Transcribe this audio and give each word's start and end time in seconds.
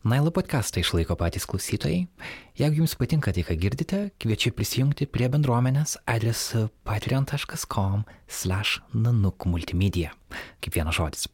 Nailo 0.00 0.30
podcastą 0.32 0.80
išlaiko 0.80 1.12
patys 1.12 1.44
klausytojai. 1.44 2.06
Jeigu 2.56 2.78
jums 2.80 2.94
patinka 2.96 3.34
tai, 3.36 3.42
ką 3.44 3.52
girdite, 3.60 3.98
kviečiu 4.16 4.54
prisijungti 4.56 5.04
prie 5.04 5.26
bendruomenės 5.28 5.98
adresu 6.08 6.70
patreon.com 6.88 8.06
slash 8.24 8.80
nanuk 8.96 9.44
multimedia. 9.44 10.14
Kaip 10.64 10.78
vienas 10.78 10.96
žodis. 10.96 11.26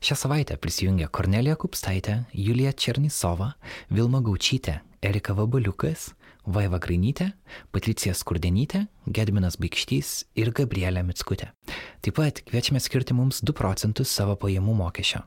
Šią 0.00 0.16
savaitę 0.16 0.56
prisijungia 0.56 1.10
Kornelija 1.12 1.58
Kupstaitė, 1.60 2.22
Julija 2.32 2.72
Černisova, 2.72 3.50
Vilma 3.92 4.24
Gaučytė, 4.24 4.78
Erika 5.04 5.36
Vabaliukas, 5.36 6.14
Vaiva 6.48 6.80
Grainytė, 6.80 7.28
Patricija 7.76 8.16
Skurdenytė, 8.16 8.86
Gedminas 9.04 9.60
Baikštys 9.60 10.30
ir 10.40 10.48
Gabrielė 10.56 11.04
Mitskutė. 11.04 11.52
Taip 12.00 12.16
pat 12.16 12.40
kviečiame 12.48 12.80
skirti 12.80 13.12
mums 13.12 13.44
2 13.44 13.52
procentus 13.52 14.16
savo 14.16 14.40
pajamų 14.40 14.80
mokesčio. 14.80 15.26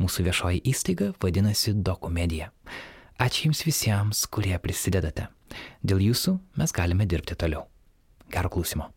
Mūsų 0.00 0.26
viešoji 0.28 0.64
įstaiga 0.70 1.12
vadinasi 1.22 1.74
Dokumedija. 1.74 2.50
Ačiū 3.20 3.48
Jums 3.48 3.62
visiems, 3.66 4.24
kurie 4.26 4.56
prisidedate. 4.58 5.28
Dėl 5.86 6.02
Jūsų 6.02 6.38
mes 6.58 6.74
galime 6.74 7.06
dirbti 7.06 7.36
toliau. 7.38 7.68
Gero 8.32 8.50
klausimo. 8.50 8.90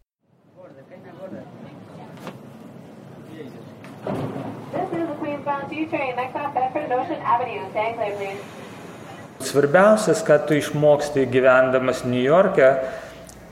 Svarbiausias, 9.47 10.23
ką 10.25 10.37
tu 10.47 10.57
išmoksti 10.57 11.27
gyvendamas 11.31 12.03
New 12.09 12.23
York'e, 12.23 12.71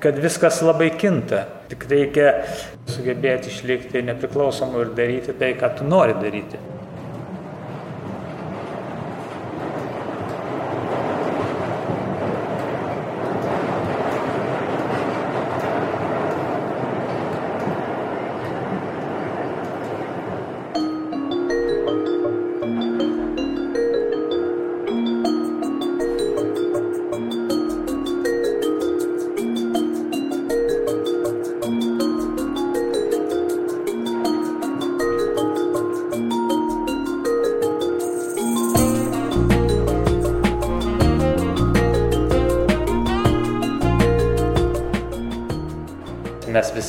kad 0.01 0.17
viskas 0.21 0.61
labai 0.65 0.89
kinta. 0.97 1.45
Tik 1.69 1.85
reikia 1.89 2.31
sugebėti 2.89 3.53
išlikti 3.53 4.03
nepriklausomu 4.09 4.81
ir 4.83 4.95
daryti 4.97 5.37
tai, 5.37 5.53
ką 5.59 5.75
tu 5.77 5.87
nori 5.87 6.17
daryti. 6.17 6.74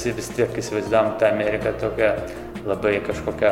Visi 0.06 0.16
vis 0.16 0.28
tiek 0.36 0.58
įsivaizdavom 0.58 1.18
tą 1.18 1.26
Ameriką 1.32 1.72
tokią 1.80 2.10
labai 2.66 3.00
kažkokią 3.06 3.50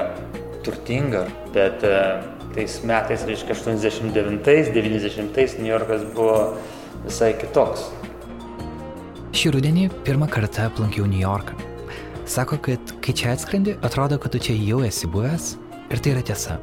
turtingą, 0.65 1.25
bet 1.55 1.85
e, 1.85 2.23
tais 2.55 2.85
metais, 2.85 3.25
reiškia 3.27 3.55
89-90 3.55 5.59
New 5.59 5.71
Yorkas 5.71 6.03
buvo 6.15 6.55
visai 7.05 7.35
kitoks. 7.39 7.81
Šį 9.35 9.51
rudenį 9.57 9.89
pirmą 10.07 10.29
kartą 10.31 10.63
aplankiau 10.69 11.07
New 11.11 11.21
Yorką. 11.21 11.55
Sako, 12.25 12.57
kad 12.63 12.81
kai 13.05 13.13
čia 13.13 13.33
atskrendi, 13.35 13.75
atrodo, 13.83 14.19
kad 14.19 14.33
tu 14.33 14.39
čia 14.39 14.55
jau 14.57 14.85
esi 14.87 15.07
buvęs 15.11 15.57
ir 15.91 15.99
tai 15.99 16.11
yra 16.15 16.23
tiesa. 16.25 16.59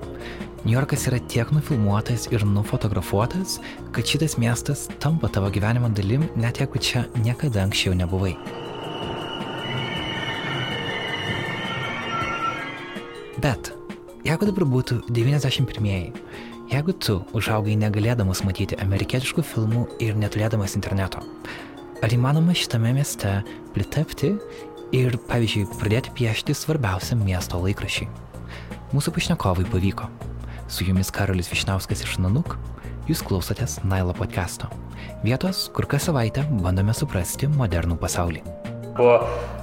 New 0.64 0.74
Yorkas 0.74 1.08
yra 1.10 1.20
tiek 1.28 1.52
nufilmuotas 1.52 2.28
ir 2.32 2.46
nufotografuotas, 2.46 3.60
kad 3.92 4.06
šitas 4.06 4.38
miestas 4.42 4.90
tampa 5.02 5.28
tavo 5.28 5.50
gyvenimo 5.54 5.90
dalim, 5.90 6.24
net 6.38 6.58
jeigu 6.62 6.78
čia 6.80 7.06
niekada 7.26 7.64
anksčiau 7.66 7.94
nebuvai. 7.98 8.36
Bet 13.42 13.72
jeigu 14.22 14.46
dabar 14.46 14.68
būtų 14.70 15.00
91-ieji, 15.10 16.12
jeigu 16.70 16.94
tu 17.02 17.16
užaugai 17.34 17.74
negalėdamas 17.80 18.44
matyti 18.46 18.78
amerikietiškų 18.84 19.42
filmų 19.50 19.86
ir 20.04 20.20
neturėdamas 20.20 20.76
interneto, 20.78 21.24
ar 22.06 22.14
įmanoma 22.14 22.54
šitame 22.54 22.94
mieste 23.00 23.40
pritapti 23.74 24.36
ir, 24.94 25.18
pavyzdžiui, 25.32 25.66
pradėti 25.80 26.14
piešti 26.22 26.54
svarbiausią 26.54 27.18
miesto 27.24 27.58
laikrašį? 27.66 28.12
Mūsų 28.94 29.18
pašnekovai 29.18 29.66
pavyko. 29.74 30.12
Su 30.70 30.86
jumis 30.86 31.10
Karolis 31.10 31.50
Višnauskas 31.50 32.06
iš 32.06 32.20
Nanuk, 32.22 32.60
jūs 33.10 33.26
klausotės 33.26 33.80
Nailo 33.82 34.14
podcast'o. 34.14 34.70
Vietos, 35.26 35.66
kur 35.74 35.90
kas 35.90 36.12
savaitę 36.12 36.46
bandome 36.62 36.94
suprasti 36.94 37.50
modernų 37.50 37.98
pasaulį. 38.06 38.61
Buvo 38.98 39.16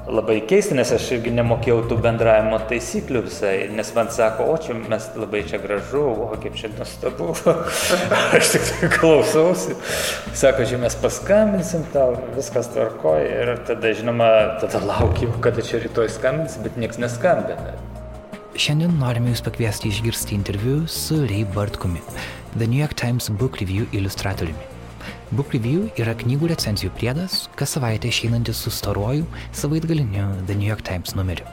labai 0.09 0.39
keista, 0.49 0.75
nes 0.77 0.91
aš 0.95 1.07
irgi 1.19 1.33
nemokėjau 1.37 1.83
tų 1.91 1.99
bendravimo 2.05 2.59
taisyklių 2.71 3.23
visai, 3.27 3.53
nes 3.77 3.91
man 3.97 4.09
sako, 4.15 4.47
o 4.53 4.55
čia 4.63 4.77
mes 4.79 5.09
labai 5.19 5.43
čia 5.49 5.61
gražu, 5.61 6.05
o 6.25 6.31
kaip 6.41 6.57
čia 6.57 6.71
nuostabu. 6.73 7.35
aš 8.39 8.55
tik 8.55 8.65
tai 8.71 8.91
klausausi. 8.95 9.77
Sako, 10.33 10.65
čia 10.71 10.81
mes 10.81 10.97
paskambinsim 11.03 11.85
tau, 11.93 12.17
viskas 12.37 12.71
tvarkoja 12.73 13.27
ir 13.43 13.53
tada, 13.69 13.93
žinoma, 14.01 14.31
tada 14.63 14.81
laukiu, 14.87 15.31
kada 15.45 15.65
čia 15.65 15.83
rytoj 15.85 16.09
skambins, 16.17 16.57
bet 16.65 16.81
niekas 16.81 17.01
neskambina. 17.05 17.77
Šiandien 18.59 18.97
norime 18.99 19.31
Jūs 19.31 19.45
pakviesti 19.47 19.93
išgirsti 19.93 20.35
interviu 20.35 20.81
su 20.91 21.21
Ray 21.29 21.45
Bartkumi, 21.55 22.01
The 22.57 22.67
New 22.67 22.81
York 22.81 22.97
Times 22.99 23.29
Book 23.31 23.61
Review 23.61 23.87
iliustratoriumi. 23.93 24.78
Book 25.29 25.53
Review 25.53 25.91
yra 26.01 26.15
knygų 26.17 26.49
recenzijų 26.49 26.89
priedas, 26.97 27.43
kas 27.53 27.75
savaitę 27.77 28.09
išeinantis 28.09 28.63
su 28.65 28.71
staruoju 28.73 29.27
savaitgaliniu 29.53 30.25
The 30.49 30.57
New 30.57 30.65
York 30.65 30.81
Times 30.89 31.13
numeriu. 31.19 31.45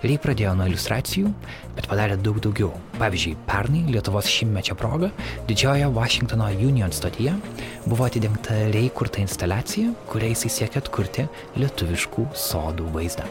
Ray 0.00 0.16
pradėjo 0.16 0.54
nuo 0.56 0.64
iliustracijų, 0.70 1.28
bet 1.76 1.84
padarė 1.90 2.16
daug 2.24 2.38
daugiau. 2.40 2.70
Pavyzdžiui, 2.96 3.34
pernai 3.44 3.82
Lietuvos 3.92 4.30
šimtmečio 4.32 4.72
proga 4.80 5.10
didžiojoje 5.50 5.92
Washingtono 5.92 6.48
Union 6.48 6.96
stotyje 6.96 7.36
buvo 7.84 8.08
atidengta 8.08 8.56
Ray 8.72 8.88
kurta 8.88 9.20
instaliacija, 9.20 9.92
kuria 10.08 10.32
jisai 10.32 10.56
siekia 10.56 10.80
atkurti 10.80 11.28
lietuviškų 11.60 12.30
sodų 12.32 12.88
vaizdą. 12.96 13.28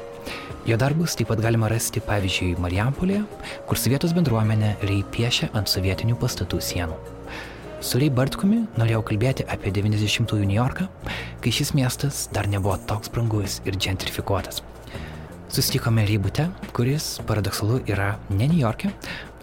Jo 0.70 0.78
darbus 0.78 1.18
taip 1.18 1.32
pat 1.34 1.42
galima 1.42 1.72
rasti, 1.74 2.04
pavyzdžiui, 2.06 2.60
Marijampolėje, 2.62 3.26
kur 3.66 3.82
sovietos 3.82 4.14
bendruomenė 4.14 4.76
Ray 4.86 5.02
piešia 5.02 5.50
ant 5.58 5.74
sovietinių 5.74 6.22
pastatų 6.22 6.62
sienų. 6.62 7.19
Su 7.80 7.96
Ray 7.96 8.10
Bartkumi 8.12 8.66
norėjau 8.76 9.00
kalbėti 9.08 9.46
apie 9.48 9.72
90-ųjų 9.72 10.44
New 10.44 10.58
Yorką, 10.58 10.90
kai 11.40 11.52
šis 11.56 11.70
miestas 11.78 12.26
dar 12.36 12.50
nebuvo 12.52 12.76
toks 12.90 13.08
brangus 13.16 13.62
ir 13.64 13.78
gentrifikuotas. 13.80 14.60
Susitikome 15.48 16.04
Rybute, 16.04 16.50
kuris 16.76 17.08
paradoksalu 17.30 17.80
yra 17.88 18.10
ne 18.34 18.50
New 18.52 18.60
York'e, 18.60 18.92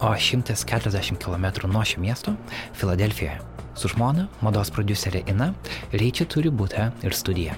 o 0.05 0.13
140 0.13 1.17
km 1.17 1.49
nuo 1.65 1.81
šio 1.81 1.99
miesto- 2.05 2.35
Filadelfijoje. 2.77 3.41
Su 3.73 3.89
žmona, 3.89 4.27
mados 4.41 4.69
producerė 4.69 5.25
Ina, 5.27 5.53
Reičia 5.91 6.29
turi 6.29 6.53
būtą 6.53 6.91
ir 7.03 7.17
studiją. 7.17 7.57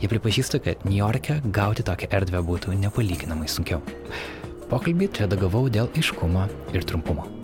Jie 0.00 0.08
pripažįsta, 0.08 0.62
kad 0.62 0.84
New 0.84 1.02
York'e 1.02 1.42
gauti 1.50 1.82
tokią 1.82 2.06
erdvę 2.10 2.46
būtų 2.46 2.78
nepalyginamai 2.78 3.50
sunkiau. 3.50 3.82
Pokalbį 4.70 5.10
redagavau 5.18 5.68
dėl 5.68 5.90
aiškumo 5.96 6.48
ir 6.72 6.84
trumpumo. 6.84 7.41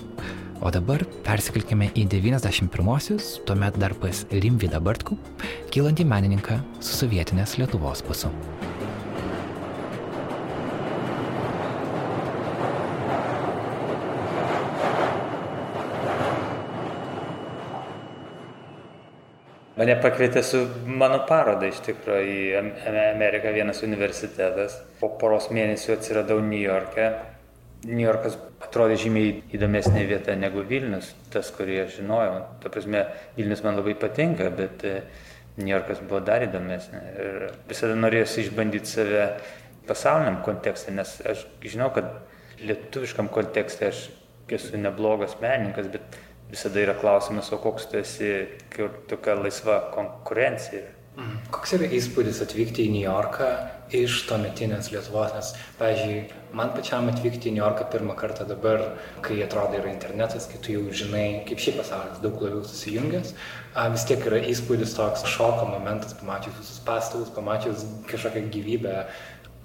O 0.58 0.70
dabar 0.74 1.04
persikelkime 1.22 1.86
į 1.94 2.08
91-osius, 2.10 3.36
tuomet 3.46 3.76
dar 3.78 3.92
pas 4.02 4.24
Rimvydą 4.32 4.80
Bartkų, 4.82 5.14
kylantį 5.70 6.06
menininką 6.10 6.58
su 6.82 6.96
sovietinės 6.98 7.54
Lietuvos 7.60 8.02
pasu. 8.02 8.32
Mane 19.78 19.94
pakvietė 20.02 20.42
su 20.42 20.64
mano 20.90 21.20
paroda 21.30 21.70
iš 21.70 21.78
tikrųjų 21.86 22.34
į 22.34 23.02
Ameriką 23.14 23.54
vienas 23.54 23.86
universitetas. 23.86 24.74
Po 24.98 25.14
poros 25.22 25.52
mėnesių 25.54 25.94
atsiradau 25.94 26.42
New 26.42 26.58
York'e. 26.58 27.12
New 27.86 28.02
Yorkas 28.02 28.34
atrodė 28.64 28.96
žymiai 28.98 29.34
įdomesnė 29.54 30.02
vieta 30.08 30.34
negu 30.34 30.64
Vilnius, 30.66 31.12
tas, 31.32 31.50
kurį 31.54 31.84
aš 31.84 32.00
žinojau. 32.00 32.40
Ta 32.62 32.72
prasme, 32.74 33.04
Vilnius 33.36 33.62
man 33.62 33.78
labai 33.78 33.94
patinka, 33.98 34.48
bet 34.50 34.82
New 35.58 35.70
Yorkas 35.70 36.02
buvo 36.02 36.20
dar 36.26 36.42
įdomesnė. 36.46 37.02
Ir 37.22 37.38
visada 37.70 37.94
norėjusi 37.98 38.44
išbandyti 38.46 38.90
save 38.90 39.24
pasauliniam 39.88 40.40
kontekste, 40.46 40.92
nes 40.94 41.14
aš 41.26 41.46
žinau, 41.62 41.92
kad 41.94 42.10
lietuviškam 42.62 43.30
kontekste 43.32 43.92
aš 43.92 44.08
esu 44.58 44.80
neblogas 44.80 45.36
menininkas, 45.42 45.90
bet 45.92 46.18
visada 46.50 46.82
yra 46.82 46.94
klausimas, 46.98 47.52
o 47.52 47.58
koks 47.62 47.88
tu 47.90 47.98
esi, 48.00 48.32
kur 48.74 48.90
tokia 49.10 49.36
laisva 49.38 49.80
konkurencija. 49.94 50.86
Mhm. 51.18 51.50
Koks 51.54 51.74
yra 51.78 51.90
įspūdis 51.98 52.42
atvykti 52.42 52.86
į 52.86 52.94
New 52.94 53.04
Yorką 53.04 53.50
iš 53.94 54.22
tuometinės 54.28 54.90
Lietuvos, 54.92 55.32
nes, 55.36 55.52
pavyzdžiui, 55.78 56.18
man 56.56 56.72
pačiam 56.74 57.08
atvykti 57.10 57.50
į 57.50 57.54
New 57.54 57.62
Yorką 57.62 57.86
pirmą 57.92 58.16
kartą 58.18 58.46
dabar, 58.48 58.82
kai 59.24 59.38
atrodo 59.44 59.78
yra 59.80 59.92
internetas, 59.92 60.48
kai 60.50 60.60
tu 60.64 60.74
jau 60.74 60.84
žinai, 61.02 61.44
kaip 61.48 61.62
šį 61.62 61.76
pasaulis 61.78 62.20
daug 62.24 62.40
labiau 62.44 62.64
susijungęs, 62.66 63.32
vis 63.94 64.08
tiek 64.10 64.26
yra 64.28 64.42
įspūdis 64.52 64.96
toks 64.98 65.24
šoko 65.28 65.68
momentas, 65.72 66.16
pamačius 66.20 66.58
visus 66.60 66.82
pastatus, 66.84 67.32
pamačius 67.36 67.86
kažkokią 68.10 68.48
gyvybę. 68.52 68.98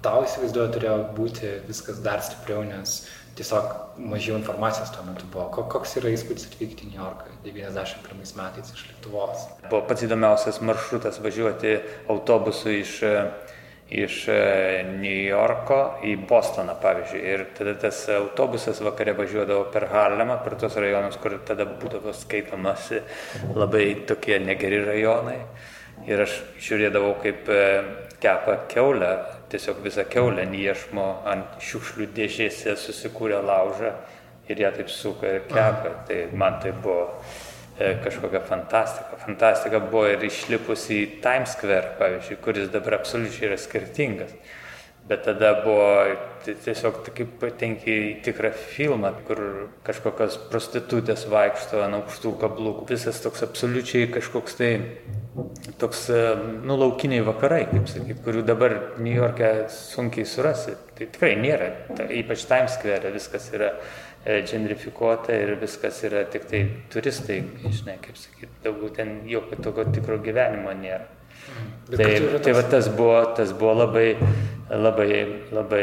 Tau 0.04 0.24
įsivaizduoju, 0.26 0.72
turėjo 0.72 0.96
būti 1.16 1.50
viskas 1.64 2.02
dar 2.04 2.20
stipriau, 2.20 2.60
nes 2.68 2.98
tiesiog 3.38 3.98
mažiau 3.98 4.36
informacijos 4.38 4.92
tuo 4.94 5.02
metu 5.06 5.26
buvo. 5.32 5.48
Koks 5.72 5.96
yra 6.00 6.12
įspūdis 6.14 6.46
atvykti 6.50 6.86
į 6.86 6.92
New 6.92 7.00
Yorką 7.00 7.32
91 7.46 8.36
metais 8.38 8.70
iš 8.74 8.84
Lietuvos? 8.90 9.48
Buvo 9.70 9.82
pats 9.88 10.04
įdomiausias 10.06 10.60
maršrutas 10.62 11.18
važiuoti 11.24 11.78
autobusu 12.12 12.76
iš, 12.76 12.98
iš 13.90 14.28
e, 14.32 14.38
New 14.96 15.26
Yorko 15.28 15.80
į 16.06 16.16
Bostoną, 16.28 16.76
pavyzdžiui. 16.80 17.20
Ir 17.34 17.44
tada 17.56 17.74
tas 17.86 18.00
autobusas 18.14 18.80
vakare 18.84 19.12
važiuodavo 19.18 19.68
per 19.74 19.88
Harlemą, 19.92 20.38
per 20.44 20.56
tos 20.60 20.78
rajonus, 20.80 21.18
kur 21.20 21.36
tada 21.46 21.66
būdavo 21.68 22.14
skaitomasi 22.16 23.02
labai 23.54 23.86
tokie 24.08 24.40
negeri 24.40 24.80
rajonai. 24.84 25.38
Ir 26.08 26.24
aš 26.24 26.40
žiūrėdavau, 26.64 27.14
kaip 27.22 27.48
e, 27.52 27.62
kepa 28.24 28.58
keulę 28.72 29.12
tiesiog 29.52 29.82
visą 29.84 30.04
keulę 30.10 30.46
iešmo 30.58 31.06
ant 31.30 31.60
šiukšlių 31.62 32.08
dėžėse 32.16 32.74
susikūrė 32.80 33.42
laužą 33.44 33.92
ir 34.48 34.60
ją 34.64 34.72
taip 34.74 34.90
suka 34.90 35.36
ir 35.36 35.44
kepa. 35.50 35.92
Tai 36.08 36.20
man 36.32 36.58
tai 36.62 36.72
buvo 36.72 37.12
kažkokia 37.78 38.40
fantastika. 38.46 39.18
Fantastika 39.24 39.80
buvo 39.82 40.06
ir 40.12 40.22
išlipus 40.24 40.86
į 40.94 41.00
Times 41.24 41.56
Square, 41.56 41.96
pavyzdžiui, 41.98 42.42
kuris 42.44 42.70
dabar 42.74 43.00
absoliučiai 43.00 43.50
yra 43.50 43.58
skirtingas. 43.58 44.36
Bet 45.04 45.26
tada 45.26 45.50
buvo 45.60 46.14
tiesiog 46.46 47.02
kaip 47.12 47.34
patenki 47.40 47.92
į 47.92 48.12
tikrą 48.24 48.54
filmą, 48.56 49.10
kur 49.26 49.40
kažkokios 49.84 50.38
prostitutės 50.48 51.26
vaikšto 51.28 51.82
ant 51.84 51.98
aukštų 51.98 52.32
kablukų. 52.40 52.86
Visas 52.88 53.20
toks 53.20 53.44
absoliučiai 53.44 54.08
kažkoks 54.14 54.56
tai 54.56 54.70
toks, 55.82 56.06
e, 56.08 56.22
nu, 56.64 56.78
laukiniai 56.80 57.24
vakarai, 57.26 57.66
kaip 57.72 57.90
sakyt, 57.90 58.22
kurių 58.24 58.46
dabar 58.48 58.76
New 58.96 59.12
York'e 59.12 59.66
sunkiai 59.72 60.24
surasi. 60.28 60.78
Tai 60.94 61.10
tikrai 61.10 61.34
nėra, 61.42 61.70
ta, 61.90 62.08
ypač 62.08 62.46
Times 62.48 62.78
Square 62.78 63.12
viskas 63.12 63.50
yra 63.52 63.74
e, 64.24 64.40
gentrifikuota 64.48 65.36
ir 65.36 65.54
viskas 65.60 66.00
yra 66.08 66.24
tik 66.30 66.48
tai 66.50 66.64
turistai, 66.92 67.42
žinai, 67.64 67.98
kaip 68.04 68.16
sakyt, 68.20 68.56
daugiau 68.64 68.92
ten 68.96 69.20
jokio 69.28 69.60
tokio 69.62 69.86
tikro 69.92 70.18
gyvenimo 70.24 70.72
nėra. 70.80 71.06
Bet 71.90 72.00
tai, 72.00 72.40
tai 72.42 72.52
va 72.56 72.62
tas 72.72 72.88
buvo, 72.88 73.18
tas 73.36 73.52
buvo 73.52 73.74
labai, 73.76 74.14
labai, 74.70 75.08
labai, 75.52 75.82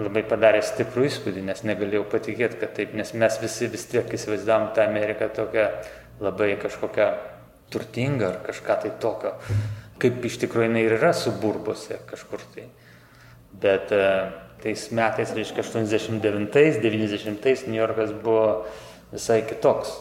labai 0.00 0.22
padarė 0.28 0.62
stiprų 0.64 1.04
įspūdį, 1.10 1.42
nes 1.50 1.60
negalėjau 1.68 2.06
patikėti, 2.14 2.58
kad 2.62 2.72
taip, 2.78 2.94
nes 2.96 3.12
mes 3.20 3.36
visi 3.42 3.68
vis 3.72 3.84
tiek 3.90 4.08
įsivaizdavom 4.16 4.70
tą 4.76 4.86
Ameriką 4.88 5.28
tokią 5.36 5.66
labai 6.24 6.54
kažkokią 6.62 7.10
turtingą 7.72 8.30
ar 8.30 8.38
kažką 8.46 8.78
tai 8.84 8.94
tokio, 9.02 9.34
kaip 10.00 10.24
iš 10.28 10.38
tikrųjų 10.44 10.70
jinai 10.70 10.86
yra 10.88 11.12
suburbuose 11.16 12.00
kažkur 12.08 12.44
tai. 12.54 12.66
Bet 13.62 13.92
e, 13.92 14.02
tais 14.62 14.88
metais, 14.94 15.34
reiškia, 15.36 15.66
89-90 15.66 17.68
New 17.68 17.80
Yorkas 17.80 18.14
buvo 18.22 18.64
visai 19.12 19.42
kitoks, 19.48 19.92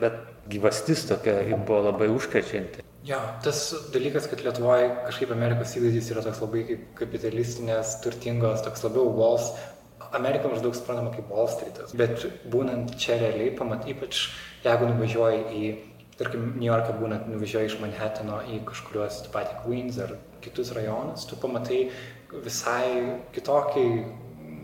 bet 0.00 0.18
gyvastis 0.50 1.06
tokia 1.08 1.42
buvo 1.56 1.82
labai 1.88 2.10
užkrečianti. 2.12 2.84
Jo, 3.06 3.16
tas 3.44 3.70
dalykas, 3.94 4.26
kad 4.28 4.42
Lietuvoje 4.44 4.90
kažkaip 5.06 5.30
Amerikos 5.32 5.72
įvaizdis 5.78 6.10
yra 6.12 6.24
toks 6.26 6.42
labai 6.42 6.66
kaip 6.68 6.82
kapitalistinės, 6.98 7.94
turtingos, 8.04 8.60
toks 8.66 8.84
labiau 8.84 9.08
Walls. 9.16 9.54
Amerika 10.16 10.50
maždaug 10.50 10.74
suprantama 10.76 11.12
kaip 11.14 11.30
Wall 11.32 11.48
Streetas. 11.48 11.94
Bet 11.96 12.26
būnant 12.52 12.92
čia 13.00 13.16
realiai, 13.20 13.54
pamat, 13.56 13.86
ypač 13.88 14.26
jeigu 14.66 14.90
nuvažiuoji 14.90 15.40
į, 15.56 15.70
tarkim, 16.20 16.50
New 16.58 16.68
Yorką 16.68 16.98
būnant 17.00 17.30
nuvažiuoji 17.30 17.70
iš 17.70 17.78
Manhattano 17.80 18.42
į 18.52 18.60
kažkuriuos, 18.68 19.22
tą 19.24 19.32
patį 19.32 19.56
Queens 19.62 20.00
ar 20.04 20.16
kitus 20.44 20.74
rajonus, 20.76 21.24
tu 21.30 21.40
pamatai 21.40 21.86
visai 22.44 23.18
kitokį 23.34 23.86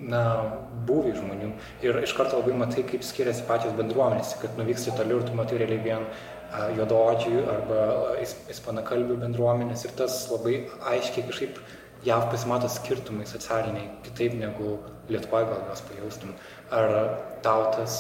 na, 0.07 0.23
būvį 0.87 1.15
žmonių. 1.19 1.51
Ir 1.85 1.99
iš 2.03 2.15
karto 2.17 2.41
labai 2.41 2.55
matai, 2.61 2.85
kaip 2.87 3.05
skiriasi 3.07 3.47
pačios 3.49 3.75
bendruomenės, 3.79 4.37
kad 4.43 4.59
nuvyksti 4.59 4.95
toliau 4.99 5.21
ir 5.21 5.29
tu 5.29 5.37
matai 5.39 5.61
realiai 5.63 5.83
vien 5.83 6.07
juododžių 6.77 7.41
arba 7.51 7.81
ispanakalbių 8.23 9.19
bendruomenės 9.25 9.85
ir 9.89 9.97
tas 9.99 10.21
labai 10.31 10.61
aiškiai 10.93 11.27
kažkaip 11.27 11.59
JAV 12.07 12.29
pasimato 12.31 12.69
skirtumai 12.71 13.27
socialiniai, 13.27 13.89
kitaip 14.07 14.37
negu 14.39 14.77
Lietuvoje 15.11 15.47
gal 15.49 15.65
juos 15.69 15.83
pajaustum. 15.87 16.35
Ar 16.75 16.93
tau 17.43 17.71
tas 17.75 17.97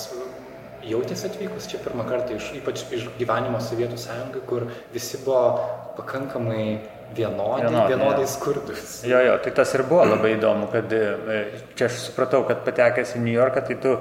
jautėsi 0.86 1.26
atvykus 1.28 1.68
čia 1.70 1.80
pirmą 1.82 2.06
kartą, 2.06 2.36
iš, 2.38 2.52
ypač 2.60 2.84
iš 2.94 3.08
gyvenimo 3.18 3.58
Sovietų 3.62 3.98
sąjungai, 3.98 4.42
kur 4.46 4.68
visi 4.94 5.18
buvo 5.24 5.56
pakankamai 5.96 6.78
vienodai, 7.14 7.60
vienodai, 7.66 7.88
vienodai 7.92 8.26
skurdus. 8.28 9.04
Jo, 9.06 9.20
jo, 9.24 9.36
tai 9.42 9.52
tas 9.54 9.74
ir 9.76 9.84
buvo 9.88 10.04
labai 10.06 10.34
įdomu, 10.34 10.68
kad 10.72 10.92
e, 10.92 11.36
čia 11.78 11.88
aš 11.88 12.00
supratau, 12.08 12.42
kad 12.48 12.64
patekęs 12.66 13.14
į 13.16 13.22
New 13.22 13.36
Yorką, 13.36 13.62
tai 13.68 13.78
tu 13.82 13.94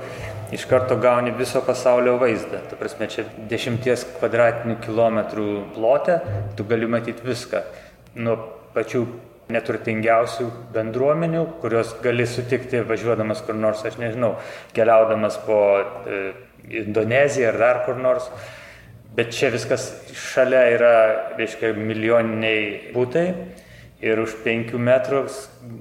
iš 0.56 0.66
karto 0.70 0.98
gauni 1.02 1.34
viso 1.38 1.62
pasaulio 1.66 2.18
vaizdą. 2.22 2.64
Ta 2.70 2.80
prasme, 2.80 3.08
čia 3.12 3.28
dešimties 3.52 4.08
kvadratinių 4.18 4.80
kilometrų 4.86 5.48
plote 5.78 6.20
tu 6.58 6.68
gali 6.68 6.90
matyti 6.90 7.26
viską. 7.26 7.64
Nuo 8.26 8.38
pačių 8.76 9.06
neturtingiausių 9.54 10.48
bendruomenių, 10.74 11.46
kurios 11.62 11.94
gali 12.02 12.26
sutikti 12.30 12.82
važiuodamas 12.88 13.44
kur 13.46 13.58
nors, 13.58 13.84
aš 13.86 14.00
nežinau, 14.02 14.36
keliaudamas 14.78 15.38
po 15.46 15.62
e, 15.78 16.26
Indoneziją 16.66 17.52
ar 17.52 17.60
dar 17.62 17.80
kur 17.86 18.00
nors. 18.02 18.26
Bet 19.16 19.32
čia 19.32 19.48
viskas 19.54 19.90
šalia 20.12 20.64
yra, 20.74 20.96
reiškia, 21.40 21.72
milijoniniai 21.80 22.92
būtai 22.96 23.28
ir 24.04 24.20
už 24.20 24.34
penkių 24.44 24.80
metrų, 24.82 25.22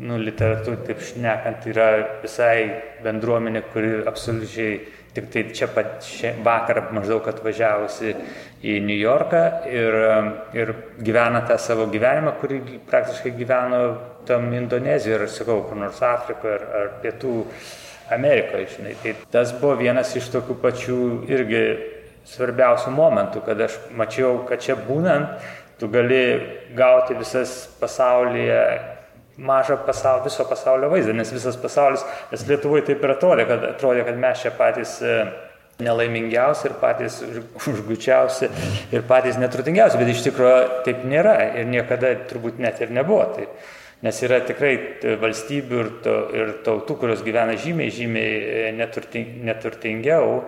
nu, 0.07 0.19
literatūrų 0.23 0.85
taip 0.87 1.01
šnekant, 1.03 1.67
yra 1.73 1.89
visai 2.23 2.69
bendruomenė, 3.03 3.65
kuri 3.73 3.97
absoliučiai 4.07 4.77
tik 5.15 5.31
tai 5.31 5.43
čia 5.55 5.69
pat 5.71 6.03
šia, 6.07 6.33
vakar 6.47 6.81
maždaug 6.95 7.27
atvažiavusi 7.31 8.15
į 8.67 8.79
New 8.83 8.99
Yorką 8.99 9.43
ir, 9.71 9.99
ir 10.57 10.73
gyvena 11.03 11.45
tą 11.47 11.59
savo 11.63 11.87
gyvenimą, 11.91 12.35
kurį 12.41 12.61
praktiškai 12.91 13.35
gyveno 13.39 13.83
tam 14.27 14.51
Indonezijoje, 14.55 15.21
ar 15.21 15.31
sakau, 15.31 15.61
kur 15.69 15.79
nors 15.79 16.03
Afrikoje 16.03 16.55
ar, 16.59 16.65
ar 16.81 16.95
Pietų 17.03 17.35
Amerikoje, 18.15 18.71
žinai. 18.77 18.95
Tai 19.03 19.15
tas 19.35 19.55
buvo 19.59 19.77
vienas 19.83 20.15
iš 20.19 20.31
tokių 20.35 20.59
pačių 20.63 21.01
irgi 21.31 21.65
svarbiausių 22.29 22.95
momentų, 22.95 23.45
kad 23.45 23.61
aš 23.67 23.77
mačiau, 23.97 24.41
kad 24.49 24.63
čia 24.65 24.77
būnant, 24.81 25.39
tu 25.81 25.91
gali 25.93 26.25
gauti 26.77 27.17
visas 27.19 27.65
pasaulyje 27.81 28.61
mažą 29.37 29.77
pasaulio, 29.87 30.25
viso 30.25 30.45
pasaulio 30.47 30.91
vaizdą, 30.93 31.15
nes 31.17 31.33
visas 31.35 31.57
pasaulis, 31.59 32.05
nes 32.31 32.47
Lietuvoje 32.47 32.87
taip 32.87 33.03
ir 33.03 33.15
atrodė, 33.17 33.47
kad, 33.49 33.65
atrodė, 33.73 34.05
kad 34.07 34.19
mes 34.21 34.43
čia 34.45 34.53
patys 34.55 34.93
e, 35.03 35.15
nelaimingiausi 35.83 36.69
ir 36.69 36.77
patys 36.79 37.19
užgučiausi 37.73 38.51
ir 38.95 39.07
patys 39.09 39.41
neturtingiausi, 39.43 39.99
bet 39.99 40.13
iš 40.13 40.23
tikrųjų 40.29 40.85
taip 40.87 41.03
nėra 41.11 41.35
ir 41.59 41.67
niekada 41.71 42.15
turbūt 42.31 42.63
net 42.63 42.79
ir 42.85 42.95
nebuvo. 42.95 43.27
Taip. 43.35 43.59
Nes 44.05 44.19
yra 44.23 44.39
tikrai 44.45 44.75
valstybių 45.19 45.79
ir, 45.81 45.93
to, 46.05 46.17
ir 46.37 46.57
tautų, 46.67 46.99
kurios 47.01 47.23
gyvena 47.25 47.57
žymiai, 47.59 47.91
žymiai 47.95 48.35
e, 48.39 48.65
neturting, 48.77 49.39
neturtingiau 49.49 50.43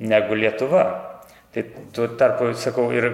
negu 0.00 0.38
Lietuva. 0.38 1.11
Tai 1.52 1.64
tuo 1.92 2.08
tarpu, 2.16 2.52
sakau, 2.56 2.88
ir 2.96 3.10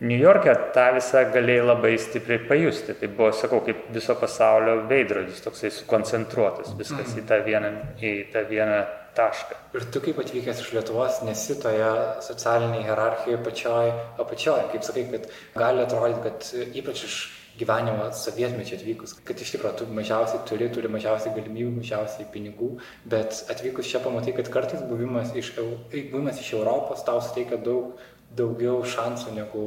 New 0.00 0.18
York'e 0.18 0.52
tą 0.74 0.84
visą 0.94 1.24
galėjai 1.34 1.64
labai 1.66 1.94
stipriai 1.98 2.44
pajusti. 2.46 2.94
Tai 3.00 3.08
buvo, 3.16 3.30
sakau, 3.34 3.62
kaip 3.66 3.88
viso 3.94 4.14
pasaulio 4.20 4.82
veidrodis, 4.90 5.40
toksai 5.42 5.72
sukoncentruotas 5.74 6.76
viskas 6.78 7.14
mm. 7.14 7.22
į 7.22 7.24
tą 7.30 7.38
vieną, 7.46 7.72
į 7.98 8.12
tą 8.34 8.44
vieną 8.50 8.78
tašką. 9.18 9.58
Ir 9.74 9.88
tu 9.92 10.02
kaip 10.04 10.20
atvykęs 10.22 10.62
iš 10.62 10.70
Lietuvos 10.76 11.18
nesi 11.26 11.56
toje 11.62 11.88
socialinėje 12.28 12.86
hierarchijoje 12.86 13.40
pačioj 13.48 13.90
apačioje. 14.22 14.68
Kaip 14.74 14.86
sakai, 14.86 15.04
kad 15.16 15.26
gali 15.58 15.82
atrodyti, 15.82 16.22
kad 16.28 16.78
ypač 16.82 17.04
iš 17.08 17.18
gyvenimo 17.58 18.10
sovietmečio 18.14 18.78
atvykus, 18.78 19.16
kad 19.26 19.40
iš 19.42 19.54
tikrųjų 19.54 19.80
tu 19.80 19.88
mažiausiai 19.96 20.44
turi, 20.48 20.68
turi 20.74 20.90
mažiausiai 20.92 21.34
galimybių, 21.36 21.80
mažiausiai 21.80 22.28
pinigų, 22.34 22.70
bet 23.10 23.42
atvykus 23.52 23.90
čia 23.90 24.02
pamatai, 24.04 24.36
kad 24.36 24.50
kartais 24.54 24.84
buvimas 24.88 25.34
iš, 25.38 25.54
buvimas 25.58 26.40
iš 26.42 26.54
Europos 26.60 27.04
tau 27.06 27.20
suteikia 27.24 27.60
daug 27.64 27.98
daugiau 28.38 28.82
šansų 28.84 29.34
negu 29.36 29.62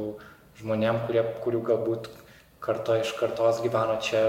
žmonėm, 0.60 1.02
kurie, 1.06 1.22
kurių 1.44 1.62
galbūt 1.66 2.10
karto 2.62 2.94
iš 3.00 3.14
kartos 3.18 3.58
gyveno 3.64 3.96
čia 4.06 4.20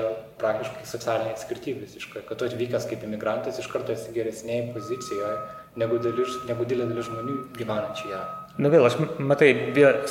praktiškai 0.42 0.88
socialiniai 0.90 1.36
atskirti 1.36 1.76
visiškai, 1.78 2.24
kad 2.28 2.40
tu 2.40 2.48
atvykęs 2.50 2.88
kaip 2.90 3.06
imigrantas 3.06 3.60
iš 3.62 3.70
karto 3.70 3.94
esi 3.94 4.16
geresnėje 4.16 4.72
pozicijoje 4.74 5.36
negu, 5.78 6.02
dalis, 6.02 6.40
negu 6.50 6.66
didelė 6.66 6.90
dalis 6.90 7.12
žmonių 7.12 7.38
gyvenančių 7.60 8.10
ją. 8.16 8.24
Nu 8.62 8.70
vėl, 8.70 8.86
aš 8.86 9.00
matai, 9.18 9.50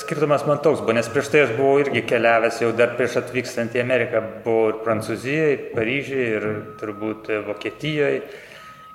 skirtumas 0.00 0.42
man 0.48 0.58
toks 0.64 0.80
buvo, 0.82 0.96
nes 0.96 1.10
prieš 1.12 1.28
tai 1.30 1.44
aš 1.44 1.52
buvau 1.54 1.76
irgi 1.78 2.02
keliavęs, 2.10 2.58
jau 2.64 2.72
dar 2.74 2.96
prieš 2.98 3.20
atvykstant 3.20 3.76
į 3.78 3.84
Ameriką, 3.84 4.22
buvau 4.46 4.72
ir 4.72 4.80
Prancūzijoje, 4.82 5.60
Paryžiuje, 5.76 6.30
ir 6.38 6.48
turbūt 6.80 7.30
Vokietijoje 7.46 8.24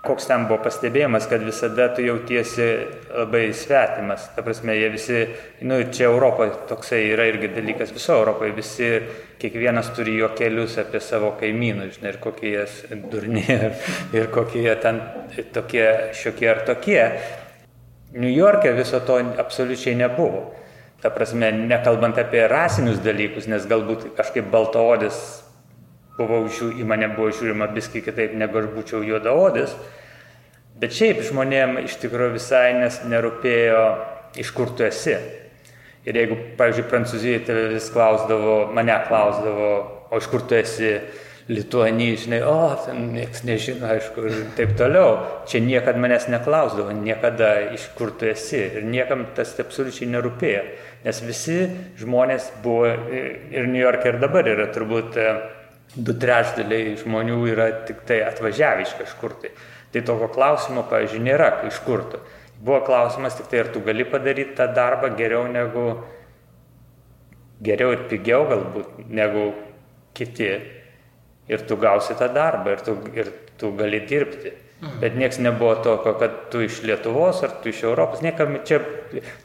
koks 0.07 0.27
ten 0.29 0.45
buvo 0.47 0.61
pastebėjimas, 0.65 1.27
kad 1.29 1.43
visada 1.43 1.87
tu 1.95 2.03
jautiesi 2.05 2.67
labai 3.11 3.47
svetimas. 3.55 4.29
Ta 4.35 4.43
prasme, 4.45 4.75
jie 4.77 4.91
visi, 4.93 5.23
nu 5.67 5.79
ir 5.81 5.89
čia 5.95 6.07
Europoje 6.07 6.53
toksai 6.69 7.01
yra 7.11 7.27
irgi 7.27 7.49
dalykas, 7.55 7.91
viso 7.95 8.15
Europoje 8.21 8.53
visi, 8.55 8.91
kiekvienas 9.41 9.91
turi 9.97 10.17
jo 10.19 10.31
kelius 10.37 10.77
apie 10.81 11.01
savo 11.03 11.33
kaimynus, 11.39 11.97
žinai, 11.97 12.13
ir 12.13 12.21
kokie 12.23 12.53
jie 12.53 13.01
durni, 13.11 13.43
ir, 13.57 13.75
ir 14.17 14.31
kokie 14.33 14.63
jie 14.67 14.77
ten 14.83 15.01
tokie 15.55 15.89
šiokie 16.17 16.53
ar 16.53 16.63
tokie. 16.69 17.03
New 18.13 18.31
York'e 18.31 18.71
viso 18.77 18.99
to 19.03 19.19
absoliučiai 19.19 19.95
nebuvo. 19.95 20.53
Ta 21.01 21.11
prasme, 21.13 21.51
nekalbant 21.51 22.17
apie 22.17 22.47
rasinius 22.49 23.01
dalykus, 23.03 23.49
nes 23.51 23.67
galbūt 23.69 24.15
kažkaip 24.17 24.47
baltaodis 24.53 25.43
buvau, 26.17 26.47
į 26.49 26.85
mane 26.87 27.09
buvo 27.13 27.29
žiūrima 27.35 27.69
biski 27.75 28.01
kitaip, 28.05 28.33
negu 28.37 28.61
aš 28.61 28.71
būčiau 28.73 29.03
juodaodis. 29.05 29.75
Bet 30.77 30.93
šiaip 30.93 31.21
žmonėm 31.25 31.81
iš 31.83 31.97
tikrųjų 32.01 32.35
visai 32.37 32.71
nes 32.77 32.99
nerūpėjo, 33.09 33.83
iš 34.41 34.51
kur 34.53 34.73
tu 34.77 34.85
esi. 34.87 35.15
Ir 36.07 36.17
jeigu, 36.17 36.37
pavyzdžiui, 36.57 36.87
Prancūzijoje 36.87 37.45
tave 37.47 37.63
vis 37.73 37.89
klausdavo, 37.91 38.59
mane 38.73 38.95
klausdavo, 39.09 39.71
o 40.07 40.19
iš 40.21 40.29
kur 40.31 40.45
tu 40.47 40.55
esi, 40.55 40.93
Lituanijai, 41.47 42.17
žinai, 42.19 42.41
o, 42.43 42.55
ten 42.83 43.05
niekas 43.13 43.45
nežino, 43.47 43.87
aišku, 43.87 44.23
ir 44.27 44.39
taip 44.57 44.73
toliau. 44.75 45.13
Čia 45.47 45.61
niekada 45.63 46.01
manęs 46.03 46.25
neklausdavo, 46.27 46.91
niekada 46.91 47.53
iš 47.71 47.85
kur 47.95 48.11
tu 48.19 48.27
esi. 48.27 48.65
Ir 48.65 48.83
niekam 48.83 49.23
tas 49.35 49.53
absoliučiai 49.63 50.09
nerūpėjo. 50.11 50.65
Nes 51.05 51.21
visi 51.23 51.61
žmonės 52.01 52.49
buvo 52.65 52.89
ir 52.91 53.69
New 53.71 53.79
York'e 53.79 54.11
ir 54.11 54.19
dabar 54.19 54.49
yra 54.51 54.67
turbūt 54.75 55.15
du 55.95 56.15
trečdaliai 56.19 56.97
žmonių 56.99 57.39
yra 57.53 57.69
tik 57.87 58.03
tai 58.09 58.19
atvažiavę 58.27 58.83
iš 58.83 58.97
kažkur 58.99 59.39
tai. 59.41 59.53
Tai 59.93 60.03
tokio 60.03 60.27
klausimo, 60.35 60.83
pavyzdžiui, 60.91 61.23
nėra, 61.29 61.51
iš 61.69 61.79
kur 61.85 62.03
tu. 62.11 62.19
Buvo 62.59 62.81
klausimas 62.83 63.37
tik 63.37 63.47
tai, 63.47 63.63
ar 63.63 63.71
tu 63.71 63.79
gali 63.85 64.03
padaryti 64.03 64.57
tą 64.57 64.67
darbą 64.75 65.13
geriau 65.15 65.45
negu, 65.47 65.85
geriau 67.63 67.95
ir 67.95 68.03
pigiau 68.11 68.43
galbūt 68.49 69.07
negu 69.07 69.53
kiti. 70.17 70.51
Ir 71.47 71.63
tu 71.67 71.77
gausi 71.79 72.15
tą 72.19 72.27
darbą 72.33 72.75
ir 72.75 72.81
tu, 72.83 72.95
ir 73.15 73.29
tu 73.57 73.71
gali 73.77 74.01
dirbti. 74.07 74.53
Mhm. 74.77 74.97
Bet 75.01 75.15
nieks 75.17 75.39
nebuvo 75.41 75.75
tokio, 75.81 76.13
kad 76.19 76.33
tu 76.51 76.61
iš 76.61 76.83
Lietuvos 76.85 77.39
ar 77.43 77.55
tu 77.63 77.69
iš 77.69 77.83
Europos. 77.87 78.21
Niekam 78.21 78.59
čia 78.65 78.81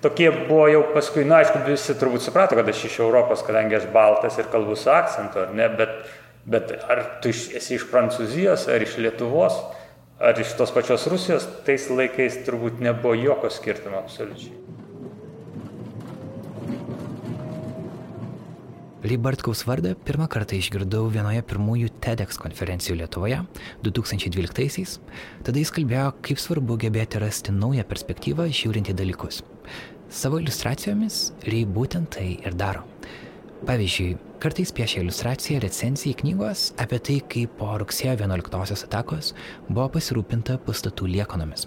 tokie 0.05 0.29
buvo 0.31 0.67
jau 0.69 0.83
paskui, 0.93 1.25
na, 1.25 1.29
nu, 1.29 1.39
aišku, 1.41 1.63
visi 1.67 1.95
turbūt 1.97 2.27
suprato, 2.27 2.59
kad 2.59 2.69
aš 2.69 2.83
iš 2.91 2.99
Europos, 3.01 3.45
kadangi 3.47 3.79
aš 3.79 3.87
baltas 3.95 4.37
ir 4.39 4.51
kalbu 4.53 4.77
su 4.77 4.91
akcentu, 4.93 5.47
ar 5.47 5.55
ne, 5.57 5.71
bet 5.79 6.03
Bet 6.45 6.73
ar 6.91 7.05
tu 7.23 7.31
esi 7.31 7.77
iš 7.77 7.87
Prancūzijos, 7.91 8.67
ar 8.73 8.83
iš 8.83 8.97
Lietuvos, 8.99 9.61
ar 10.19 10.39
iš 10.43 10.57
tos 10.59 10.73
pačios 10.75 11.07
Rusijos, 11.11 11.47
tais 11.67 11.87
laikais 11.91 12.41
turbūt 12.47 12.83
nebuvo 12.83 13.15
jokio 13.15 13.51
skirtumo 13.51 14.01
absoliučiai. 14.03 14.57
Lybartkaus 19.03 19.65
vardą 19.67 19.97
pirmą 20.07 20.29
kartą 20.31 20.55
išgirdau 20.55 21.09
vienoje 21.11 21.41
pirmųjų 21.51 21.89
TEDx 22.05 22.37
konferencijų 22.39 23.01
Lietuvoje 23.01 23.41
2012-aisiais. 23.83 24.93
Tada 25.43 25.59
jis 25.59 25.73
kalbėjo, 25.75 26.13
kaip 26.23 26.39
svarbu 26.39 26.77
gebėti 26.85 27.19
rasti 27.19 27.51
naują 27.57 27.83
perspektyvą 27.91 28.47
žiūrint 28.55 28.93
į 28.93 28.97
dalykus. 29.01 29.41
Savo 30.07 30.39
iliustracijomis 30.39 31.19
Ly 31.49 31.65
būtent 31.67 32.15
tai 32.15 32.29
ir 32.37 32.55
daro. 32.55 32.87
Pavyzdžiui, 33.67 34.15
kartais 34.39 34.71
piešia 34.71 35.03
iliustraciją 35.03 35.59
recenzijai 35.67 36.15
knygos 36.23 36.69
apie 36.79 37.03
tai, 37.03 37.21
kaip 37.27 37.59
po 37.59 37.75
rugsėjo 37.83 38.15
11-osios 38.21 38.87
atakos 38.87 39.35
buvo 39.67 39.91
pasirūpinta 39.99 40.61
pastatų 40.63 41.11
liekonomis. 41.19 41.67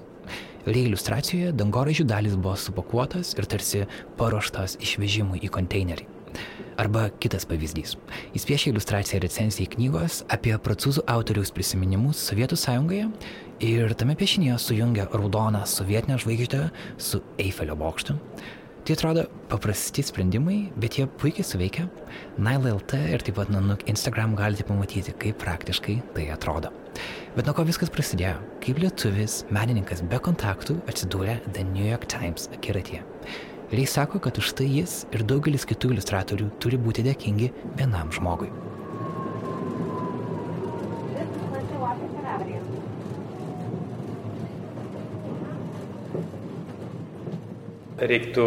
Rie 0.66 0.88
iliustracijoje 0.88 1.52
dangoraižių 1.52 2.08
dalis 2.08 2.40
buvo 2.40 2.56
supakuotas 2.56 3.36
ir 3.36 3.52
tarsi 3.52 3.88
paruoštas 4.16 4.80
išvežimui 4.80 5.44
į 5.44 5.52
konteinerį. 5.60 6.15
Arba 6.78 7.10
kitas 7.24 7.46
pavyzdys. 7.48 7.96
Jis 8.36 8.46
piešia 8.50 8.72
iliustraciją 8.74 9.22
recenzijai 9.24 9.70
knygos 9.78 10.24
apie 10.34 10.52
prancūzų 10.60 11.06
autoriaus 11.08 11.54
prisiminimus 11.56 12.20
Sovietų 12.28 12.58
sąjungoje 12.60 13.06
ir 13.64 13.94
tame 13.96 14.18
piešinėje 14.20 14.58
sujungia 14.60 15.08
raudoną 15.14 15.64
sovietinę 15.72 16.20
žvaigždę 16.20 16.68
su 17.00 17.24
Eifelio 17.40 17.80
bokštu. 17.80 18.18
Tai 18.86 18.94
atrodo 18.94 19.24
paprasti 19.50 20.04
sprendimai, 20.06 20.60
bet 20.78 21.00
jie 21.00 21.08
puikiai 21.08 21.48
suveikia. 21.48 21.88
Nail.lt 22.38 23.00
ir 23.16 23.24
taip 23.24 23.40
pat 23.40 23.50
Nanuk 23.50 23.88
Instagram 23.90 24.36
galite 24.38 24.68
pamatyti, 24.68 25.16
kaip 25.16 25.40
praktiškai 25.42 26.02
tai 26.14 26.28
atrodo. 26.36 26.76
Bet 27.40 27.48
nuo 27.48 27.56
ko 27.56 27.66
viskas 27.66 27.90
prasidėjo? 27.90 28.36
Kaip 28.62 28.84
lietuvis, 28.84 29.46
menininkas 29.48 30.04
be 30.06 30.20
kontaktų 30.20 30.82
atsidūrė 30.92 31.40
The 31.48 31.66
New 31.72 31.88
York 31.88 32.06
Times 32.12 32.52
akiratyje. 32.54 33.15
Jis 33.72 33.92
sako, 33.98 34.20
kad 34.20 34.38
už 34.38 34.54
tai 34.58 34.70
jis 34.70 35.04
ir 35.16 35.26
daugelis 35.28 35.66
kitų 35.68 35.96
iliustratorių 35.96 36.52
turi 36.62 36.78
būti 36.80 37.04
dėkingi 37.06 37.52
vienam 37.80 38.14
žmogui. 38.14 38.52
reiktų 47.96 48.46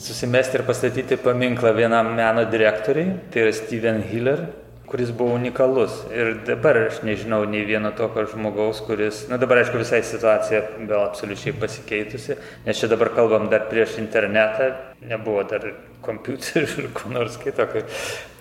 susimesti 0.00 0.58
ir 0.58 0.66
pastatyti 0.66 1.16
paminklą 1.20 1.72
vienam 1.76 2.12
meno 2.16 2.44
direktoriui, 2.50 3.16
tai 3.32 3.46
yra 3.46 3.54
Steven 3.56 4.02
Hiller, 4.10 4.44
kuris 4.92 5.10
buvo 5.16 5.38
unikalus. 5.38 6.02
Ir 6.12 6.34
dabar 6.44 6.76
aš 6.82 6.98
nežinau 7.00 7.46
nei 7.48 7.64
vieno 7.64 7.94
tokio 7.96 8.26
žmogaus, 8.28 8.82
kuris, 8.84 9.22
na 9.30 9.38
dabar 9.40 9.62
aišku 9.62 9.80
visai 9.80 10.02
situacija 10.04 10.60
vėl 10.82 11.00
absoliučiai 11.00 11.54
pasikeitusi, 11.56 12.36
nes 12.66 12.76
čia 12.76 12.90
dabar 12.92 13.08
kalbam 13.16 13.48
dar 13.48 13.64
prieš 13.70 13.96
internetą, 14.02 14.68
nebuvo 15.08 15.46
dar 15.48 15.64
kompiuterių 16.04 16.84
ir 16.84 16.90
ko 16.92 17.08
nors 17.14 17.40
kito, 17.40 17.64
kai 17.72 17.86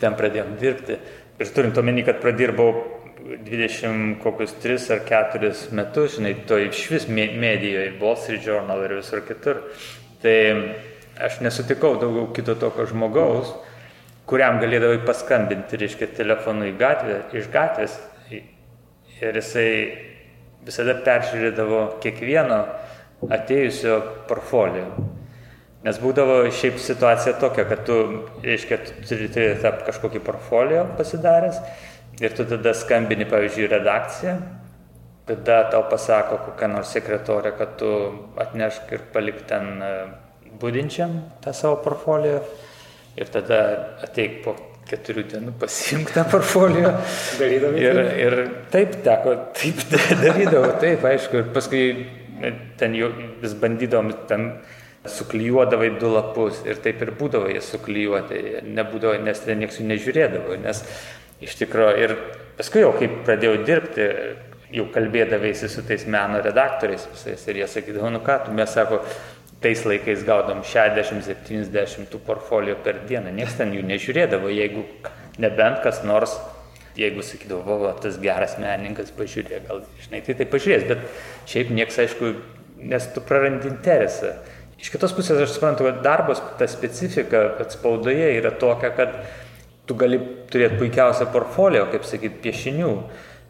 ten 0.03 0.19
pradėjom 0.19 0.57
dirbti. 0.59 0.99
Ir 1.39 1.55
turint 1.55 1.79
omeny, 1.79 2.03
kad 2.03 2.19
pradirbau 2.19 2.73
20 3.47 4.19
kokius 4.19 4.59
3 4.59 4.91
ar 4.97 5.07
4 5.07 5.55
metus, 5.71 6.17
žinai, 6.17 6.35
to 6.51 6.59
iš 6.59 6.83
vis 6.91 7.07
medijoje, 7.07 7.95
Wall 8.03 8.19
Street 8.19 8.43
Journal 8.43 8.83
ir 8.83 8.99
visur 8.99 9.23
kitur. 9.23 9.63
Tai 10.19 10.37
aš 11.15 11.39
nesutikau 11.47 11.95
daugiau 12.01 12.27
kito 12.35 12.59
tokio 12.59 12.91
žmogaus, 12.91 13.55
kuriam 14.29 14.59
galėdavai 14.61 15.01
paskambinti, 15.05 15.79
reiškia, 15.81 16.11
telefonu 16.17 16.69
į 16.69 16.75
gatvę, 16.79 17.17
iš 17.37 17.49
gatvės. 17.53 17.97
Ir 19.21 19.37
jisai 19.37 19.67
visada 20.65 20.95
peržiūrėdavo 21.05 21.81
kiekvieno 22.01 22.61
atėjusio 23.29 23.99
portfolio. 24.29 24.87
Nes 25.85 25.97
būdavo 26.01 26.43
šiaip 26.53 26.77
situacija 26.81 27.35
tokia, 27.41 27.65
kad 27.69 27.85
tu, 27.85 27.97
reiškia, 28.45 28.77
tu 28.85 29.05
turi 29.09 29.29
turėti 29.33 29.71
kažkokį 29.87 30.21
portfolio 30.25 30.83
pasidaręs 30.97 31.57
ir 32.21 32.35
tu 32.37 32.45
tada 32.45 32.73
skambini, 32.77 33.25
pavyzdžiui, 33.29 33.69
redakciją, 33.71 34.35
tada 35.29 35.63
tau 35.73 35.87
pasako 35.89 36.37
kokia 36.45 36.69
nors 36.69 36.93
sekretorė, 36.93 37.55
kad 37.57 37.77
tu 37.81 37.89
atnešk 38.41 38.93
ir 38.93 39.07
palik 39.13 39.41
ten 39.49 39.71
e, 39.81 39.91
būdinčiam 40.61 41.17
tą 41.41 41.53
savo 41.57 41.79
portfolio 41.81 42.43
ir 43.19 43.31
tada 43.31 43.61
ateik 44.05 44.41
po 44.45 44.55
keturių 44.91 45.23
dienų 45.31 45.53
pasiimk 45.61 46.11
tą 46.15 46.25
portfolio. 46.31 46.91
Darydavai. 47.39 47.83
Ir, 47.83 48.01
ir 48.25 48.37
taip 48.73 48.97
teko, 49.05 49.37
taip 49.57 49.85
darydavau, 50.25 50.73
taip, 50.81 51.05
aišku, 51.07 51.41
ir 51.43 51.49
paskui 51.55 51.85
ten 52.79 52.95
jau 52.97 53.11
vis 53.41 53.55
bandydavom, 53.61 54.11
ten 54.29 54.51
suklyjuodavai 55.09 55.95
du 56.01 56.11
lapus 56.13 56.61
ir 56.67 56.77
taip 56.83 57.01
ir 57.01 57.13
būdavo 57.17 57.49
jie 57.49 57.61
suklyjuoti, 57.65 58.61
nebūdavo, 58.69 59.17
nes 59.25 59.41
ten 59.41 59.61
niekas 59.61 59.79
jų 59.79 59.87
nežiūrėdavo, 59.89 60.57
nes 60.61 60.83
iš 61.41 61.57
tikrųjų 61.63 62.05
ir 62.05 62.15
paskui 62.59 62.83
jau 62.83 62.91
kaip 62.99 63.21
pradėjau 63.25 63.63
dirbti, 63.65 64.07
jau 64.71 64.85
kalbėdavėsi 64.93 65.69
su 65.71 65.83
tais 65.87 66.05
meno 66.07 66.39
redaktoriais 66.43 67.07
visais 67.11 67.47
ir 67.49 67.63
jie 67.63 67.69
sakydavo, 67.69 68.11
nu 68.13 68.21
ką, 68.23 68.37
tu 68.45 68.53
mes 68.55 68.69
sako, 68.71 69.01
tais 69.61 69.83
laikais 69.85 70.23
gaudom 70.25 70.63
60-70 70.65 72.09
tų 72.09 72.21
portfolio 72.25 72.77
per 72.81 73.03
dieną, 73.09 73.33
niekas 73.35 73.59
ten 73.59 73.75
jų 73.75 73.83
nežiūrėdavo, 73.85 74.49
jeigu 74.49 74.85
nebent 75.41 75.83
kas 75.85 76.01
nors, 76.07 76.33
jeigu 76.97 77.23
sakydavo, 77.23 77.77
va, 77.85 77.91
tas 78.01 78.17
geras 78.21 78.57
menininkas 78.59 79.13
pažiūrė, 79.15 79.61
gal, 79.67 79.83
žinai, 80.05 80.23
tai 80.25 80.35
tai 80.39 80.47
pažiūrės, 80.49 80.87
bet 80.89 81.05
šiaip 81.51 81.71
niekas, 81.77 82.01
aišku, 82.05 82.33
nes 82.91 83.05
tu 83.13 83.23
prarandi 83.23 83.69
interesą. 83.69 84.33
Iš 84.81 84.89
kitos 84.89 85.13
pusės 85.13 85.43
aš 85.43 85.53
suprantu, 85.53 85.85
kad 85.87 86.01
darbos, 86.03 86.41
ta 86.57 86.65
specifika 86.69 87.43
atspaudoje 87.61 88.31
yra 88.39 88.49
tokia, 88.57 88.89
kad 88.97 89.13
tu 89.85 89.97
gali 89.97 90.17
turėti 90.49 90.79
puikiausią 90.81 91.29
portfolio, 91.33 91.85
kaip 91.91 92.07
sakyti, 92.07 92.41
piešinių, 92.47 92.91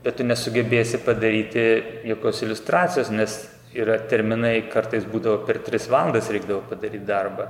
bet 0.03 0.19
tu 0.19 0.27
nesugebėsi 0.27 0.99
padaryti 1.05 1.65
jokios 2.09 2.43
iliustracijos, 2.43 3.13
nes 3.15 3.39
yra 3.77 3.97
terminai, 4.11 4.57
kartais 4.71 5.05
būdavo 5.07 5.43
per 5.47 5.61
3 5.65 5.89
valandas 5.91 6.31
reikdavo 6.33 6.63
padaryti 6.69 7.05
darbą. 7.07 7.49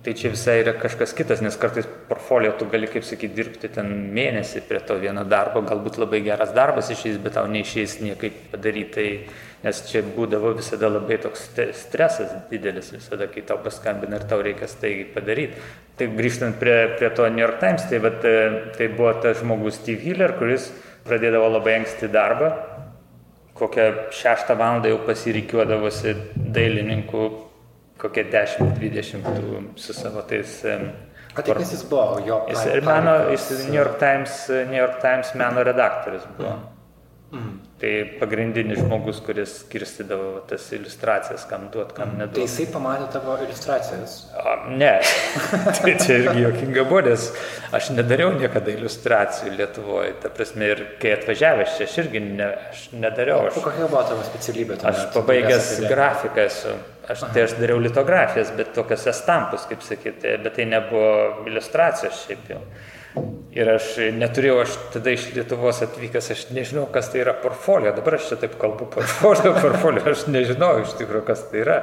Tai 0.00 0.14
čia 0.16 0.30
visai 0.32 0.62
yra 0.62 0.72
kažkas 0.80 1.12
kitas, 1.12 1.42
nes 1.44 1.56
kartais 1.60 1.84
portfolio 2.08 2.54
tu 2.56 2.64
gali, 2.72 2.88
kaip 2.88 3.04
sakyti, 3.04 3.34
dirbti 3.36 3.68
ten 3.74 3.90
mėnesį 4.16 4.62
prie 4.64 4.80
to 4.88 4.94
vieno 4.96 5.26
darbo, 5.28 5.60
galbūt 5.60 5.98
labai 6.00 6.22
geras 6.24 6.54
darbas 6.56 6.88
išeis, 6.94 7.18
bet 7.20 7.36
tau 7.36 7.44
neišeis 7.44 7.98
niekaip 8.00 8.38
padaryti, 8.48 8.94
tai, 8.94 9.34
nes 9.60 9.82
čia 9.90 10.00
būdavo 10.16 10.54
visada 10.56 10.88
labai 10.88 11.18
toks 11.20 11.50
stresas 11.76 12.32
didelis, 12.48 12.88
visada, 12.96 13.28
kai 13.28 13.44
tau 13.44 13.60
paskambina 13.60 14.16
ir 14.16 14.24
tau 14.30 14.40
reikia 14.40 14.70
staigiai 14.72 15.10
padaryti. 15.12 15.60
Tai 16.00 16.08
grįžtant 16.16 16.56
prie, 16.56 16.78
prie 16.96 17.12
to 17.12 17.28
New 17.28 17.44
York 17.44 17.60
Times, 17.60 17.84
tai, 17.92 18.00
vat, 18.00 18.24
tai 18.78 18.88
buvo 18.88 19.12
tas 19.20 19.44
žmogus 19.44 19.82
Steve 19.82 20.00
Hiller, 20.00 20.32
kuris 20.40 20.72
pradėdavo 21.04 21.52
labai 21.58 21.82
anksti 21.82 22.08
darbą, 22.08 22.54
kokią 23.60 23.86
šeštą 24.16 24.56
valandą 24.58 24.90
jau 24.94 24.98
pasirikiuodavosi 25.06 26.16
dailininkų 26.56 27.28
kokie 28.00 28.24
10-20 28.24 29.76
su 29.76 29.94
savo 29.94 30.22
tais... 30.22 30.64
O 31.38 31.42
tai 31.42 31.54
kas 31.54 31.72
jis 31.72 31.82
buvo? 31.86 32.18
Jo, 32.26 32.40
jis 32.50 32.64
ir 32.66 32.80
meno, 32.82 33.12
jis 33.30 33.50
New 33.68 33.76
York 33.76 34.00
Times, 34.00 34.48
New 34.50 34.80
York 34.80 34.98
Times 35.02 35.30
meno 35.38 35.62
redaktorius 35.62 36.24
buvo. 36.38 36.56
Mm. 37.32 37.52
Tai 37.80 37.90
pagrindinis 38.20 38.76
žmogus, 38.76 39.22
kuris 39.24 39.54
skirstydavo 39.62 40.42
tas 40.48 40.66
iliustracijas, 40.76 41.46
kam 41.48 41.70
duot, 41.72 41.94
kam 41.96 42.10
neduot. 42.18 42.34
Tai 42.36 42.44
jisai 42.44 42.66
pamatė 42.74 43.06
tavo 43.14 43.36
iliustracijas? 43.40 44.16
A, 44.36 44.56
ne, 44.68 44.90
tai 45.78 45.94
čia 46.02 46.18
irgi 46.18 46.42
jokinga 46.44 46.84
buvo, 46.90 47.00
nes 47.08 47.30
aš 47.78 47.88
nedariau 47.96 48.34
niekada 48.36 48.74
iliustracijų 48.74 49.54
Lietuvoje. 49.56 50.12
Ta 50.20 50.28
prasme, 50.36 50.68
ir 50.74 50.84
kai 51.00 51.14
atvažiavęs 51.16 51.78
čia, 51.78 51.88
aš 51.88 51.96
irgi 52.04 52.24
ne, 52.26 52.52
aš 52.68 52.84
nedariau. 52.92 53.48
Aš, 53.48 53.56
o 53.56 53.64
kokia 53.70 53.88
buvo 53.88 54.04
tavo 54.12 54.28
specialybė? 54.28 54.76
Aš 54.92 55.02
pabaigęs 55.16 55.74
grafiką 55.88 56.48
esu. 56.52 56.76
Aš, 57.10 57.24
tai 57.32 57.48
aš 57.48 57.56
dariau 57.58 57.80
litografijas, 57.80 58.52
bet 58.60 58.76
tokias 58.76 59.08
estampus, 59.08 59.64
kaip 59.72 59.80
sakyti, 59.88 60.36
bet 60.44 60.60
tai 60.60 60.68
nebuvo 60.68 61.46
iliustracijos 61.48 62.26
šiaip 62.26 62.52
jau. 62.52 62.60
Ir 63.50 63.66
aš 63.66 63.96
neturėjau, 64.14 64.60
aš 64.62 64.74
tada 64.94 65.10
iš 65.10 65.24
Lietuvos 65.34 65.80
atvykęs, 65.82 66.28
aš 66.30 66.44
nežinau, 66.54 66.84
kas 66.94 67.08
tai 67.10 67.24
yra 67.24 67.32
portfolio. 67.34 67.90
Dabar 67.96 68.20
aš 68.20 68.28
čia 68.30 68.38
taip 68.44 68.54
kalbu 68.60 68.86
portfolio, 68.92 69.54
portfolio, 69.64 70.04
aš 70.12 70.28
nežinau 70.30 70.76
iš 70.84 70.94
tikrųjų, 71.00 71.24
kas 71.26 71.42
tai 71.50 71.64
yra. 71.64 71.78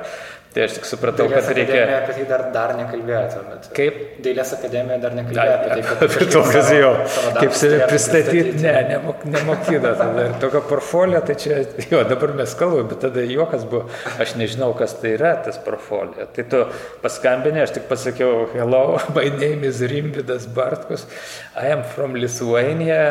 Tai 0.54 0.64
aš 0.64 0.78
tik 0.78 0.88
supratau, 0.88 1.28
Dailės 1.28 1.46
kad 1.46 1.58
reikia... 1.58 1.82
Apie 1.98 2.14
tai 2.16 2.24
dar, 2.30 2.44
dar 2.54 2.72
nekalbėjo 2.80 3.20
tuomet. 3.34 3.68
Kaip? 3.78 3.98
Dailės 4.26 4.54
akademija 4.56 4.98
dar 5.04 5.14
nekalbėjo 5.18 5.54
apie 5.58 5.70
tai, 5.70 5.84
kad... 5.86 6.04
Apie 6.08 6.28
tokias 6.34 6.72
jau, 6.74 6.92
kaip 7.38 7.58
save 7.60 7.80
pristatyti, 7.92 8.56
ne, 8.64 8.74
nemok, 8.94 9.28
nemokina 9.36 9.94
tada. 10.00 10.26
Ir 10.32 10.36
tokio 10.42 10.64
portfolio, 10.72 11.22
tai 11.28 11.38
čia, 11.44 11.60
jo, 11.92 12.02
dabar 12.10 12.34
mes 12.40 12.58
kalbame, 12.58 12.88
bet 12.90 13.04
tada 13.06 13.28
juokas 13.28 13.68
buvo, 13.70 13.86
aš 14.24 14.34
nežinau, 14.40 14.72
kas 14.80 14.98
tai 15.04 15.14
yra 15.20 15.36
tas 15.46 15.62
portfolio. 15.62 16.26
Tai 16.34 16.50
tu 16.50 16.66
paskambinė, 17.06 17.66
aš 17.68 17.78
tik 17.78 17.90
pasakiau, 17.92 18.48
hello, 18.56 18.86
my 19.14 19.30
name 19.38 19.68
is 19.68 19.84
Rimbidas 19.86 20.50
Bartkus, 20.58 21.06
I 21.54 21.70
am 21.76 21.86
from 21.94 22.18
Lithuania, 22.18 23.02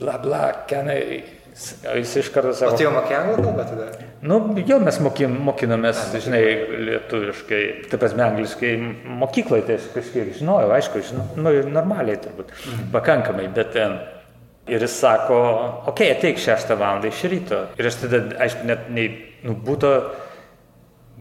bla 0.00 0.18
bla, 0.18 0.46
can 0.66 0.90
I... 0.96 1.37
Jis 1.94 2.16
iš 2.16 2.28
karto 2.28 2.52
sako. 2.54 2.74
O 2.74 2.78
tai 2.78 2.84
jau 2.84 2.90
mokė 2.94 3.14
anglų 3.18 3.42
kalbą 3.42 3.64
tada? 3.66 3.86
Nu, 4.30 4.36
jau 4.66 4.76
mes 4.82 4.98
mokin, 5.02 5.32
mokinomės, 5.48 6.02
A, 6.14 6.20
žinai, 6.22 6.42
lietuviškai, 6.86 7.62
taip 7.90 8.02
pat 8.04 8.14
angliškai, 8.28 8.70
mokykloje 9.18 9.64
tai 9.66 9.78
kažkiek 9.96 10.30
žinojau, 10.38 10.70
aišku, 10.76 11.02
žinau, 11.08 11.24
nu, 11.38 11.54
normaliai 11.74 12.20
turbūt, 12.22 12.52
mhm. 12.54 12.92
pakankamai, 12.94 13.48
bet 13.56 13.74
ten. 13.74 13.98
Ir 14.68 14.82
jis 14.84 14.98
sako, 15.00 15.36
okei, 15.88 16.10
okay, 16.10 16.12
ateik 16.12 16.40
šeštą 16.44 16.76
valandą 16.76 17.08
iš 17.08 17.22
ryto. 17.32 17.62
Ir 17.80 17.86
aš 17.88 18.02
tada, 18.02 18.18
aišku, 18.44 18.66
net 18.68 18.90
nei, 18.92 19.06
nu, 19.48 19.54
būtų, 19.64 19.92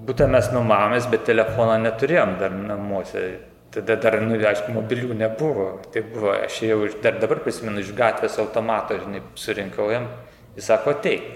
būtų 0.10 0.28
mes 0.34 0.50
nuomavomės, 0.52 1.08
bet 1.14 1.24
telefoną 1.30 1.80
neturėjom 1.86 2.36
dar 2.42 2.52
namuose. 2.52 3.24
Tada 3.72 3.96
dar, 4.04 4.20
nu, 4.20 4.36
aišku, 4.36 4.76
mobilių 4.76 5.16
nebuvo. 5.16 5.70
Tai 5.94 6.04
buvo, 6.12 6.36
aš 6.36 6.60
jau 6.68 6.82
dar 7.04 7.22
dabar 7.24 7.40
prisimenu 7.46 7.80
iš 7.80 7.96
gatvės 7.96 8.36
automato, 8.44 9.00
žinai, 9.00 9.24
surinkau 9.40 9.88
jam 9.96 10.12
Jis 10.58 10.72
sako, 10.72 10.96
ateik. 10.98 11.28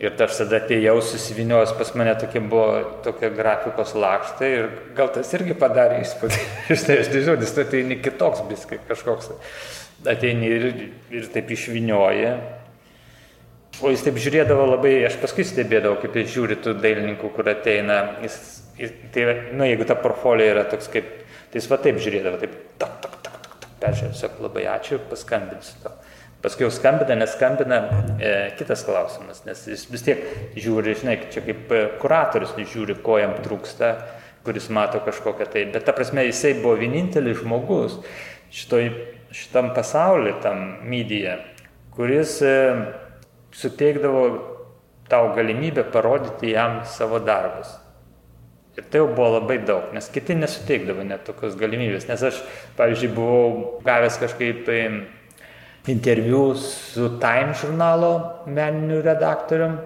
Ir 0.00 0.14
aš 0.24 0.38
tada 0.40 0.56
atėjau 0.62 0.94
susiviniojęs, 1.04 1.74
pas 1.76 1.90
mane 2.00 2.14
tokie 2.16 2.40
buvo 2.40 2.68
tokie 3.04 3.28
grafikos 3.36 3.92
lakštai 3.92 4.48
ir 4.48 4.70
gal 4.96 5.10
tas 5.12 5.28
irgi 5.36 5.52
padarė 5.60 5.98
įspūdį. 6.00 6.38
Štai 6.80 6.96
aš 7.02 7.10
nežinau, 7.12 7.36
nes 7.42 7.52
tai 7.52 7.66
ateini 7.66 7.98
kitoks 8.00 8.46
biskai 8.48 8.80
kažkoks. 8.88 9.34
Ateini 10.08 10.48
ir, 10.56 10.66
ir 11.12 11.28
taip 11.34 11.52
išvinioja. 11.52 12.32
O 13.84 13.92
jis 13.92 14.02
taip 14.06 14.16
žiūrėdavo 14.24 14.64
labai, 14.72 14.94
aš 15.04 15.20
paskui 15.20 15.44
stebėdavau, 15.46 16.00
kaip 16.00 16.16
jis 16.16 16.32
žiūri 16.32 16.56
tų 16.64 16.74
dailininkų, 16.80 17.30
kur 17.36 17.52
ateina. 17.52 18.00
Jis, 18.24 18.38
jis, 18.80 18.96
tai, 19.12 19.26
nu, 19.52 19.68
jeigu 19.68 19.84
ta 19.88 20.00
portfolio 20.00 20.48
yra 20.48 20.64
toks 20.68 20.88
kaip, 20.92 21.12
tai 21.52 21.60
jis 21.60 21.68
va 21.70 21.78
taip 21.84 22.00
žiūrėdavo, 22.00 22.40
taip, 22.40 22.56
tak, 22.80 22.98
tak, 23.04 23.20
tak, 23.20 23.36
tak, 23.44 23.56
tak, 23.66 23.72
peržiūrėjau, 23.84 24.16
sakau, 24.24 24.48
labai 24.48 24.64
ačiū, 24.78 25.00
paskambinsiu 25.12 25.84
tau. 25.84 25.94
Paskui 26.40 26.64
jau 26.64 26.70
skambina, 26.72 27.18
neskambina, 27.20 27.78
e, 28.16 28.30
kitas 28.56 28.80
klausimas, 28.88 29.42
nes 29.44 29.60
jis 29.68 29.82
vis 29.92 30.04
tiek 30.06 30.22
žiūri, 30.56 30.94
žinai, 30.96 31.18
čia 31.32 31.42
kaip 31.44 31.74
e, 31.76 31.80
kuratorius 32.00 32.54
žiūri, 32.56 32.96
ko 33.04 33.18
jam 33.20 33.34
trūksta, 33.44 33.90
kuris 34.46 34.70
mato 34.72 35.02
kažkokią 35.04 35.48
tai. 35.52 35.66
Bet 35.74 35.84
ta 35.84 35.92
prasme, 35.92 36.24
jisai 36.24 36.54
buvo 36.62 36.78
vienintelis 36.80 37.42
žmogus 37.42 37.98
šitoj, 38.56 38.88
šitam 39.36 39.74
pasauliu, 39.76 40.32
tam 40.40 40.64
mydyje, 40.88 41.36
kuris 41.92 42.38
e, 42.40 42.56
suteikdavo 43.52 44.24
tau 45.12 45.34
galimybę 45.36 45.84
parodyti 45.92 46.54
jam 46.54 46.80
savo 46.88 47.20
darbus. 47.20 47.76
Ir 48.78 48.88
tai 48.88 49.02
jau 49.02 49.12
buvo 49.12 49.34
labai 49.36 49.58
daug, 49.66 49.92
nes 49.92 50.08
kiti 50.08 50.32
nesuteikdavo 50.38 51.04
net 51.04 51.26
tokios 51.28 51.56
galimybės. 51.60 52.08
Nes 52.08 52.22
aš, 52.30 52.40
pavyzdžiui, 52.80 53.12
buvau 53.12 53.80
gavęs 53.84 54.16
kažkaip 54.22 54.62
tai 54.64 54.82
interviu 55.86 56.54
su 56.54 57.08
Time 57.20 57.54
žurnalo 57.54 58.44
meniniu 58.46 59.00
redaktorium. 59.02 59.78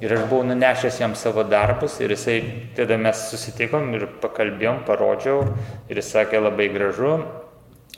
Ir 0.00 0.14
aš 0.16 0.24
buvau 0.30 0.46
nunešęs 0.48 1.00
jam 1.00 1.14
savo 1.14 1.44
darbus 1.44 1.98
ir 2.00 2.14
jisai, 2.14 2.38
tada 2.76 2.96
mes 2.96 3.26
susitikom 3.30 3.92
ir 3.98 4.06
pakalbėjom, 4.22 4.82
parodžiau 4.86 5.42
ir 5.88 6.00
jis 6.00 6.12
sakė 6.14 6.40
labai 6.40 6.70
gražu, 6.72 7.18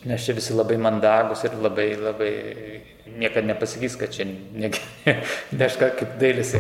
nes 0.09 0.25
čia 0.25 0.35
visi 0.35 0.55
labai 0.57 0.79
mandagus 0.83 1.45
ir 1.47 1.55
labai, 1.63 1.89
labai 2.01 2.33
niekada 3.19 3.47
nepasakys, 3.47 3.97
kad 3.97 4.11
čia 4.15 4.25
neška 5.53 5.91
kaip 5.99 6.17
dailės, 6.21 6.55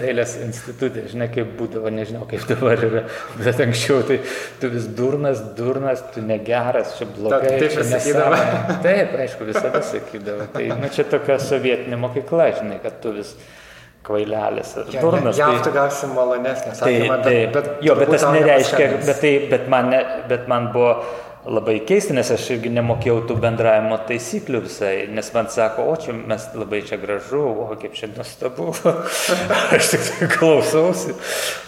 dailės 0.00 0.36
institutė, 0.44 1.06
žinai, 1.10 1.28
kaip 1.32 1.50
būdavo, 1.58 1.90
nežinau, 1.92 2.24
kaip 2.30 2.46
dabar 2.50 2.80
yra, 2.86 3.02
bet 3.40 3.60
anksčiau 3.64 4.04
tai 4.06 4.20
tu 4.60 4.70
vis 4.72 4.88
durnas, 4.98 5.42
durnas, 5.58 6.04
tu 6.14 6.24
negeras, 6.24 6.96
čia 6.98 7.08
blogai. 7.10 7.42
Ta, 7.42 7.60
taip, 7.60 7.74
čia 7.74 7.86
nesavai. 7.90 8.40
Taip, 8.86 9.14
aišku, 9.26 9.50
visada 9.50 9.82
sakydavo. 9.84 10.48
Tai, 10.54 10.66
nu, 10.80 10.90
čia 10.94 11.06
tokia 11.10 11.38
sovietinė 11.42 12.00
mokykla, 12.00 12.50
žinai, 12.60 12.80
kad 12.84 13.00
tu 13.02 13.14
vis 13.16 13.34
kvailelis. 14.06 14.76
Ja, 14.94 15.02
durnas. 15.02 15.38
Ja, 15.40 15.50
tai, 15.50 15.62
tu 15.66 15.74
gausi 15.74 16.10
malonesnės, 16.12 16.78
tai, 16.78 16.98
tai, 17.02 17.38
bet, 17.50 17.56
bet, 17.56 17.70
jo, 17.86 17.96
bet 17.98 18.12
tas 18.14 18.28
nereiškia, 18.36 18.90
bet, 19.00 19.16
tai, 19.22 19.32
bet, 19.50 19.70
man, 19.72 19.90
ne, 19.90 20.02
bet 20.30 20.46
man 20.50 20.70
buvo 20.74 20.92
labai 21.46 21.76
keista, 21.86 22.14
nes 22.16 22.30
aš 22.32 22.44
irgi 22.56 22.70
nemokėjau 22.74 23.20
tų 23.28 23.36
bendravimo 23.42 23.98
taisyklių 24.08 24.62
visai, 24.64 24.92
nes 25.12 25.28
man 25.34 25.50
sako, 25.52 25.86
o 25.92 25.96
čia 26.00 26.14
mes 26.16 26.48
labai 26.56 26.80
čia 26.86 26.98
gražu, 27.00 27.42
o 27.64 27.68
kaip 27.80 27.94
čia 27.98 28.10
nuostabu. 28.12 28.72
aš 29.76 29.92
tik 29.92 30.06
tai 30.08 30.30
klausausi. 30.32 31.14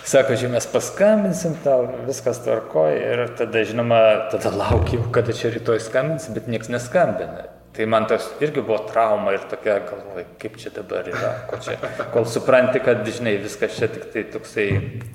Sako, 0.09 0.39
čia 0.41 0.51
mes 0.53 0.67
paskambinsim 0.73 1.59
tau, 1.65 1.85
viskas 2.09 2.43
tvarkoja 2.47 2.97
ir 2.97 3.25
tada, 3.39 3.63
žinoma, 3.69 4.01
tada 4.33 4.55
laukiu, 4.55 5.05
kada 5.15 5.37
čia 5.37 5.53
rytoj 5.55 5.81
skambins, 5.85 6.31
bet 6.35 6.51
niekas 6.51 6.73
neskambina. 6.75 7.47
Tai 7.79 7.85
man 7.87 8.09
tas 8.11 8.25
irgi 8.43 8.59
buvo 8.65 8.81
trauma 8.89 9.37
ir 9.37 9.45
tokia 9.47 9.77
galvoja, 9.87 10.25
kaip 10.43 10.57
čia 10.59 10.73
dabar 10.75 11.07
yra, 11.07 11.29
ko 11.47 11.61
čia, 11.63 11.77
kol 12.11 12.25
supranti, 12.27 12.81
kad, 12.83 13.05
žinai, 13.07 13.37
viskas 13.45 13.77
čia 13.79 13.87
tik 13.93 14.09
tai 14.11 14.25
toksai 14.33 14.67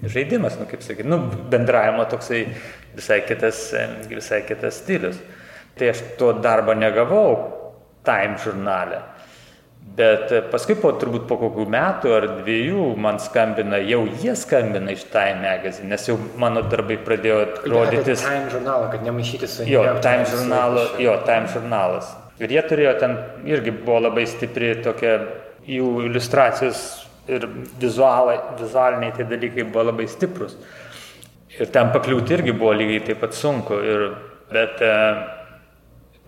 žaidimas, 0.07 0.55
nu 0.61 0.69
kaip 0.69 0.85
sakyti, 0.85 1.09
nu 1.11 1.17
bendravimo 1.51 2.05
toksai 2.07 2.45
visai 2.95 3.21
kitas, 3.27 3.65
visai 4.09 4.43
kitas 4.47 4.81
stilius. 4.83 5.17
Tai 5.77 5.89
aš 5.89 6.03
to 6.19 6.33
darbo 6.43 6.75
negavau 6.77 7.33
Time 8.03 8.37
žurnale. 8.43 8.97
Bet 9.83 10.31
paskui 10.51 10.75
po 10.79 10.93
turbūt 10.95 11.25
po 11.27 11.35
kokių 11.41 11.63
metų 11.69 12.11
ar 12.15 12.25
dviejų 12.39 12.85
man 13.03 13.19
skambina, 13.21 13.77
jau 13.83 14.01
jie 14.21 14.33
skambina 14.39 14.93
iš 14.95 15.03
Time 15.11 15.43
magazine, 15.43 15.89
nes 15.91 16.07
jau 16.07 16.15
mano 16.39 16.63
darbai 16.71 16.97
pradėjo 17.03 17.39
rodytis. 17.67 18.23
Time 18.23 18.49
žurnalą, 18.51 18.89
kad 18.93 19.03
nemaišyti 19.05 19.49
su 19.51 19.67
Jo, 19.69 19.83
Time 20.03 20.25
žurnalo, 20.31 20.87
jo, 21.03 21.17
Time 21.27 21.51
žurnalas. 21.51 22.11
Ir 22.41 22.55
jie 22.55 22.63
turėjo 22.65 22.93
ten 23.01 23.17
irgi 23.49 23.75
buvo 23.75 23.99
labai 24.07 24.23
stipri 24.27 24.71
tokia 24.83 25.17
jų 25.69 25.89
iliustracijos 26.07 26.81
ir 27.29 27.45
vizualai, 27.79 28.39
vizualiniai 28.59 29.13
tie 29.15 29.27
dalykai 29.27 29.67
buvo 29.67 29.91
labai 29.91 30.07
stiprus. 30.11 30.57
Ir 31.59 31.69
ten 31.73 31.91
pakliūti 31.93 32.37
irgi 32.37 32.53
buvo 32.57 32.73
lygiai 32.73 33.03
taip 33.07 33.21
pat 33.21 33.35
sunku. 33.37 33.77
Ir, 33.77 34.05
bet 34.53 34.81
e, 34.81 34.93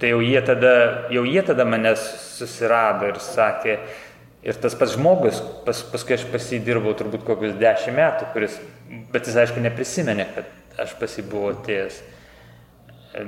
tai 0.02 0.12
jau 0.12 0.20
jie, 0.22 0.42
tada, 0.46 0.74
jau 1.14 1.24
jie 1.26 1.42
tada 1.46 1.66
mane 1.66 1.96
susirado 1.98 3.10
ir 3.10 3.22
sakė, 3.22 3.80
Ir 4.46 4.54
tas 4.62 4.76
pats 4.78 4.94
žmogus, 4.94 5.40
pas, 5.66 5.80
paskui 5.90 6.14
aš 6.14 6.28
pasidirbau 6.30 6.92
turbūt 6.94 7.24
kokius 7.26 7.56
dešimt 7.58 7.98
metų, 7.98 8.28
kuris, 8.36 8.60
bet 9.10 9.26
jis 9.26 9.40
aišku 9.42 9.64
neprisimenė, 9.64 10.28
kad 10.36 10.84
aš 10.84 10.94
pasibuvau 11.00 11.56
atėjęs. 11.56 11.98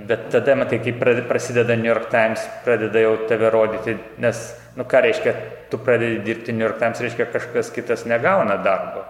Bet 0.05 0.27
tada, 0.29 0.53
matai, 0.59 0.77
kai 0.83 0.93
prasideda 1.25 1.73
New 1.79 1.89
York 1.89 2.11
Times, 2.13 2.43
pradeda 2.65 3.01
jau 3.01 3.15
tave 3.31 3.49
rodyti, 3.49 3.95
nes, 4.21 4.43
nu 4.77 4.85
ką 4.85 5.01
reiškia, 5.07 5.33
tu 5.71 5.79
pradedi 5.81 6.19
dirbti 6.27 6.53
New 6.53 6.67
York 6.67 6.77
Times, 6.83 7.01
reiškia 7.01 7.31
kažkas 7.33 7.73
kitas 7.73 8.05
negauna 8.05 8.59
darbo, 8.61 9.07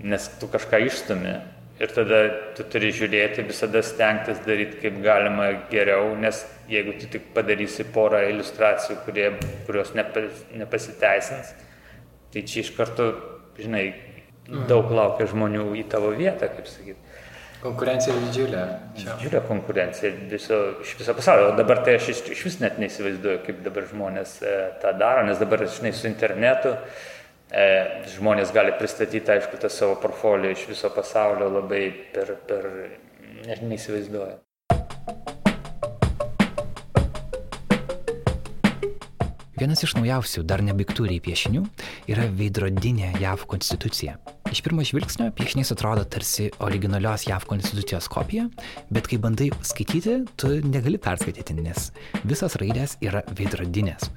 nes 0.00 0.30
tu 0.40 0.48
kažką 0.48 0.80
išstumi. 0.86 1.34
Ir 1.80 1.90
tada 1.90 2.18
tu 2.56 2.64
turi 2.68 2.92
žiūrėti, 2.94 3.46
visada 3.48 3.80
stengtis 3.82 4.42
daryti 4.44 4.78
kaip 4.82 4.98
galima 5.02 5.48
geriau, 5.70 6.12
nes 6.20 6.42
jeigu 6.70 6.94
tu 7.00 7.08
tik 7.10 7.30
padarysi 7.34 7.86
porą 7.94 8.20
iliustracijų, 8.28 8.98
kurie, 9.06 9.30
kurios 9.66 9.94
nepasiteisins, 9.96 11.54
tai 12.32 12.44
čia 12.48 12.60
iš 12.62 12.74
karto, 12.76 13.08
žinai, 13.58 13.86
daug 14.68 14.92
laukia 14.92 15.26
žmonių 15.32 15.70
į 15.80 15.86
tavo 15.90 16.12
vietą, 16.14 16.50
kaip 16.52 16.68
sakyti. 16.70 17.00
Konkurencija 17.62 18.14
didžiulė. 18.18 18.62
Didžiulė 18.98 19.40
konkurencija 19.46 20.10
viso, 20.30 20.58
iš 20.82 20.96
viso 20.98 21.14
pasaulio. 21.14 21.52
O 21.52 21.58
dabar 21.58 21.84
tai 21.86 21.94
aš 21.94 22.08
iš, 22.10 22.22
iš 22.34 22.40
vis 22.48 22.56
net 22.58 22.80
neįsivaizduoju, 22.82 23.42
kaip 23.46 23.60
dabar 23.62 23.86
žmonės 23.86 24.32
e, 24.42 24.54
tą 24.82 24.90
daro, 24.98 25.22
nes 25.28 25.38
dabar, 25.38 25.62
žinai, 25.70 25.92
su 25.94 26.08
internetu 26.10 26.74
e, 26.74 26.80
žmonės 28.14 28.52
gali 28.54 28.72
pristatyti, 28.78 29.28
aišku, 29.34 29.60
tą 29.60 29.68
savo 29.72 29.98
portfolio 30.00 30.52
iš 30.54 30.64
viso 30.70 30.88
pasaulio 30.94 31.50
labai 31.52 31.84
per, 32.14 32.34
per 32.48 32.68
net 33.46 33.62
neįsivaizduoju. 33.66 34.38
Vienas 39.62 39.84
iš 39.86 39.92
naujausių 39.94 40.42
dar 40.48 40.64
nebaigtūriai 40.66 41.22
piešinių 41.22 41.60
yra 42.10 42.24
veidrodinė 42.34 43.12
JAV 43.22 43.44
konstitucija. 43.52 44.16
Iš 44.52 44.60
pirmo 44.60 44.82
žvilgsnio 44.84 45.30
piešinys 45.32 45.70
atrodo 45.72 46.02
tarsi 46.04 46.50
originalios 46.60 47.22
JAV 47.24 47.46
konstitucijos 47.48 48.04
kopija, 48.12 48.44
bet 48.92 49.06
kai 49.08 49.16
bandai 49.16 49.46
skaityti, 49.64 50.18
tu 50.36 50.50
negali 50.68 50.98
perskaityti, 51.00 51.56
nes 51.56 51.86
visos 52.28 52.58
raidės 52.60 52.98
yra 53.00 53.22
veidrodinės. 53.32 54.10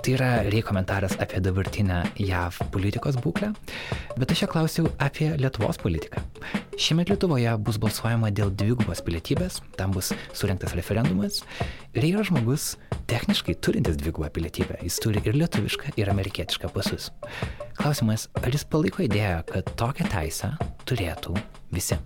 Tai 0.00 0.14
yra 0.14 0.30
rei 0.48 0.62
komentaras 0.64 1.18
apie 1.20 1.42
dabartinę 1.44 2.00
JAV 2.16 2.62
politikos 2.72 3.20
būklę, 3.20 3.52
bet 4.16 4.32
aš 4.32 4.46
čia 4.46 4.48
klausiau 4.54 4.88
apie 4.96 5.28
Lietuvos 5.36 5.76
politiką. 5.84 6.24
Šiemet 6.80 7.12
Lietuvoje 7.12 7.52
bus 7.60 7.76
balsuojama 7.76 8.32
dėl 8.32 8.48
dvigubos 8.56 9.04
pilietybės, 9.04 9.60
tam 9.76 9.92
bus 9.92 10.14
surinktas 10.32 10.72
referendumas 10.72 11.42
ir 11.92 12.06
yra 12.08 12.24
žmogus 12.24 12.76
techniškai 13.10 13.54
turintis 13.60 13.98
dvigubą 14.00 14.30
pilietybę, 14.32 14.78
jis 14.84 14.96
turi 15.02 15.20
ir 15.28 15.36
lietuvišką, 15.36 15.92
ir 16.00 16.10
amerikietišką 16.12 16.70
pasus. 16.72 17.10
Klausimas, 17.76 18.28
ar 18.40 18.52
jis 18.54 18.64
palaiko 18.68 19.04
idėją, 19.04 19.42
kad 19.50 19.72
tokią 19.80 20.08
teisę 20.12 20.52
turėtų 20.88 21.36
visi? 21.74 21.98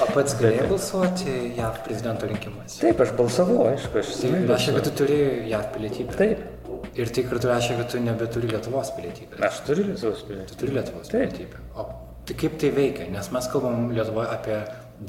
O 0.00 0.06
pats 0.14 0.36
galėjai 0.38 0.68
balsuoti 0.70 1.34
JAV 1.58 1.80
prezidento 1.84 2.28
rinkimuose? 2.30 2.78
Taip, 2.80 3.02
aš 3.04 3.12
balsavau, 3.18 3.64
aišku, 3.72 4.00
aš 4.00 4.12
įsivaizduoju. 4.14 4.46
Tai 4.46 4.54
reiškia, 4.54 4.76
kad 4.76 4.86
tu 4.86 4.92
turi 5.02 5.18
JAV 5.50 5.66
pilietybę. 5.74 6.16
Taip. 6.20 6.46
Ir 6.98 7.10
tai 7.14 7.24
kartu 7.26 7.50
reiškia, 7.50 7.76
kad 7.82 7.90
tu 7.92 8.00
nebeturi 8.02 8.48
Lietuvos 8.50 8.94
pilietybę. 8.96 9.42
Aš 9.50 9.60
turiu 9.66 9.88
Lietuvos 9.90 10.22
pilietybę. 10.28 10.52
Tu 10.52 10.60
turi 10.62 10.76
Lietuvos 10.78 11.12
pilietybę. 11.12 11.64
O 11.74 11.88
tai 12.26 12.38
kaip 12.38 12.56
tai 12.62 12.70
veikia? 12.76 13.10
Nes 13.10 13.28
mes 13.34 13.50
kalbam 13.52 13.90
Lietuvoje 13.92 14.30
apie 14.38 14.60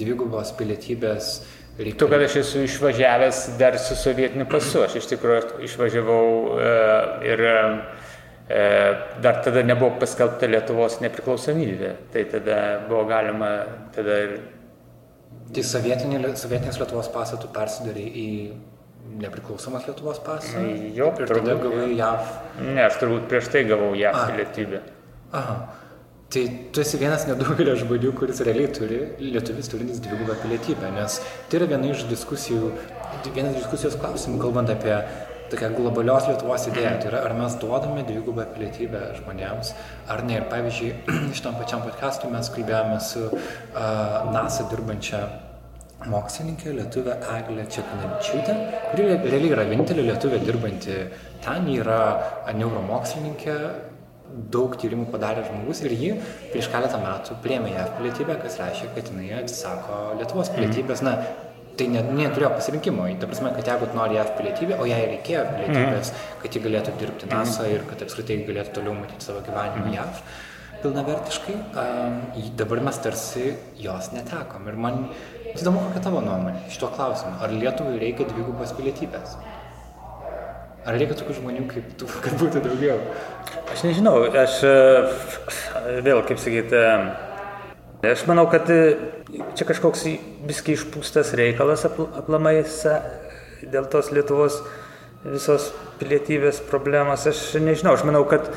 dvigubos 0.02 0.54
pilietybės 0.58 1.32
Reikia. 1.38 1.61
Tu, 1.82 2.08
kad 2.12 2.22
aš 2.22 2.36
esu 2.44 2.66
išvažiavęs 2.68 3.44
dar 3.60 3.80
su 3.82 3.96
sovietiniu 3.98 4.46
pasu, 4.50 4.84
aš 4.86 5.00
iš 5.02 5.10
tikrųjų 5.14 5.64
išvažiavau 5.66 6.26
uh, 6.54 7.26
ir 7.26 7.46
E, 8.52 8.96
dar 9.22 9.44
tada 9.44 9.62
nebuvo 9.64 9.94
paskelbta 10.02 10.48
Lietuvos 10.50 10.98
nepriklausomybė, 11.00 11.92
tai 12.12 12.26
tada 12.34 12.56
buvo 12.90 13.06
galima 13.08 13.52
tada 13.96 14.18
ir... 14.26 14.34
Tai 15.56 15.64
sovietinė, 15.68 16.34
sovietinės 16.40 16.80
Lietuvos 16.82 17.08
pasą 17.14 17.40
tu 17.40 17.48
persidarė 17.54 18.04
į 18.04 18.28
nepriklausomas 19.22 19.86
Lietuvos 19.88 20.20
pasą? 20.26 20.66
Jo, 20.98 21.14
ir 21.22 21.32
tada 21.32 21.56
gavai 21.64 21.94
JAV. 21.96 22.34
Ne, 22.66 22.82
aš 22.90 23.00
turbūt 23.00 23.30
prieš 23.32 23.48
tai 23.54 23.64
gavau 23.70 23.94
JAV 23.96 24.20
pilietybę. 24.34 24.84
Aha. 25.40 25.56
Tai 26.32 26.44
tu 26.72 26.80
esi 26.80 26.96
vienas 26.96 27.26
nedaugelio 27.28 27.74
žmonių, 27.76 28.14
kuris 28.16 28.38
realiai 28.48 28.70
turi, 28.72 29.02
lietuvis 29.20 29.68
turintis 29.68 29.98
dvigubą 30.00 30.38
pilietybę, 30.40 30.88
nes 30.96 31.18
tai 31.52 31.60
yra 31.60 31.68
viena 31.74 31.90
iš 31.92 32.06
diskusijų, 32.08 32.70
vienas 33.36 33.58
diskusijos 33.58 33.98
klausimų, 34.00 34.40
kalbant 34.40 34.72
apie 34.72 34.94
tokia 35.52 35.74
globalios 35.76 36.30
Lietuvos 36.30 36.70
idėja. 36.72 36.94
Tai 37.02 37.12
yra, 37.12 37.26
ar 37.28 37.36
mes 37.36 37.60
duodame 37.60 38.06
dvigubą 38.08 38.48
pilietybę 38.54 39.04
žmonėms, 39.20 39.74
ar 40.08 40.24
ne. 40.24 40.40
Ir 40.40 40.48
pavyzdžiui, 40.54 40.94
šitam 41.38 41.60
pačiam 41.60 41.84
podcast'ui 41.84 42.32
mes 42.32 42.54
kalbėjome 42.56 43.04
su 43.04 43.28
uh, 43.28 44.32
NASA 44.32 44.70
dirbančia 44.72 45.26
mokslininkė, 46.16 46.72
lietuvė 46.80 47.20
Eglė 47.36 47.68
Čekanavičiūtė, 47.76 48.60
kuri 48.94 49.12
realiai 49.20 49.52
yra 49.52 49.68
vienintelė 49.68 50.08
lietuvė 50.08 50.40
dirbanti 50.48 50.96
ten, 51.44 51.68
yra 51.76 52.00
neuromokslininkė, 52.56 53.58
daug 54.52 54.76
tyrimų 54.80 55.08
padarė 55.14 55.46
žmogus 55.48 55.84
ir 55.86 55.96
ji 55.96 56.12
prieš 56.52 56.70
keletą 56.74 57.00
metų 57.04 57.38
priemė 57.44 57.74
JAV 57.76 57.96
pilietybę, 58.00 58.38
kas 58.44 58.60
reiškia, 58.62 58.92
kad 58.96 59.10
jinai 59.12 59.32
atsisako 59.42 60.02
Lietuvos 60.20 60.52
pilietybės. 60.56 61.04
Na, 61.06 61.18
tai 61.80 61.88
net, 61.92 62.12
neturėjo 62.16 62.52
pasirinkimo. 62.58 63.08
Ta 63.22 63.30
prasme, 63.32 63.52
kad 63.56 63.68
jeigu 63.72 63.90
nori 63.98 64.18
JAV 64.20 64.32
pilietybę, 64.38 64.78
o 64.82 64.88
jai 64.90 65.02
reikėjo 65.16 65.44
pilietybės, 65.50 66.14
mm. 66.14 66.40
kad 66.44 66.56
ji 66.56 66.64
galėtų 66.68 66.96
dirbti 67.02 67.32
NASA 67.32 67.68
ir 67.72 67.86
kad 67.90 68.06
apskritai 68.06 68.42
galėtų 68.48 68.80
toliau 68.80 68.96
matyti 69.00 69.28
savo 69.28 69.44
gyvenimą. 69.48 69.94
JAV 69.96 70.24
pilnavertiškai, 70.82 71.56
um, 71.78 72.20
dabar 72.58 72.82
mes 72.88 73.00
tarsi 73.04 73.52
jos 73.78 74.12
netekom. 74.16 74.68
Ir 74.72 74.80
man 74.82 75.04
įdomu, 75.54 75.84
kokia 75.88 76.06
tavo 76.08 76.24
nuomonė 76.26 76.64
šito 76.74 76.90
klausimu. 76.96 77.38
Ar 77.44 77.54
Lietuvai 77.54 78.00
reikia 78.02 78.30
dvigubos 78.30 78.74
pilietybės? 78.78 79.36
Ar 80.82 80.96
reikia 80.98 81.18
tokių 81.20 81.36
žmonių 81.38 81.66
kaip 81.70 81.92
tu, 82.00 82.08
kad 82.26 82.38
būtų 82.42 82.64
daugiau? 82.66 83.02
Aš 83.72 83.84
nežinau, 83.86 84.16
aš 84.30 84.62
vėl, 86.02 86.24
kaip 86.28 86.42
sakyti, 86.42 86.86
Aš 88.02 88.24
manau, 88.26 88.48
kad 88.50 88.66
e, 88.74 88.96
čia 89.54 89.66
kažkoks 89.70 90.08
viski 90.50 90.74
išpūstas 90.74 91.36
reikalas 91.38 91.84
aplamai 91.86 92.56
dėl 93.62 93.86
tos 93.94 94.10
Lietuvos 94.10 94.56
visos 95.22 95.68
pilietybės 96.00 96.64
problemos. 96.66 97.28
Aš 97.30 97.44
nežinau, 97.62 97.94
aš 97.94 98.06
manau, 98.10 98.24
kad 98.26 98.50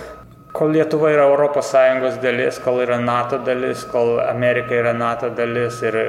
kol 0.56 0.72
Lietuva 0.72 1.12
yra 1.12 1.28
ES 1.28 2.16
dalis, 2.22 2.62
kol 2.64 2.80
yra 2.86 2.96
NATO 2.96 3.36
dalis, 3.44 3.84
kol 3.84 4.16
Amerika 4.24 4.72
yra 4.72 4.96
NATO 4.96 5.28
dalis 5.28 5.82
ir 5.84 6.00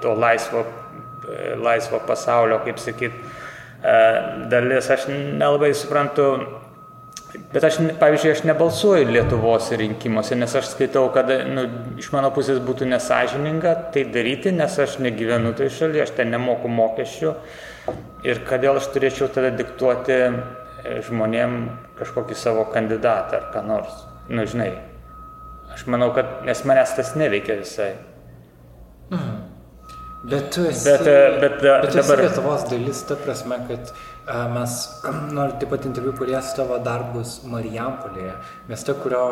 to 0.00 0.16
laisvo, 0.16 0.64
e, 1.28 1.52
laisvo 1.60 2.00
pasaulio, 2.08 2.62
kaip 2.64 2.80
sakyt, 2.80 3.12
e, 3.12 3.39
dalis, 4.50 4.90
aš 4.92 5.06
nelabai 5.10 5.72
suprantu 5.74 6.32
Bet 7.52 7.64
aš, 7.66 7.76
pavyzdžiui, 7.98 8.30
aš 8.34 8.42
nebalsuoju 8.46 9.06
Lietuvos 9.10 9.68
rinkimuose, 9.78 10.36
nes 10.38 10.54
aš 10.58 10.72
skaitau, 10.72 11.04
kad 11.14 11.30
nu, 11.50 11.64
iš 12.00 12.10
mano 12.14 12.30
pusės 12.34 12.58
būtų 12.62 12.88
nesažininga 12.90 13.74
tai 13.94 14.04
daryti, 14.14 14.52
nes 14.54 14.78
aš 14.82 14.98
negyvenu 15.02 15.52
tai 15.58 15.68
šalyje, 15.70 16.04
aš 16.06 16.14
ten 16.18 16.32
nemoku 16.34 16.70
mokesčių. 16.70 17.34
Ir 18.26 18.42
kodėl 18.46 18.80
aš 18.80 18.90
turėčiau 18.94 19.30
tada 19.34 19.52
diktuoti 19.54 20.16
e, 20.16 20.30
žmonėm 21.06 21.56
kažkokį 21.98 22.38
savo 22.38 22.66
kandidatą 22.70 23.38
ar 23.38 23.48
ką 23.54 23.62
nors. 23.66 24.02
Nu, 24.30 24.46
žinai, 24.50 24.72
aš 25.74 25.86
manau, 25.90 26.10
kad 26.16 26.42
nes 26.46 26.64
manęs 26.66 26.96
tas 26.98 27.14
neveikia 27.18 27.60
visai. 27.62 27.92
Mhm. 29.10 29.49
Bet 30.20 30.50
tu 30.52 30.66
esi, 30.68 30.84
bet, 30.84 31.06
e, 31.08 31.18
bet, 31.40 31.60
bet 31.62 31.86
tu 31.88 31.96
dabar... 31.96 32.20
esi 32.20 32.26
Lietuvos 32.26 32.64
dalis, 32.68 32.98
ta 33.08 33.16
prasme, 33.16 33.56
kad 33.68 33.92
Mes 34.26 34.72
noriu 35.36 35.56
taip 35.58 35.70
pat 35.70 35.86
interviu 35.86 36.12
kurias 36.18 36.52
tavo 36.56 36.78
darbus 36.84 37.40
Marijampolėje, 37.50 38.34
mieste, 38.68 38.94
kurio, 39.02 39.24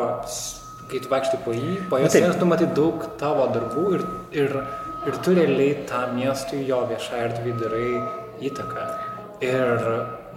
kai 0.91 1.01
tu 1.03 1.11
vaikštai 1.11 1.41
po 1.45 1.55
jį, 1.55 1.75
po 1.91 1.99
jos 2.01 2.15
sienos, 2.15 2.39
tu 2.39 2.47
matai 2.49 2.67
daug 2.75 3.05
tavo 3.21 3.47
darbų 3.53 3.85
ir, 3.95 4.07
ir, 4.43 4.55
ir 5.07 5.19
tu 5.25 5.35
realiai 5.37 5.85
tam 5.91 6.17
miestui, 6.17 6.65
jo 6.67 6.81
viešai 6.89 7.21
erdvį 7.27 7.55
darai 7.61 7.91
įtaką. 8.49 8.87
Ir 9.45 9.85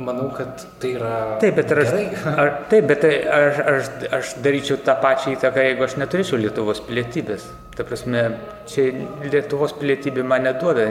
manau, 0.04 0.28
kad 0.34 0.64
tai 0.82 0.94
yra. 0.96 1.12
Taip, 1.42 1.56
bet, 1.58 1.72
aš, 1.72 1.92
ar, 2.32 2.50
taip, 2.70 2.88
bet 2.90 3.02
tai 3.04 3.12
aš, 3.38 3.60
aš, 3.72 3.90
aš 4.18 4.32
daryčiau 4.44 4.80
tą 4.86 4.96
pačią 5.02 5.36
įtaką, 5.36 5.64
jeigu 5.68 5.86
aš 5.86 5.96
neturėčiau 6.02 6.40
Lietuvos 6.42 6.82
pilietybės. 6.86 7.46
Ta 7.76 7.86
prasme, 7.88 8.24
čia 8.70 8.90
Lietuvos 9.24 9.76
pilietybė 9.78 10.26
man 10.26 10.46
neduoda 10.48 10.90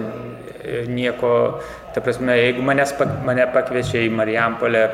nieko. 0.87 1.33
Ta 1.95 2.03
prasme, 2.03 2.37
jeigu 2.39 2.63
manęs, 2.65 2.95
mane 3.27 3.45
pakviečia 3.53 4.05
į 4.05 4.13
Marijampolę, 4.15 4.85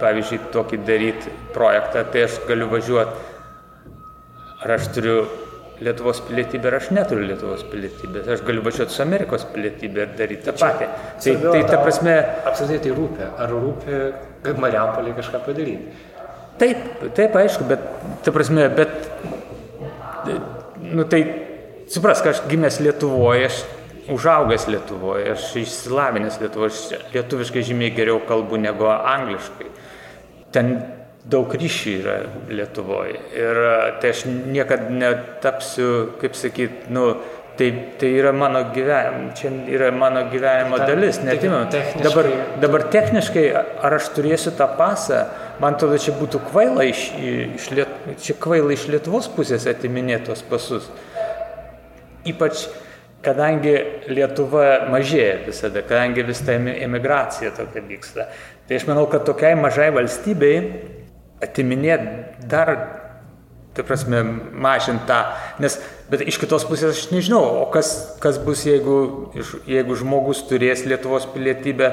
pavyzdžiui, 0.00 0.40
tokį 0.54 0.82
daryti 0.88 1.32
projektą, 1.54 2.04
tai 2.10 2.26
aš 2.28 2.40
galiu 2.48 2.68
važiuoti. 2.72 3.32
Ar 4.64 4.78
aš 4.78 4.88
turiu 4.96 5.18
Lietuvos 5.84 6.22
pilietybę 6.24 6.70
ir 6.70 6.76
aš 6.78 6.90
neturiu 6.96 7.26
Lietuvos 7.28 7.64
pilietybės. 7.68 8.28
Aš 8.36 8.42
galiu 8.46 8.64
važiuoti 8.64 8.94
su 8.94 9.02
Amerikos 9.04 9.44
pilietybė 9.52 10.06
ir 10.06 10.16
daryti 10.18 10.48
tą 10.48 10.54
patį. 10.56 10.88
Tai, 11.24 11.36
tai 11.44 11.62
ta 11.68 11.80
prasme... 11.82 12.16
Apskritai 12.48 12.80
tai 12.86 12.96
rūpia. 12.96 13.30
Ar 13.44 13.52
rūpia 13.52 14.56
Mariampolį 14.64 15.14
kažką 15.18 15.42
padaryti? 15.44 15.94
Taip, 16.60 16.84
taip, 17.18 17.34
aišku, 17.34 17.66
bet, 17.66 17.82
ta 18.22 18.32
prasme, 18.34 18.68
bet, 18.78 18.92
nu 20.78 21.06
tai, 21.10 21.24
supras, 21.90 22.22
kad 22.22 22.36
aš 22.36 22.44
gimęs 22.46 22.78
Lietuvoje, 22.84 23.48
aš 23.48 23.62
užaugęs 24.14 24.68
Lietuvoje, 24.70 25.32
aš 25.34 25.48
išsilavinęs 25.64 26.38
Lietuvoje, 26.42 26.70
aš 26.70 27.08
lietuviškai 27.16 27.64
žymiai 27.66 27.94
geriau 27.96 28.20
kalbu 28.28 28.60
negu 28.62 28.86
angliškai. 28.86 29.72
Ten 30.54 30.76
daug 31.24 31.54
ryšių 31.56 31.94
yra 32.00 32.18
Lietuvoje. 32.52 33.20
Ir 33.36 33.62
tai 34.02 34.12
aš 34.12 34.26
niekada 34.28 34.92
netapsiu, 34.92 36.18
kaip 36.20 36.36
sakyt, 36.38 36.90
nu, 36.92 37.14
Tai, 37.54 37.94
tai 37.98 38.08
yra 38.18 38.32
mano 38.32 38.64
gyvenimo, 38.74 39.30
čia 39.38 39.50
yra 39.70 39.92
mano 39.94 40.24
gyvenimo 40.26 40.74
Ta, 40.76 40.88
dalis, 40.90 41.20
netimam. 41.22 41.68
Dabar, 42.02 42.26
dabar 42.58 42.82
techniškai, 42.90 43.44
ar 43.54 43.94
aš 43.94 44.08
turėsiu 44.16 44.50
tą 44.58 44.66
pasą, 44.74 45.20
man 45.62 45.76
atrodo, 45.76 46.00
čia 46.02 46.16
būtų 46.18 46.40
kvaila 46.48 46.82
iš, 46.90 47.04
iš, 47.14 47.68
Liet, 47.78 47.92
čia 48.18 48.34
kvaila 48.42 48.74
iš 48.74 48.88
Lietuvos 48.90 49.30
pusės 49.36 49.68
atiminėtos 49.70 50.42
pasus. 50.50 50.88
Ypač, 52.26 52.66
kadangi 53.22 53.76
Lietuva 54.10 54.88
mažėja 54.90 55.44
visada, 55.46 55.86
kadangi 55.86 56.26
vis 56.26 56.42
ta 56.42 56.58
emigracija 56.58 57.54
tokia 57.54 57.86
vyksta. 57.86 58.26
Tai 58.66 58.82
aš 58.82 58.90
manau, 58.90 59.06
kad 59.12 59.22
tokiai 59.30 59.54
mažai 59.54 59.92
valstybei 59.94 60.58
atiminėti 61.44 62.48
dar 62.50 62.76
Tai 63.74 63.82
prasme, 63.82 64.20
mažint 64.54 65.02
tą. 65.08 65.16
Nes, 65.58 65.74
bet 66.06 66.20
iš 66.22 66.36
kitos 66.38 66.62
pusės 66.68 66.92
aš 66.94 67.08
nežinau, 67.10 67.42
o 67.58 67.64
kas, 67.74 67.88
kas 68.22 68.38
bus, 68.38 68.62
jeigu, 68.68 69.32
jeigu 69.66 69.96
žmogus 69.98 70.44
turės 70.46 70.84
Lietuvos 70.86 71.26
pilietybę, 71.32 71.88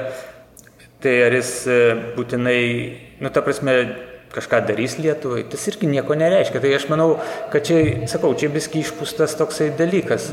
tai 1.02 1.16
ar 1.26 1.34
jis 1.34 1.50
e, 1.66 1.80
būtinai, 2.14 2.60
nu, 3.18 3.32
ta 3.34 3.42
prasme, 3.42 3.74
kažką 4.32 4.62
darys 4.68 4.94
Lietuvai, 5.02 5.42
tas 5.50 5.66
irgi 5.72 5.90
nieko 5.90 6.14
nereiškia. 6.16 6.62
Tai 6.62 6.70
aš 6.78 6.86
manau, 6.92 7.08
kad 7.50 7.66
čia, 7.66 7.80
sakau, 8.14 8.30
čia 8.38 8.52
viski 8.54 8.84
išpūstas 8.84 9.34
toksai 9.40 9.72
dalykas. 9.74 10.30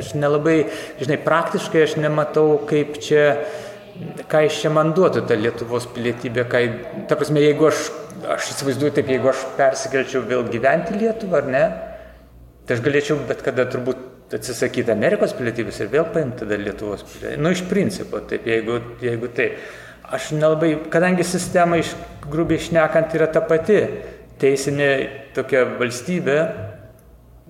Aš 0.00 0.14
nelabai, 0.16 0.62
žinai, 1.02 1.20
praktiškai 1.28 1.84
aš 1.84 1.98
nematau, 2.00 2.56
kaip 2.70 2.96
čia, 3.04 3.26
ką 4.30 4.44
iš 4.46 4.60
čia 4.62 4.70
man 4.74 4.94
duotų 4.96 5.24
ta 5.28 5.36
Lietuvos 5.38 5.88
pilietybė, 5.94 6.46
ką, 6.50 6.62
ta 7.10 7.18
prasme, 7.18 7.42
jeigu 7.42 7.68
aš 7.68 7.88
aš 8.28 8.52
įsivaizduoju 8.54 8.94
taip, 8.96 9.10
jeigu 9.10 9.30
aš 9.30 9.44
persikelčiau 9.56 10.22
vėl 10.28 10.46
gyventi 10.50 10.96
Lietuvą, 10.98 11.40
ar 11.40 11.50
ne, 11.50 11.64
tai 12.66 12.76
aš 12.76 12.82
galėčiau 12.84 13.18
bet 13.28 13.44
kada 13.44 13.66
turbūt 13.70 14.34
atsisakyti 14.36 14.92
Amerikos 14.92 15.34
pilietybės 15.38 15.80
ir 15.82 15.90
vėl 15.92 16.08
paimti 16.14 16.44
tada 16.44 16.58
Lietuvos 16.60 17.04
pilietybę. 17.06 17.40
Nu, 17.42 17.52
iš 17.54 17.64
principo, 17.70 18.20
taip, 18.30 18.46
jeigu, 18.48 18.80
jeigu 19.02 19.30
taip. 19.36 19.58
Aš 20.10 20.32
nelabai, 20.34 20.72
kadangi 20.90 21.24
sistema, 21.26 21.78
iš, 21.78 21.94
grubiai 22.30 22.62
šnekant, 22.62 23.14
yra 23.14 23.28
ta 23.30 23.42
pati 23.46 23.78
teisinė 24.42 24.90
tokia 25.36 25.62
valstybė, 25.78 26.38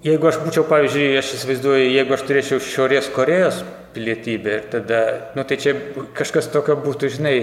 jeigu 0.05 0.29
aš 0.29 0.41
būčiau, 0.45 0.67
pavyzdžiui, 0.69 1.13
aš 1.21 1.35
įsivaizduoju, 1.39 1.93
jeigu 1.95 2.17
aš 2.17 2.27
turėčiau 2.29 2.65
Šiaurės 2.65 3.09
Korejos 3.15 3.63
pilietybę 3.95 4.57
ir 4.59 4.67
tada, 4.73 5.01
nu 5.37 5.45
tai 5.45 5.59
čia 5.61 5.75
kažkas 6.17 6.51
tokio 6.53 6.77
būtų, 6.81 7.11
žinai, 7.17 7.37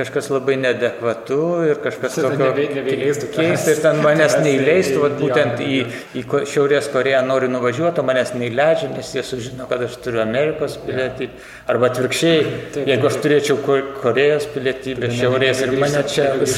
kažkas 0.00 0.30
labai 0.32 0.56
neadekvatu 0.60 1.40
ir 1.68 1.80
kažkas 1.84 2.16
tokio 2.18 2.50
keista 2.56 3.74
ir 3.74 3.82
ten 3.84 4.00
manęs 4.06 4.36
neįleistų, 4.40 4.98
vat, 5.04 5.16
būtent 5.20 5.62
į, 5.64 5.80
į 6.16 6.24
Šiaurės 6.50 6.88
Koreją 6.92 7.22
noriu 7.26 7.50
nuvažiuoti, 7.52 8.00
o 8.00 8.06
manęs 8.06 8.32
neįleidžia, 8.38 8.90
nes 8.94 9.12
jie 9.14 9.24
sužino, 9.26 9.68
kad 9.70 9.84
aš 9.86 9.98
turiu 10.04 10.22
Amerikos 10.24 10.78
pilietybę. 10.86 11.48
Arba 11.70 11.90
atvirkščiai, 11.90 12.84
jeigu 12.88 13.06
aš 13.10 13.18
turėčiau 13.22 13.58
Korejos 14.00 14.48
pilietybę, 14.54 15.10
Šiaurės 15.14 15.62
ir 15.66 15.74
mane 15.80 16.02
čia 16.10 16.30
vis, 16.40 16.56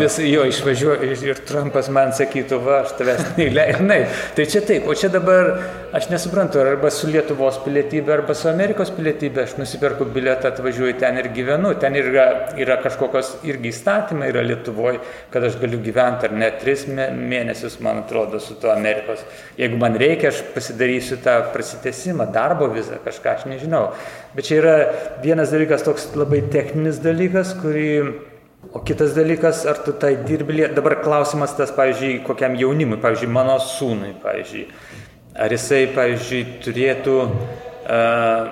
vis 0.00 0.18
jo 0.24 0.46
išvažiuoju 0.48 1.18
ir 1.28 1.42
Trumpas 1.48 1.90
man 1.94 2.14
sakytų, 2.16 2.60
va, 2.64 2.80
aš 2.86 2.96
tavęs 2.98 3.34
neįleidžiu. 3.38 4.00
Tai 4.38 4.46
čia 4.50 4.62
taip, 4.64 4.88
o 4.88 4.96
čia 4.98 5.10
dabar 5.12 5.52
aš 5.94 6.08
nesuprantu, 6.12 6.60
arba 6.62 6.90
su 6.94 7.10
Lietuvos 7.10 7.60
pilietybė, 7.64 8.16
arba 8.18 8.34
su 8.38 8.48
Amerikos 8.50 8.90
pilietybė, 8.96 9.44
aš 9.46 9.56
nusiperku 9.60 10.08
bilietą, 10.14 10.52
atvažiuoju 10.52 10.96
ten 11.00 11.20
ir 11.20 11.30
gyvenu, 11.34 11.74
ten 11.80 11.96
yra, 11.98 12.26
yra 12.58 12.77
yra 12.78 12.84
kažkokios 12.84 13.32
irgi 13.46 13.72
įstatymai 13.72 14.30
yra 14.30 14.42
Lietuvoje, 14.46 15.00
kad 15.32 15.44
aš 15.44 15.58
galiu 15.60 15.80
gyventi 15.82 16.28
ar 16.28 16.32
net 16.32 16.60
tris 16.62 16.86
mėnesius, 16.88 17.80
man 17.84 18.02
atrodo, 18.04 18.38
su 18.40 18.54
tuo 18.60 18.70
Amerikos. 18.72 19.24
Jeigu 19.58 19.78
man 19.78 19.96
reikia, 19.98 20.30
aš 20.30 20.42
pasidarysiu 20.54 21.18
tą 21.24 21.40
prasitesimą, 21.52 22.28
darbo 22.32 22.68
vizą, 22.72 22.98
kažką, 23.04 23.34
aš 23.34 23.46
nežinau. 23.50 23.92
Bet 24.34 24.48
čia 24.48 24.60
yra 24.60 24.76
vienas 25.22 25.52
dalykas, 25.54 25.84
toks 25.86 26.10
labai 26.16 26.42
techninis 26.52 27.02
dalykas, 27.02 27.56
kurį 27.62 27.88
O 28.74 28.80
kitas 28.82 29.12
dalykas, 29.14 29.62
ar 29.70 29.78
tu 29.84 29.92
tai 29.94 30.16
dirbi, 30.26 30.66
dabar 30.74 30.96
klausimas 31.00 31.52
tas, 31.56 31.70
pavyzdžiui, 31.72 32.24
kokiam 32.26 32.56
jaunimui, 32.58 32.98
pavyzdžiui, 33.00 33.30
mano 33.30 33.54
sūnui, 33.62 34.10
pavyzdžiui, 34.20 34.64
ar 35.38 35.54
jisai, 35.54 35.84
pavyzdžiui, 35.94 36.40
turėtų, 36.64 37.14
uh, 37.22 38.50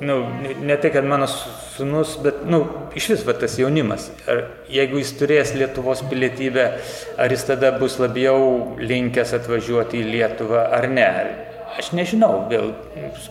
nu, 0.00 0.26
ne 0.60 0.76
tai, 0.76 0.90
kad 0.90 1.04
mano 1.04 1.26
sunus, 1.28 2.16
bet, 2.22 2.42
nu, 2.50 2.64
iš 2.98 3.08
vis 3.12 3.24
va 3.26 3.34
tas 3.38 3.56
jaunimas. 3.58 4.08
Ar, 4.30 4.44
jeigu 4.70 4.98
jis 4.98 5.12
turės 5.18 5.54
Lietuvos 5.58 6.02
pilietybę, 6.10 6.66
ar 7.20 7.34
jis 7.34 7.46
tada 7.50 7.74
bus 7.78 7.98
labiau 8.02 8.76
linkęs 8.80 9.34
atvažiuoti 9.38 10.02
į 10.02 10.08
Lietuvą 10.16 10.64
ar 10.78 10.88
ne. 10.90 11.10
Aš 11.74 11.90
nežinau, 11.98 12.44
vėl 12.50 12.72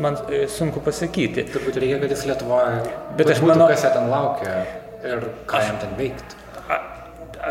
man 0.03 0.17
e, 0.27 0.45
sunku 0.51 0.83
pasakyti. 0.83 1.45
Turbūt 1.51 1.79
reikia, 1.79 1.99
kad 2.03 2.15
jis 2.15 2.25
Lietuvoje. 2.27 2.79
Bet 3.19 3.35
aš 3.35 3.43
manau, 3.47 3.69
kas 3.71 3.85
ten 3.87 4.09
laukia 4.11 4.63
ir 5.03 5.27
ką 5.47 5.59
aš, 5.59 5.69
jam 5.69 5.83
ten 5.83 5.93
veikti. 5.99 6.42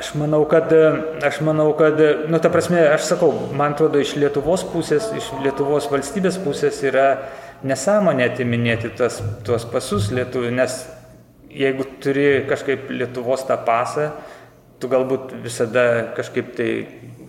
Aš 0.02 0.16
manau, 0.18 0.40
kad, 0.50 0.72
e, 0.74 0.86
aš 1.22 1.36
manau, 1.46 1.68
kad, 1.78 2.00
e, 2.02 2.26
nu, 2.26 2.40
ta 2.42 2.50
prasme, 2.50 2.80
aš 2.90 3.04
sakau, 3.12 3.28
man 3.54 3.76
atrodo, 3.76 4.00
iš 4.02 4.16
Lietuvos 4.18 4.64
pusės, 4.72 5.04
iš 5.14 5.28
Lietuvos 5.44 5.86
valstybės 5.92 6.40
pusės 6.42 6.80
yra 6.82 7.04
nesąmonė 7.62 8.26
atiminėti 8.26 8.90
tas, 8.98 9.20
tuos 9.46 9.62
pasus 9.70 10.08
lietuvių, 10.10 10.50
nes 10.58 10.74
jeigu 11.54 11.86
turi 12.02 12.26
kažkaip 12.50 12.90
Lietuvos 12.90 13.46
tą 13.46 13.60
pasą, 13.62 14.08
tu 14.82 14.90
galbūt 14.90 15.36
visada 15.44 15.86
kažkaip 16.18 16.50
tai, 16.58 16.70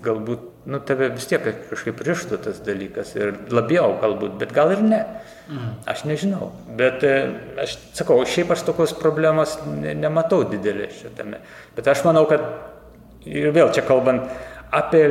galbūt, 0.01 0.49
nu, 0.65 0.79
tave 0.79 1.09
vis 1.13 1.27
tiek 1.27 1.43
kažkaip 1.69 2.01
rištų 2.07 2.39
tas 2.45 2.61
dalykas 2.63 3.15
ir 3.17 3.33
labiau 3.51 3.97
galbūt, 4.01 4.37
bet 4.39 4.53
gal 4.55 4.71
ir 4.75 4.83
ne. 4.85 5.01
Mhm. 5.49 5.73
Aš 5.91 6.05
nežinau, 6.07 6.51
bet 6.79 7.03
e, 7.03 7.15
aš 7.59 7.75
sakau, 7.97 8.21
šiaip 8.23 8.53
aš 8.55 8.63
tokios 8.69 8.95
problemos 8.95 9.57
nematau 9.67 10.43
didelės 10.47 11.01
šitame. 11.01 11.41
Bet 11.75 11.89
aš 11.91 12.05
manau, 12.07 12.23
kad 12.29 12.45
ir 13.27 13.51
vėl 13.55 13.73
čia 13.75 13.83
kalbant, 13.87 14.29
apie 14.73 15.03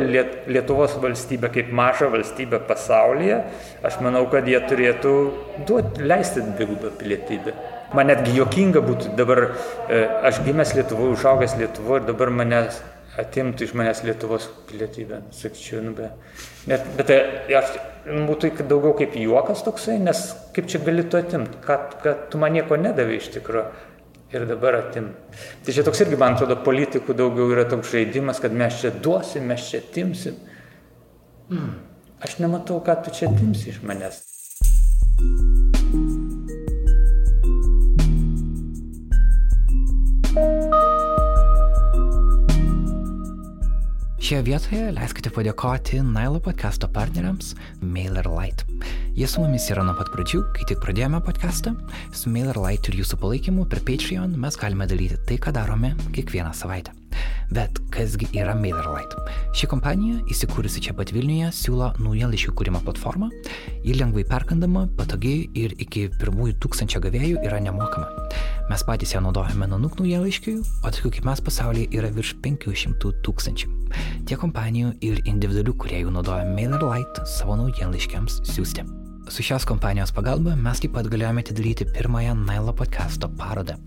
Lietuvos 0.46 0.96
valstybę 1.02 1.52
kaip 1.54 1.68
mažą 1.72 2.08
valstybę 2.10 2.58
pasaulyje, 2.66 3.42
aš 3.86 4.00
manau, 4.02 4.24
kad 4.32 4.48
jie 4.48 4.58
turėtų 4.66 5.12
duoti, 5.68 6.02
leisti 6.02 6.42
dvigubą 6.48 6.90
pilietybę. 6.98 7.54
Man 7.94 8.08
netgi 8.08 8.34
jokinga 8.38 8.80
būtų 8.82 9.12
dabar, 9.20 9.44
e, 9.86 10.00
aš 10.30 10.40
gimęs 10.46 10.74
Lietuvoje, 10.78 11.12
užaugęs 11.18 11.58
Lietuvoje 11.60 12.02
ir 12.02 12.08
dabar 12.08 12.32
manęs 12.32 12.80
atimtų 13.20 13.66
iš 13.66 13.75
manęs 13.77 14.03
Lietuvos 14.07 14.48
pilietybę. 14.70 15.20
Sakyčiau, 15.37 15.83
nu 15.85 15.94
be. 15.96 16.09
Net, 16.70 16.87
bet 16.96 17.12
e, 17.12 17.20
aš, 17.59 17.77
būtų 18.29 18.55
daugiau 18.62 18.94
kaip 18.98 19.16
juokas 19.20 19.64
toksai, 19.66 19.98
nes 20.01 20.25
kaip 20.57 20.70
čia 20.70 20.81
gali 20.85 21.05
tu 21.05 21.20
atimti, 21.20 21.61
kad, 21.66 21.98
kad 22.05 22.29
tu 22.33 22.40
man 22.40 22.57
nieko 22.57 22.79
nedavai 22.81 23.18
iš 23.20 23.33
tikrųjų 23.37 23.66
ir 24.33 24.46
dabar 24.48 24.79
atim. 24.81 25.11
Tai 25.64 25.75
čia 25.77 25.85
toks 25.85 26.01
irgi, 26.05 26.16
man 26.20 26.37
atrodo, 26.37 26.57
politikų 26.64 27.16
daugiau 27.18 27.53
yra 27.53 27.66
toks 27.68 27.92
žaidimas, 27.92 28.40
kad 28.40 28.55
mes 28.57 28.81
čia 28.81 28.92
duosim, 29.05 29.48
mes 29.53 29.68
čia 29.68 29.83
atimsim. 29.85 30.40
Mm. 31.53 31.75
Aš 32.22 32.38
nematau, 32.40 32.81
ką 32.87 32.96
tu 33.05 33.12
čia 33.12 33.29
atimsi 33.29 33.75
iš 33.75 33.83
manęs. 33.85 34.22
Šioje 44.22 44.44
vietoje 44.46 44.90
leiskite 44.94 45.32
padėkoti 45.35 45.98
Nailo 46.06 46.38
podcast'o 46.44 46.87
partneriams 46.94 47.56
MailerLite. 47.82 48.62
Jie 49.18 49.26
su 49.26 49.42
mumis 49.42 49.66
yra 49.74 49.82
nuo 49.82 49.96
pat 49.98 50.12
pradžių, 50.14 50.44
kai 50.54 50.68
tik 50.70 50.78
pradėjome 50.85 51.18
podcast'ą. 51.26 51.74
Su 52.14 52.30
MailerLite 52.30 52.94
ir 52.94 53.02
jūsų 53.02 53.18
palaikymu 53.18 53.66
per 53.66 53.82
Patreon 53.82 54.38
mes 54.46 54.62
galime 54.62 54.87
dalyti 54.87 55.18
tai, 55.26 55.42
ką 55.42 55.58
darome 55.58 55.96
kiekvieną 56.14 56.54
savaitę. 56.54 57.01
Bet 57.53 57.81
kasgi 57.92 58.29
yra 58.38 58.55
MailerLite? 58.57 59.18
Ši 59.57 59.68
kompanija, 59.68 60.20
įsikūrusi 60.33 60.83
čia 60.87 60.94
pat 60.96 61.12
Vilniuje, 61.12 61.51
siūlo 61.53 61.90
naujienlaiškių 62.01 62.55
kūrimo 62.57 62.81
platformą. 62.87 63.29
Ji 63.85 63.98
lengvai 63.98 64.25
perkandama, 64.29 64.87
patogi 64.96 65.35
ir 65.59 65.77
iki 65.83 66.07
pirmųjų 66.20 66.57
tūkstančio 66.62 67.03
gavėjų 67.05 67.42
yra 67.44 67.61
nemokama. 67.64 68.09
Mes 68.70 68.87
patys 68.88 69.12
ją 69.12 69.20
naudojame 69.25 69.68
nanuk 69.68 69.98
naujienlaiškių, 70.01 70.57
o 70.81 70.94
tokių 70.94 71.12
kaip 71.18 71.29
mes 71.29 71.44
pasaulyje 71.44 71.92
yra 71.98 72.12
virš 72.14 72.37
500 72.46 73.12
tūkstančių. 73.27 73.70
Tiek 74.25 74.40
kompanijų 74.40 74.96
ir 75.05 75.20
individualių 75.27 75.77
kuriejų 75.85 76.16
naudoja 76.16 76.48
MailerLite 76.57 77.29
savo 77.29 77.59
naujienlaiškiams 77.61 78.44
siūsti. 78.48 79.01
Su 79.33 79.42
šios 79.42 79.64
kompanijos 79.64 80.11
pagalba 80.12 80.53
mes 80.61 80.81
taip 80.85 80.92
pat 80.92 81.07
galėjome 81.09 81.40
atidaryti 81.40 81.87
pirmąją 81.88 82.35
Nailo 82.37 82.75
podcast'o 82.77 83.31
parodą. 83.38 83.79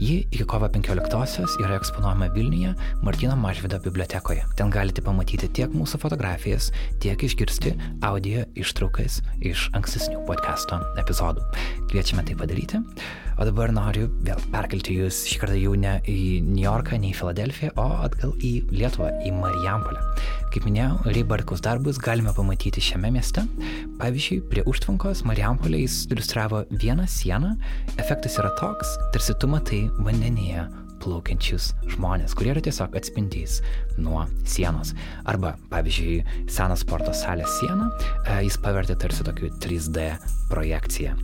Ji 0.00 0.14
iki 0.30 0.46
kovo 0.48 0.70
15-osios 0.72 1.58
yra 1.60 1.76
eksponuojama 1.76 2.30
Vilniuje 2.32 2.72
Martino 3.04 3.36
Mažvido 3.36 3.76
bibliotekoje. 3.84 4.46
Ten 4.56 4.72
galite 4.72 5.04
pamatyti 5.04 5.50
tiek 5.58 5.76
mūsų 5.76 6.00
fotografijas, 6.00 6.70
tiek 7.04 7.26
išgirsti 7.28 7.74
audio 8.08 8.46
ištraukas 8.56 9.20
iš 9.44 9.66
ankstesnių 9.76 10.24
podcast'o 10.30 10.80
epizodų. 11.04 11.44
Kviečiame 11.96 12.26
tai 12.28 12.34
padaryti. 12.36 12.76
O 13.40 13.44
dabar 13.48 13.70
noriu 13.72 14.10
vėl 14.20 14.36
perkelti 14.52 14.98
jūs 14.98 15.22
šį 15.30 15.38
kartą 15.40 15.56
jau 15.56 15.72
ne 15.80 15.94
į 16.04 16.42
New 16.44 16.60
Yorką, 16.60 16.98
ne 17.00 17.08
į 17.08 17.16
Filadelfiją, 17.16 17.72
o 17.80 17.86
atgal 18.04 18.34
į 18.44 18.52
Lietuvą, 18.68 19.08
į 19.24 19.32
Marijampolę. 19.38 20.04
Kaip 20.52 20.68
minėjau, 20.68 21.00
Reibartkaus 21.08 21.64
darbus 21.64 21.96
galime 21.96 22.36
pamatyti 22.36 22.84
šiame 22.84 23.14
mieste. 23.16 23.48
Pavyzdžiui, 23.96 24.42
prie 24.52 24.68
užtvankos 24.68 25.24
Marijampolė 25.24 25.86
jis 25.86 26.02
iliustravo 26.10 26.66
vieną 26.76 27.08
sieną. 27.08 27.56
Efektas 27.96 28.36
yra 28.42 28.52
toks, 28.60 28.98
tarsi 29.16 29.40
tu 29.40 29.48
matai 29.48 29.86
vandenyje 29.96 30.68
plaukiančius 31.06 31.70
žmonės, 31.94 32.34
kurie 32.36 32.52
yra 32.52 32.62
tiesiog 32.64 32.96
atspindys 32.98 33.60
nuo 34.00 34.24
sienos. 34.48 34.92
Arba, 35.28 35.54
pavyzdžiui, 35.70 36.18
seną 36.52 36.76
sporto 36.80 37.14
salės 37.16 37.54
sieną 37.60 37.88
e, 37.88 38.40
jis 38.46 38.58
pavertė 38.62 38.98
tarsi 39.00 39.26
tokiu 39.26 39.50
3D 39.62 40.08
projekciją. 40.50 41.14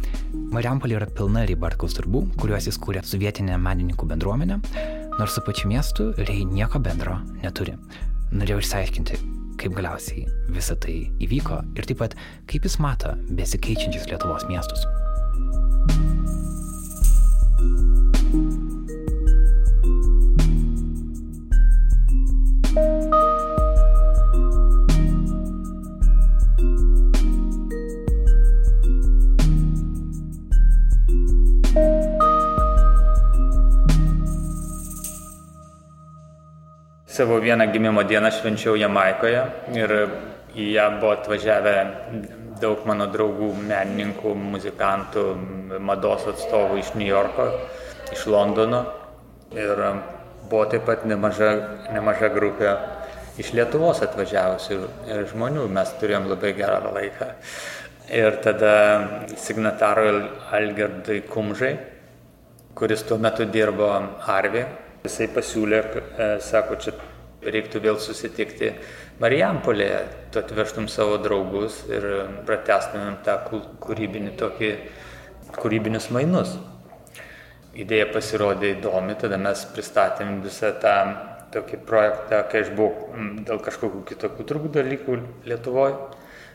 Mariampolė 0.55 1.01
yra 1.01 1.11
pilna 1.19 1.45
Rybartkaus 1.49 1.99
darbų, 1.99 2.25
kuriuos 2.41 2.71
jis 2.71 2.81
kūrė 2.83 3.05
su 3.07 3.21
vietinė 3.21 3.59
menininkų 3.61 4.09
bendruomenė, 4.15 4.63
nors 5.19 5.37
su 5.37 5.45
pačiu 5.45 5.71
miestu 5.73 6.11
Rei 6.23 6.47
nieko 6.49 6.81
bendro 6.83 7.19
neturi. 7.43 7.77
Norėjau 8.33 8.63
išsiaiškinti, 8.63 9.21
kaip 9.61 9.77
galiausiai 9.77 10.25
visa 10.55 10.79
tai 10.81 11.03
įvyko 11.23 11.61
ir 11.77 11.89
taip 11.89 12.01
pat 12.05 12.19
kaip 12.49 12.69
jis 12.69 12.81
mato 12.81 13.17
besikeičiančius 13.37 14.09
Lietuvos 14.09 14.49
miestus. 14.49 14.87
Savo 22.73 22.81
vieną 37.41 37.73
gimimo 37.73 38.05
dieną 38.05 38.31
švenčiau 38.33 38.77
Jamaikoje 38.81 39.43
ir 39.77 39.93
į 40.57 40.73
ją 40.73 40.87
buvo 40.97 41.13
atvažiavę 41.13 41.77
daug 42.57 42.89
mano 42.89 43.05
draugų, 43.13 43.53
menininkų, 43.69 44.33
muzikantų, 44.57 45.27
mados 45.77 46.25
atstovų 46.25 46.81
iš 46.81 46.95
New 46.97 47.13
Yorko, 47.13 47.51
iš 48.17 48.25
Londono. 48.33 48.87
Ir 49.53 49.77
buvo 50.51 50.65
taip 50.71 50.87
pat 50.89 51.07
nemaža, 51.09 51.53
nemaža 51.95 52.33
grupė 52.35 52.75
iš 53.41 53.53
Lietuvos 53.57 54.03
atvažiavusių 54.05 54.79
žmonių, 55.33 55.67
mes 55.73 55.95
turėjom 56.01 56.29
labai 56.33 56.53
gerą 56.59 56.93
laiką. 56.93 57.33
Ir 58.13 58.37
tada 58.45 58.75
signatarui 59.41 60.27
Algerdai 60.53 61.23
Kumžai, 61.31 61.77
kuris 62.77 63.05
tuo 63.09 63.17
metu 63.23 63.47
dirbo 63.49 63.89
Harvey, 64.27 64.67
Jisai 65.03 65.27
pasiūlė, 65.35 65.79
e, 65.83 66.27
sako, 66.39 66.77
čia 66.79 66.93
reiktų 67.43 67.81
vėl 67.83 67.97
susitikti 67.99 68.69
Marijampolėje, 69.23 70.03
tu 70.31 70.39
atvežtum 70.39 70.87
savo 70.91 71.17
draugus 71.23 71.81
ir 71.91 72.07
pratestumėm 72.47 73.17
tą 73.27 73.35
kūrybinį 73.83 74.37
tokį, 74.39 74.71
kūrybinius 75.59 76.07
mainus. 76.15 76.55
Idėja 77.73 78.11
pasirodė 78.13 78.75
įdomi, 78.75 79.15
tada 79.17 79.39
mes 79.41 79.63
pristatėm 79.73 80.43
visą 80.45 80.75
tą 80.83 80.97
tokį 81.55 81.79
projektą, 81.89 82.43
kai 82.51 82.65
aš 82.67 82.73
buvau 82.77 83.13
dėl 83.49 83.61
kažkokių 83.65 84.03
kitokių 84.11 84.45
turbūt 84.49 84.75
dalykų 84.77 85.17
Lietuvoje. 85.49 85.95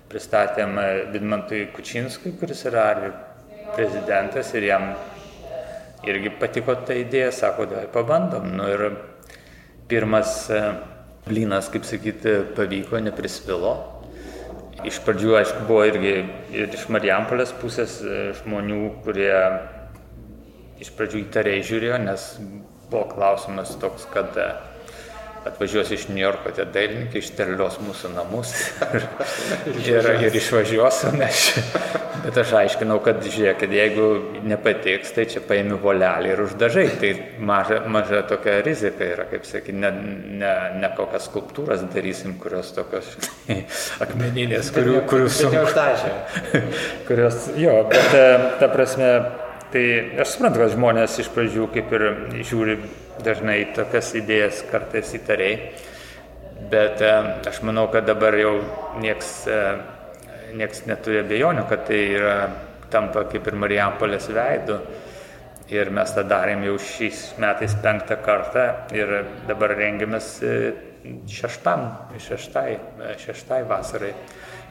Pristatėm 0.08 0.78
e, 0.80 0.86
Vidmantui 1.12 1.66
Kučinskui, 1.74 2.36
kuris 2.40 2.62
yra 2.70 2.86
prezidentas 3.76 4.54
ir 4.56 4.68
jam 4.70 4.86
irgi 6.08 6.32
patiko 6.40 6.78
ta 6.88 6.96
idėja, 6.96 7.34
sako, 7.36 7.66
davai 7.72 7.90
pabandom. 7.92 8.54
Nu, 8.56 8.70
ir 8.72 8.86
pirmas 9.90 10.46
e, 10.54 10.62
blynas, 11.28 11.72
kaip 11.74 11.88
sakyti, 11.90 12.38
pavyko, 12.56 13.02
neprisvilo. 13.04 13.74
Iš 14.86 15.02
pradžių, 15.02 15.34
aišku, 15.42 15.66
buvo 15.66 15.82
irgi 15.90 16.14
ir 16.54 16.78
iš 16.78 16.86
Marijampolės 16.94 17.52
pusės 17.58 17.98
e, 18.06 18.30
žmonių, 18.38 18.84
kurie 19.02 19.34
iš 20.84 20.94
pradžių 20.98 21.26
įtariai 21.26 21.66
žiūrėjo, 21.66 22.00
nes 22.06 22.32
buvo 22.92 23.06
klausimas 23.12 23.76
toks, 23.82 24.08
kad 24.13 24.36
e, 24.40 24.48
atvažiuos 25.48 25.92
iš 25.92 26.08
New 26.12 26.22
Yorko 26.22 26.52
tie 26.56 26.66
dailininkai, 26.74 27.22
išterlios 27.22 27.80
mūsų 27.84 28.12
namus 28.16 28.54
ir, 29.88 30.10
ir, 30.28 30.36
išvažiuos, 30.40 31.02
nes, 31.18 31.48
bet 32.24 32.40
aš 32.44 32.54
aiškinau, 32.62 33.00
kad 33.04 33.24
žiūrėkit, 33.24 33.74
jeigu 33.80 34.08
nepatiks, 34.48 35.13
tai 35.16 35.28
čia 35.32 35.42
paimi 35.48 35.80
volelį 35.82 36.34
ir 36.34 36.44
uždažai, 36.46 36.86
tai 37.02 37.12
maža, 37.40 37.82
maža 37.92 38.22
tokia 38.30 38.60
rizika 38.66 39.08
yra, 39.08 39.28
kaip 39.32 39.48
sakyti, 39.48 39.76
ne, 39.82 39.92
ne, 40.44 40.54
ne 40.84 40.92
kokias 41.00 41.28
skulptūras 41.32 41.84
darysim, 41.94 42.38
kurios 42.44 42.72
tokios 42.76 43.12
akmeninės, 44.04 44.72
kurių, 44.76 45.02
kurių 45.10 45.34
sunku. 45.42 45.66
kurios, 47.10 47.52
jo, 47.60 47.82
bet 47.92 48.18
ta 48.62 48.72
prasme, 48.72 49.12
Tai 49.68 49.84
aš 50.24 50.30
suprantu, 50.32 50.62
kad 50.62 50.72
žmonės 50.72 51.18
iš 51.20 51.28
pradžių 51.36 51.66
kaip 51.74 51.90
ir 51.98 52.04
žiūri 52.48 52.78
dažnai 53.26 53.58
tokias 53.76 54.14
idėjas 54.16 54.62
kartais 54.70 55.10
įtariai, 55.18 55.58
bet 56.72 57.04
e, 57.04 57.10
aš 57.50 57.60
manau, 57.68 57.90
kad 57.92 58.08
dabar 58.08 58.38
jau 58.40 58.54
nieks, 59.04 59.32
e, 59.52 59.58
nieks 60.56 60.86
neturi 60.88 61.20
abejonių, 61.20 61.66
kad 61.68 61.84
tai 61.90 62.00
yra, 62.14 62.38
tampa 62.94 63.26
kaip 63.28 63.50
ir 63.52 63.60
Marijampolės 63.60 64.30
veidu. 64.32 64.80
Ir 65.68 65.92
mes 65.92 66.16
tą 66.16 66.24
darėm 66.24 66.64
jau 66.64 66.78
šiais 66.80 67.26
metais 67.44 67.76
penktą 67.84 68.16
kartą 68.24 68.64
ir 68.96 69.12
dabar 69.50 69.76
rengiamės 69.76 70.30
e, 70.48 70.56
šeštam, 71.28 71.84
šeštai, 72.24 72.70
šeštai 73.20 73.60
vasarai. 73.68 74.14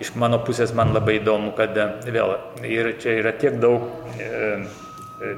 Iš 0.00 0.14
mano 0.16 0.40
pusės 0.44 0.72
man 0.76 0.96
labai 0.96 1.18
įdomu, 1.20 1.52
kad 1.56 1.76
vėl 2.08 2.34
ir 2.64 2.94
čia 3.00 3.20
yra 3.20 3.36
tiek 3.36 3.60
daug 3.60 3.92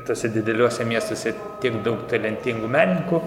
tose 0.07 0.31
dideliuose 0.35 0.85
miestuose 0.89 1.35
tiek 1.63 1.77
daug 1.85 2.03
talentingų 2.11 2.71
menininkų, 2.71 3.21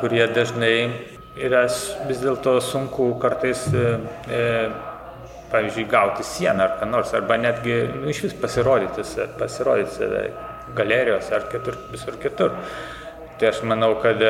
kurie 0.00 0.26
dažnai 0.30 0.74
yra 1.40 1.64
vis 2.08 2.22
dėlto 2.22 2.58
sunku 2.62 3.12
kartais, 3.22 3.66
e, 3.74 3.98
e, 4.30 4.42
pavyzdžiui, 5.50 5.86
gauti 5.90 6.26
sieną 6.26 6.66
ar 6.66 6.76
ką 6.78 6.88
nors, 6.90 7.14
arba 7.14 7.38
netgi 7.40 7.76
nu, 7.96 8.08
iš 8.10 8.24
vis 8.28 8.36
pasirodyti, 8.38 9.04
pasirodyti 9.38 9.96
save 9.96 10.24
galerijos 10.76 11.30
ar 11.34 11.48
kitur, 11.50 11.78
visur 11.90 12.18
kitur. 12.22 12.54
Tai 13.40 13.48
aš 13.48 13.62
manau, 13.66 13.94
kad 14.02 14.20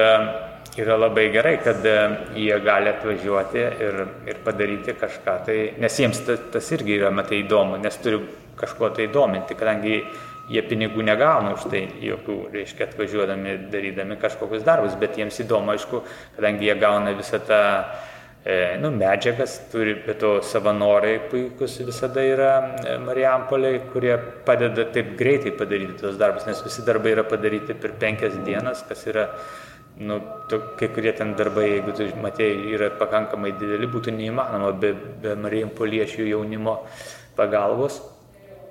yra 0.81 0.97
labai 0.97 1.27
gerai, 1.35 1.57
kad 1.61 1.85
jie 1.85 2.59
gali 2.65 2.93
atvažiuoti 2.93 3.65
ir, 3.87 4.05
ir 4.31 4.39
padaryti 4.45 4.95
kažką. 4.97 5.35
Tai, 5.49 5.59
nes 5.83 5.99
jiems 5.99 6.23
tas, 6.25 6.45
tas 6.55 6.71
irgi 6.77 7.01
yra, 7.01 7.11
matai, 7.13 7.43
įdomu, 7.45 7.81
nes 7.83 7.99
turi 8.01 8.23
kažkuo 8.61 8.93
tai 8.97 9.09
dominti, 9.13 9.57
kadangi 9.59 10.03
jie 10.51 10.63
pinigų 10.67 11.05
negauna 11.07 11.55
už 11.55 11.69
tai 11.71 11.85
jokių, 12.03 12.37
reiškia, 12.55 12.89
atvažiuodami, 12.91 13.57
darydami 13.71 14.19
kažkokius 14.21 14.65
darbus, 14.67 14.97
bet 14.99 15.19
jiems 15.19 15.39
įdomu, 15.45 15.75
aišku, 15.77 16.03
kadangi 16.39 16.67
jie 16.67 16.77
gauna 16.81 17.15
visą 17.19 17.39
tą 17.47 17.61
e, 18.43 18.57
nu, 18.83 18.91
medžiagas, 18.95 19.57
turi, 19.71 19.95
bet 20.07 20.19
to 20.23 20.33
savanoriai 20.47 21.23
puikus 21.31 21.79
visada 21.87 22.25
yra 22.27 22.53
e, 22.83 22.99
Marijampoliai, 23.05 23.83
kurie 23.93 24.17
padeda 24.47 24.89
taip 24.91 25.15
greitai 25.19 25.55
padaryti 25.55 26.01
tos 26.03 26.19
darbus, 26.21 26.49
nes 26.51 26.63
visi 26.67 26.87
darbai 26.87 27.15
yra 27.15 27.27
padaryti 27.31 27.79
per 27.79 27.95
penkias 28.03 28.39
dienas, 28.47 28.83
kas 28.89 29.07
yra, 29.13 29.29
nu, 30.03 30.19
to, 30.51 30.65
kai 30.81 30.91
kurie 30.91 31.15
ten 31.15 31.37
darbai, 31.39 31.69
jeigu 31.77 31.95
tu 31.95 32.11
matėjai, 32.25 32.63
yra 32.75 32.91
pakankamai 32.99 33.55
dideli, 33.61 33.87
būtų 33.91 34.19
neįmanoma 34.19 34.75
be, 34.83 34.97
be 35.23 35.39
Marijampoliečių 35.47 36.33
jaunimo 36.33 36.81
pagalbos. 37.39 38.03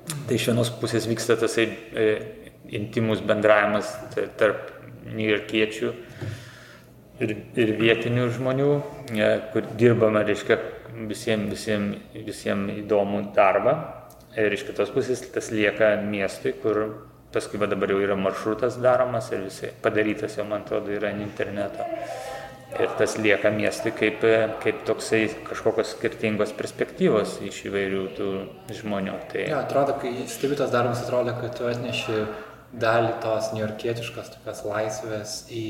Tai 0.08 0.36
iš 0.36 0.50
vienos 0.50 0.72
pusės 0.82 1.08
vyksta 1.10 1.38
tasai 1.40 1.66
e, 1.70 2.10
intimus 2.78 3.22
bendravimas 3.26 3.92
tarp 4.40 4.72
niujorkiečių 5.10 5.92
ir, 7.24 7.36
ir 7.60 7.74
vietinių 7.80 8.28
žmonių, 8.36 8.70
e, 9.14 9.30
kur 9.54 9.70
dirbama, 9.80 10.24
reiškia, 10.28 10.58
visiems 11.10 11.52
visiem, 11.54 11.92
visiem 12.26 12.66
įdomų 12.80 13.30
darbą. 13.36 13.76
Ir 14.40 14.54
iš 14.54 14.66
kitos 14.68 14.92
pusės 14.94 15.24
tas 15.34 15.50
lieka 15.52 15.96
miestui, 16.06 16.54
kur 16.62 16.84
paskui 17.34 17.62
dabar 17.70 17.92
jau 17.94 18.02
yra 18.02 18.18
maršrutas 18.18 18.78
daromas 18.82 19.30
ir 19.34 19.46
visai 19.48 19.72
padarytas 19.84 20.38
jau, 20.38 20.46
man 20.50 20.66
atrodo, 20.66 20.94
yra 20.94 21.12
ant 21.14 21.26
interneto. 21.26 21.86
Ir 22.78 22.92
tas 23.00 23.16
lieka 23.18 23.50
miestui 23.50 23.92
kaip, 23.98 24.22
kaip 24.62 24.84
toksai 24.86 25.24
kažkokios 25.48 25.96
skirtingos 25.96 26.52
perspektyvos 26.58 27.40
iš 27.48 27.64
įvairių 27.66 28.04
tų 28.18 28.28
žmonių. 28.78 29.16
Tai... 29.32 29.48
Ja, 29.50 29.64
atrodo, 29.64 29.96
kai 30.02 30.12
stebi 30.30 30.60
tas 30.60 30.70
darbas, 30.74 31.02
atrodo, 31.02 31.34
kad 31.42 31.58
tu 31.58 31.66
atneši 31.66 32.20
dalį 32.80 33.16
tos 33.24 33.50
niujorkietiškos 33.56 34.30
tokios 34.36 34.62
laisvės 34.70 35.40
į 35.50 35.66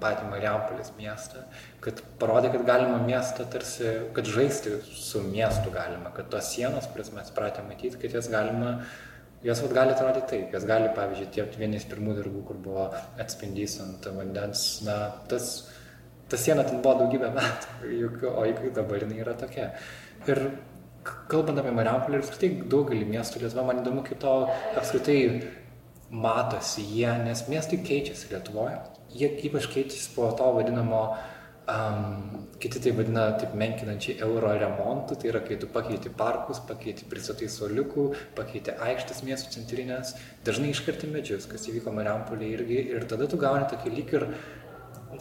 patį 0.00 0.30
Mariampolės 0.30 0.92
miestą, 0.98 1.44
kad 1.84 2.00
parodė, 2.20 2.50
kad 2.54 2.64
galima 2.68 2.98
miestą 3.04 3.46
tarsi, 3.52 3.92
kad 4.16 4.28
žaisti 4.28 4.78
su 4.92 5.22
miestu 5.24 5.72
galima, 5.74 6.12
kad 6.16 6.28
tos 6.32 6.50
sienos, 6.52 6.88
kurias 6.92 7.12
mes 7.16 7.32
pratę 7.36 7.64
matyti, 7.66 8.00
kad 8.02 8.16
jas 8.18 8.28
galima 8.32 8.78
Jos 9.46 9.62
vat, 9.62 9.74
gali 9.76 9.94
atrodyti 9.94 10.26
taip, 10.32 10.54
jos 10.56 10.64
gali, 10.66 10.88
pavyzdžiui, 10.96 11.32
tie 11.34 11.44
vienas 11.60 11.84
pirmų 11.86 12.16
darbų, 12.18 12.40
kur 12.48 12.56
buvo 12.62 12.86
atspindys 13.22 13.76
ant 13.84 14.08
vandens, 14.16 14.62
na, 14.86 14.96
tas, 15.30 15.50
ta 16.26 16.40
siena 16.40 16.64
ten 16.66 16.80
buvo 16.82 17.04
daugybę 17.04 17.30
metų, 17.36 17.76
juk, 18.02 18.24
o 18.32 18.46
juk 18.48 18.64
dabar 18.74 19.04
jinai 19.04 19.20
yra 19.22 19.36
tokia. 19.38 19.68
Ir 20.26 20.42
kalbant 21.30 21.62
apie 21.62 21.74
Mariampolį 21.76 22.18
ir 22.18 22.24
apskritai 22.24 22.50
daugelį 22.72 23.06
miestų 23.12 23.44
Lietuvoje, 23.44 23.68
man 23.68 23.84
įdomu, 23.84 24.02
kaip 24.08 24.18
to 24.24 24.34
apskritai 24.80 25.20
matosi 26.10 26.82
jie, 26.82 27.08
nes 27.22 27.46
miestai 27.50 27.78
keičiasi 27.86 28.32
Lietuvoje. 28.32 28.80
Jie 29.16 29.30
ypač 29.48 29.70
keičiasi 29.70 30.14
po 30.16 30.32
to 30.38 30.50
vadinamo 30.58 31.02
Um, 31.66 32.46
kiti 32.62 32.78
tai 32.78 32.92
vadina 32.94 33.24
taip 33.40 33.56
menkinančiai 33.58 34.20
euro 34.22 34.52
remontų, 34.54 35.16
tai 35.18 35.32
yra 35.32 35.40
kai 35.42 35.56
tu 35.58 35.66
pakeiti 35.66 36.12
parkus, 36.14 36.60
pakeiti 36.68 37.08
pristatai 37.10 37.48
soliukų, 37.50 38.04
pakeiti 38.36 38.74
aikštės 38.86 39.24
miestų 39.26 39.50
centrinės, 39.56 40.14
dažnai 40.46 40.70
iškarti 40.70 41.10
medžius, 41.10 41.48
kas 41.50 41.66
įvyko 41.66 41.90
Mariampolė 41.96 42.52
irgi, 42.54 42.78
ir 42.94 43.08
tada 43.10 43.26
tu 43.26 43.40
gauni 43.42 43.66
tokį 43.72 43.92
lyg 43.96 44.14
ir 44.14 44.28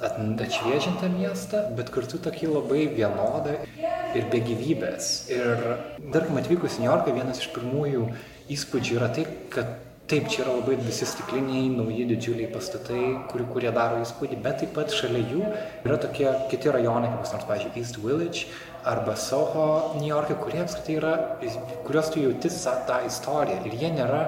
atšviežintą 0.05 1.09
miestą, 1.15 1.63
bet 1.79 1.89
kartu 1.95 2.21
tokį 2.21 2.51
labai 2.51 2.85
vienodą 2.93 3.57
ir 4.15 4.29
be 4.29 4.43
gyvybės. 4.45 5.11
Ir 5.33 5.65
tarkim 6.13 6.37
atvykus 6.43 6.77
į 6.77 6.85
New 6.85 6.91
Yorką, 6.91 7.15
vienas 7.15 7.41
iš 7.41 7.49
pirmųjų 7.55 8.05
įspūdžių 8.53 8.99
yra 8.99 9.09
tai, 9.17 9.25
kad 9.49 9.73
Taip, 10.05 10.27
čia 10.29 10.43
yra 10.43 10.51
labai 10.59 10.75
visi 10.77 11.05
stikliniai, 11.09 11.63
nauji 11.73 12.03
didžiuliai 12.11 12.51
pastatai, 12.53 12.99
kurie, 13.31 13.45
kurie 13.49 13.71
daro 13.73 13.97
įspūdį, 14.03 14.37
bet 14.43 14.59
taip 14.61 14.75
pat 14.77 14.93
šalia 14.93 15.23
jų 15.31 15.39
yra 15.81 15.97
tokie 16.03 16.27
kiti 16.51 16.69
rajonai, 16.69 17.09
kaip 17.09 17.31
nors, 17.33 17.47
pavyzdžiui, 17.49 17.71
East 17.81 17.97
Village 18.03 18.43
arba 18.85 19.15
Soho, 19.17 19.65
New 19.97 20.11
York'e, 20.11 20.37
kurie 20.37 20.61
apskritai 20.61 20.99
yra, 20.99 21.15
kuriuos 21.87 22.13
tu 22.13 22.21
jauti 22.21 22.53
tą 22.53 22.99
istoriją 23.09 23.63
ir 23.65 23.79
jie 23.81 23.89
nėra 23.97 24.21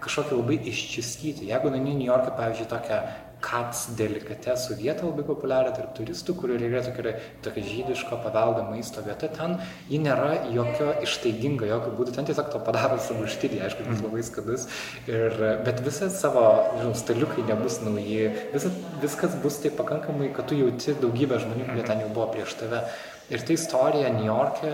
kažkokie 0.00 0.38
labai 0.38 0.62
iščistyti. 0.72 1.50
Jeigu 1.52 1.74
nueini 1.76 1.98
New 1.98 2.08
York'e, 2.08 2.32
pavyzdžiui, 2.32 2.70
tokią 2.72 3.02
kats 3.44 3.84
delikatesų 3.98 4.76
vietą 4.80 5.06
labai 5.08 5.24
populiarią 5.28 5.72
tarp 5.76 5.92
turistų, 5.96 6.34
kur 6.40 6.52
yra 6.56 6.80
tokia, 6.82 7.14
tokia 7.44 7.64
žydiško 7.66 8.18
paveldo 8.24 8.64
maisto 8.66 9.02
vieta, 9.06 9.28
ten 9.30 9.56
ji 9.90 10.00
nėra 10.02 10.50
jokio 10.54 10.90
ištaigingo, 11.06 11.68
jokio 11.68 11.92
būdų, 11.98 12.14
ten 12.16 12.28
tiesiog 12.28 12.50
to 12.52 12.62
padaro 12.66 12.98
savo 13.02 13.28
štydį, 13.30 13.60
aišku, 13.66 13.86
jis 13.92 14.02
labai 14.04 14.24
skadus, 14.26 14.66
ir, 15.06 15.38
bet 15.66 15.82
visas 15.86 16.18
savo, 16.22 16.44
žinau, 16.80 16.94
staliukai 16.98 17.46
nebus 17.48 17.78
nauji, 17.84 18.32
visa, 18.54 18.72
viskas 19.04 19.38
bus 19.44 19.60
taip 19.62 19.78
pakankamai, 19.78 20.32
kad 20.34 20.50
tu 20.50 20.58
jauti 20.58 20.96
daugybę 20.98 21.38
žmonių, 21.44 21.70
kurie 21.70 21.86
ten 21.86 22.02
jau 22.02 22.10
buvo 22.10 22.30
prieš 22.34 22.58
tave. 22.58 22.82
Ir 23.30 23.44
ta 23.44 23.54
istorija 23.54 24.10
New 24.14 24.26
York'e 24.26 24.72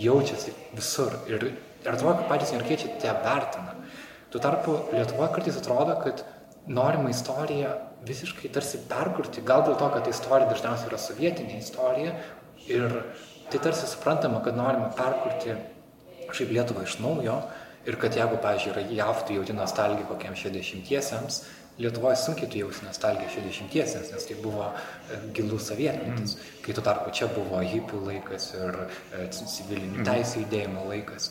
jaučiasi 0.00 0.54
visur. 0.76 1.16
Ir, 1.28 1.50
ir 1.82 1.92
atrodo, 1.92 2.20
kad 2.20 2.28
patys 2.30 2.54
niujorkiečiai 2.54 3.00
tie 3.02 3.14
vertina. 3.24 3.74
Tuo 4.32 4.40
tarpu 4.40 4.78
Lietuvoje 4.94 5.32
kartais 5.34 5.58
atrodo, 5.60 5.98
kad 6.00 6.22
norima 6.66 7.10
istoriją 7.10 7.72
visiškai 8.06 8.50
tarsi 8.54 8.80
perkurti, 8.90 9.44
gal 9.46 9.64
dėl 9.66 9.76
to, 9.78 9.88
kad 9.94 10.08
istorija 10.10 10.50
dažniausiai 10.50 10.90
yra 10.90 10.98
sovietinė 10.98 11.58
istorija 11.58 12.14
ir 12.70 12.98
tai 13.50 13.60
tarsi 13.62 13.88
suprantama, 13.90 14.42
kad 14.44 14.56
norima 14.58 14.90
perkurti 14.96 15.56
šiaip 16.32 16.54
Lietuvą 16.56 16.86
iš 16.86 16.98
naujo 17.02 17.40
ir 17.86 17.98
kad 18.00 18.14
jeigu, 18.16 18.38
pavyzdžiui, 18.42 18.72
yra 18.72 18.84
JAV, 19.00 19.26
tu 19.26 19.36
jauti 19.36 19.56
nostalgiją 19.56 20.06
kokiam 20.10 20.38
60-iesiams, 20.38 21.42
Lietuvoje 21.80 22.18
sunkiai 22.20 22.50
tu 22.52 22.58
jausi 22.60 22.84
nostalgiją 22.84 23.30
60-iesiams, 23.32 24.10
nes 24.12 24.26
tai 24.28 24.34
buvo 24.42 24.66
e, 24.68 25.16
gilus 25.32 25.70
sovietmetis, 25.70 26.34
mm. 26.36 26.58
kai 26.66 26.74
tu 26.76 26.84
tarpu 26.84 27.14
čia 27.16 27.30
buvo 27.32 27.62
hipių 27.64 28.02
laikas 28.10 28.50
ir 28.58 28.76
e, 28.82 29.22
civilinių 29.32 30.02
mm. 30.02 30.04
teisų 30.04 30.42
judėjimo 30.44 30.84
laikas. 30.90 31.30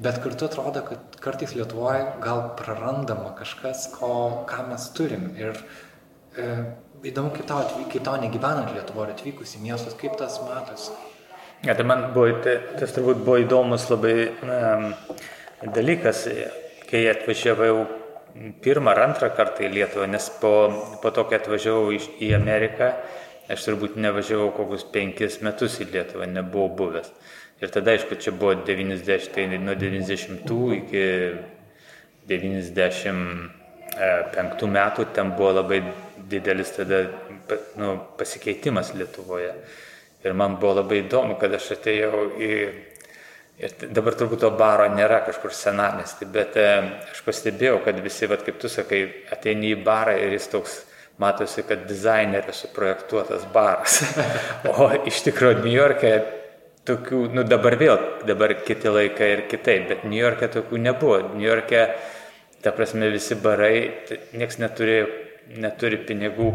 Bet 0.00 0.22
kartu 0.24 0.46
atrodo, 0.48 0.80
kad 0.86 1.16
kartais 1.20 1.52
Lietuvoje 1.56 2.06
gal 2.24 2.46
prarandama 2.56 3.34
kažkas, 3.36 3.90
ko, 3.92 4.12
ką 4.48 4.68
mes 4.70 4.86
turim. 4.96 5.28
Ir 5.36 5.52
e, 6.36 6.46
įdomu, 7.12 7.32
kaip 7.36 7.48
tau, 7.50 7.64
kaip 7.92 8.04
tau 8.06 8.16
negyvenant 8.22 8.72
Lietuvoje 8.72 9.12
atvykus 9.16 9.56
į 9.58 9.66
miestus, 9.66 9.96
kaip 10.00 10.16
tas 10.20 10.38
matosi. 10.46 10.96
Ja, 11.62 11.76
tai 11.78 11.84
man 11.86 12.08
buvo, 12.14 12.32
tai, 12.42 12.56
tas 12.80 12.90
turbūt 12.96 13.20
buvo 13.22 13.36
įdomus 13.38 13.84
labai 13.92 14.14
um, 14.42 14.88
dalykas, 15.76 16.24
kai 16.88 17.04
atvažiavau 17.12 17.84
pirmą 18.64 18.90
ar 18.90 19.04
antrą 19.04 19.28
kartą 19.36 19.68
į 19.68 19.70
Lietuvą, 19.76 20.08
nes 20.10 20.26
po, 20.40 20.54
po 21.02 21.12
to, 21.14 21.26
kai 21.28 21.38
atvažiavau 21.38 21.92
iš, 21.94 22.08
į 22.24 22.32
Ameriką, 22.38 22.88
aš 23.52 23.68
turbūt 23.68 23.94
nevažiavau 24.00 24.50
kokius 24.56 24.86
penkis 24.90 25.38
metus 25.44 25.78
į 25.84 25.90
Lietuvą, 25.92 26.26
nebuvau 26.32 26.72
buvęs. 26.80 27.12
Ir 27.62 27.70
tada, 27.70 27.94
aišku, 27.94 28.18
čia 28.18 28.34
buvo 28.34 28.58
90, 28.66 29.30
tai 29.30 29.46
nuo 29.62 29.78
90 29.78 30.50
iki 30.80 31.04
95 32.26 34.66
metų 34.76 35.00
ten 35.14 35.30
buvo 35.36 35.52
labai 35.60 35.78
didelis 36.32 36.70
tada 36.74 36.98
nu, 37.78 37.88
pasikeitimas 38.18 38.88
Lietuvoje. 38.98 39.52
Ir 40.22 40.30
man 40.38 40.56
buvo 40.58 40.72
labai 40.80 40.96
įdomu, 41.04 41.32
kad 41.38 41.50
aš 41.54 41.66
atėjau 41.76 42.16
į... 42.38 42.50
Ir 43.62 43.70
dabar 43.94 44.12
turbūt 44.18 44.40
to 44.42 44.50
baro 44.58 44.86
nėra 44.90 45.18
kažkur 45.26 45.52
senamesti, 45.54 46.24
bet 46.26 46.56
e, 46.58 46.66
aš 47.12 47.20
pastebėjau, 47.22 47.78
kad 47.84 47.94
visi, 48.02 48.26
vat, 48.26 48.42
kaip 48.42 48.56
tu 48.58 48.68
sakai, 48.72 49.00
ateini 49.30 49.70
į 49.76 49.84
barą 49.86 50.14
ir 50.18 50.32
jis 50.34 50.48
toks 50.50 50.72
matosi, 51.22 51.62
kad 51.68 51.78
dizainerio 51.86 52.52
suprojektuotas 52.56 53.44
baras. 53.54 54.00
o 54.72 54.90
iš 55.06 55.22
tikrųjų, 55.28 55.62
New 55.62 55.76
York'e 55.76 56.41
tokių, 56.88 57.22
nu 57.36 57.44
dabar 57.46 57.76
vėl, 57.80 57.98
dabar 58.28 58.54
kiti 58.66 58.90
laikai 58.90 59.30
ir 59.36 59.46
kitaip, 59.50 59.88
bet 59.90 60.04
New 60.08 60.18
York'e 60.18 60.50
tokių 60.52 60.82
nebuvo. 60.82 61.18
New 61.34 61.46
York'e, 61.46 61.86
ta 62.62 62.74
prasme, 62.74 63.10
visi 63.14 63.38
barai, 63.38 63.74
nieks 64.34 64.58
neturi, 64.62 65.02
neturi 65.62 66.00
pinigų 66.08 66.52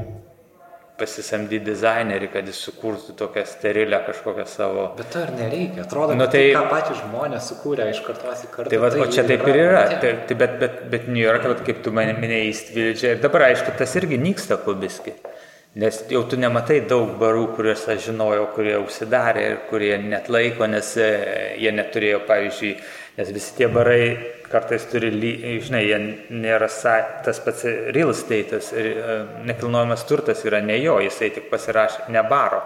pasisamdyti 0.98 1.62
dizainerį, 1.62 2.30
kad 2.34 2.48
jis 2.50 2.60
sukurtų 2.68 3.14
tokią 3.20 3.44
sterilę 3.46 4.00
kažkokią 4.08 4.46
savo. 4.50 4.86
Bet 4.98 5.14
ar 5.20 5.30
nereikia? 5.38 5.84
Atrodo, 5.86 6.16
nu, 6.18 6.26
tai, 6.32 6.48
ką 6.56 6.64
patys 6.72 7.04
žmonės 7.04 7.52
sukūrė 7.52 7.86
iš 7.92 8.02
kartos 8.06 8.42
į 8.48 8.50
kartą. 8.56 8.72
Tai, 8.74 8.80
va, 8.82 8.90
tai 8.94 9.04
o 9.06 9.10
čia 9.14 9.26
taip 9.28 9.46
ir 9.46 9.60
yra. 9.62 9.84
Tai, 9.94 10.14
tai, 10.30 10.38
bet, 10.40 10.56
bet, 10.64 10.80
bet 10.94 11.10
New 11.12 11.22
York'e, 11.22 11.54
kaip 11.68 11.84
tu 11.86 11.94
mane 11.94 12.18
minėjai, 12.18 12.50
įstvildžia. 12.54 13.14
Ir 13.14 13.22
dabar, 13.22 13.46
aišku, 13.52 13.76
tas 13.78 13.94
irgi 14.00 14.18
nyksta 14.22 14.58
kubiski. 14.66 15.14
Nes 15.76 16.00
jau 16.10 16.24
tu 16.26 16.38
nematai 16.40 16.80
daug 16.90 17.12
barų, 17.20 17.52
kuriuos 17.54 17.84
aš 17.92 18.08
žinojau, 18.08 18.48
kurie 18.56 18.78
užsidarė 18.80 19.44
ir 19.52 19.58
kurie 19.70 19.92
net 20.02 20.30
laiko, 20.34 20.66
nes 20.66 20.94
e, 20.98 21.10
jie 21.62 21.74
neturėjo, 21.76 22.24
pavyzdžiui, 22.26 22.72
nes 23.20 23.30
visi 23.36 23.54
tie 23.60 23.68
barai 23.70 24.02
kartais 24.50 24.88
turi, 24.90 25.12
žinai, 25.62 25.84
jie 25.86 26.00
nėra 26.34 26.70
tas 27.26 27.44
pats 27.46 27.68
real 27.94 28.10
estate'as, 28.16 28.72
e, 28.74 28.96
nekilnojamas 29.46 30.08
turtas 30.10 30.42
yra 30.50 30.64
ne 30.66 30.80
jo, 30.82 30.98
jisai 31.04 31.30
tik 31.36 31.52
pasirašė, 31.52 32.08
ne 32.16 32.26
baro, 32.26 32.64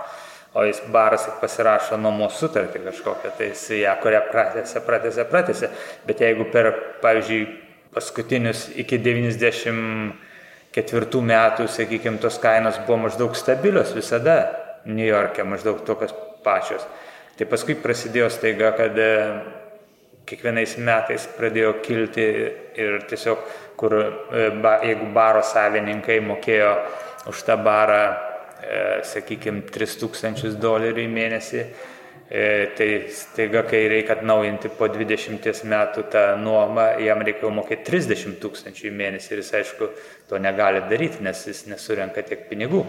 o 0.55 0.63
jis 0.67 0.79
baras 0.93 1.27
tik 1.27 1.41
pasirašo 1.43 1.99
nuomos 1.99 2.39
sutartį 2.39 2.85
kažkokią, 2.87 3.35
tai 3.35 3.51
jis 3.51 3.67
ją, 3.81 3.97
kurią 4.03 4.23
pratėse, 4.31 4.87
pratėse, 4.87 5.27
pratėse, 5.27 5.71
bet 6.07 6.23
jeigu 6.23 6.47
per, 6.53 6.71
pavyzdžiui, 7.03 7.45
paskutinius 7.91 8.69
iki 8.79 9.03
90 9.03 10.30
ketvirtų 10.75 11.21
metų, 11.27 11.67
sakykime, 11.71 12.19
tos 12.23 12.39
kainos 12.41 12.79
buvo 12.85 13.05
maždaug 13.05 13.35
stabilios 13.35 13.91
visada 13.95 14.37
New 14.85 15.05
York'e, 15.05 15.43
maždaug 15.43 15.83
tokios 15.85 16.13
pačios. 16.43 16.85
Tai 17.37 17.47
paskui 17.49 17.75
prasidėjo 17.79 18.29
staiga, 18.31 18.71
kad 18.77 18.97
e, 18.99 19.11
kiekvienais 20.29 20.77
metais 20.83 21.27
pradėjo 21.37 21.75
kilti 21.83 22.25
ir 22.79 22.99
tiesiog, 23.09 23.45
kur, 23.79 23.95
e, 23.97 24.49
jeigu 24.87 25.07
baro 25.15 25.43
savininkai 25.45 26.19
mokėjo 26.25 26.73
už 27.31 27.43
tą 27.47 27.57
barą, 27.63 28.01
e, 28.61 28.83
sakykime, 29.07 29.65
3000 29.73 30.55
dolerių 30.61 31.03
į 31.05 31.11
mėnesį, 31.11 31.65
tai 32.31 32.89
staiga, 33.11 33.65
kai 33.67 33.81
reikia 33.91 34.15
atnaujinti 34.15 34.69
po 34.77 34.87
20 34.87 35.65
metų 35.67 36.05
tą 36.13 36.21
nuomą, 36.39 36.85
jam 37.03 37.19
reikia 37.27 37.49
mokėti 37.51 37.83
30 37.89 38.37
tūkstančių 38.39 38.85
į 38.87 38.91
mėnesį 39.01 39.33
ir 39.33 39.41
jis 39.41 39.49
aišku 39.59 39.89
to 40.29 40.39
negali 40.39 40.79
daryti, 40.87 41.19
nes 41.25 41.41
jis 41.49 41.65
nesurenka 41.67 42.23
tiek 42.23 42.45
pinigų. 42.47 42.85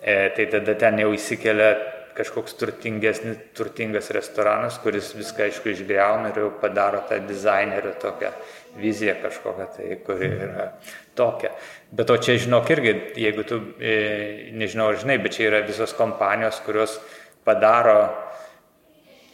E, 0.00 0.30
tai 0.36 0.46
tada 0.54 0.76
ten 0.78 1.02
jau 1.02 1.10
įsikelia 1.16 1.72
kažkoks 2.14 2.54
turtingesnis, 2.60 3.42
turtingas 3.58 4.12
restoranas, 4.14 4.78
kuris 4.82 5.10
viską 5.18 5.48
aišku 5.48 5.72
išgreuna 5.72 6.30
ir 6.30 6.40
jau 6.44 6.54
padaro 6.62 7.02
tą 7.08 7.18
dizainerio 7.26 7.96
tokią 7.98 8.30
viziją 8.78 9.16
kažkokią, 9.22 9.68
tai 9.76 9.98
kuri 10.06 10.30
yra 10.46 10.70
tokia. 11.18 11.50
Bet 11.90 12.06
to 12.06 12.22
čia 12.22 12.38
žinok 12.38 12.70
irgi, 12.70 12.96
jeigu 13.18 13.46
tu, 13.50 13.60
e, 13.82 14.50
nežinau 14.54 14.92
ar 14.92 15.02
žinai, 15.02 15.18
bet 15.22 15.34
čia 15.34 15.48
yra 15.50 15.66
visos 15.66 15.94
kompanijos, 15.98 16.62
kurios 16.62 17.00
padaro 17.42 18.29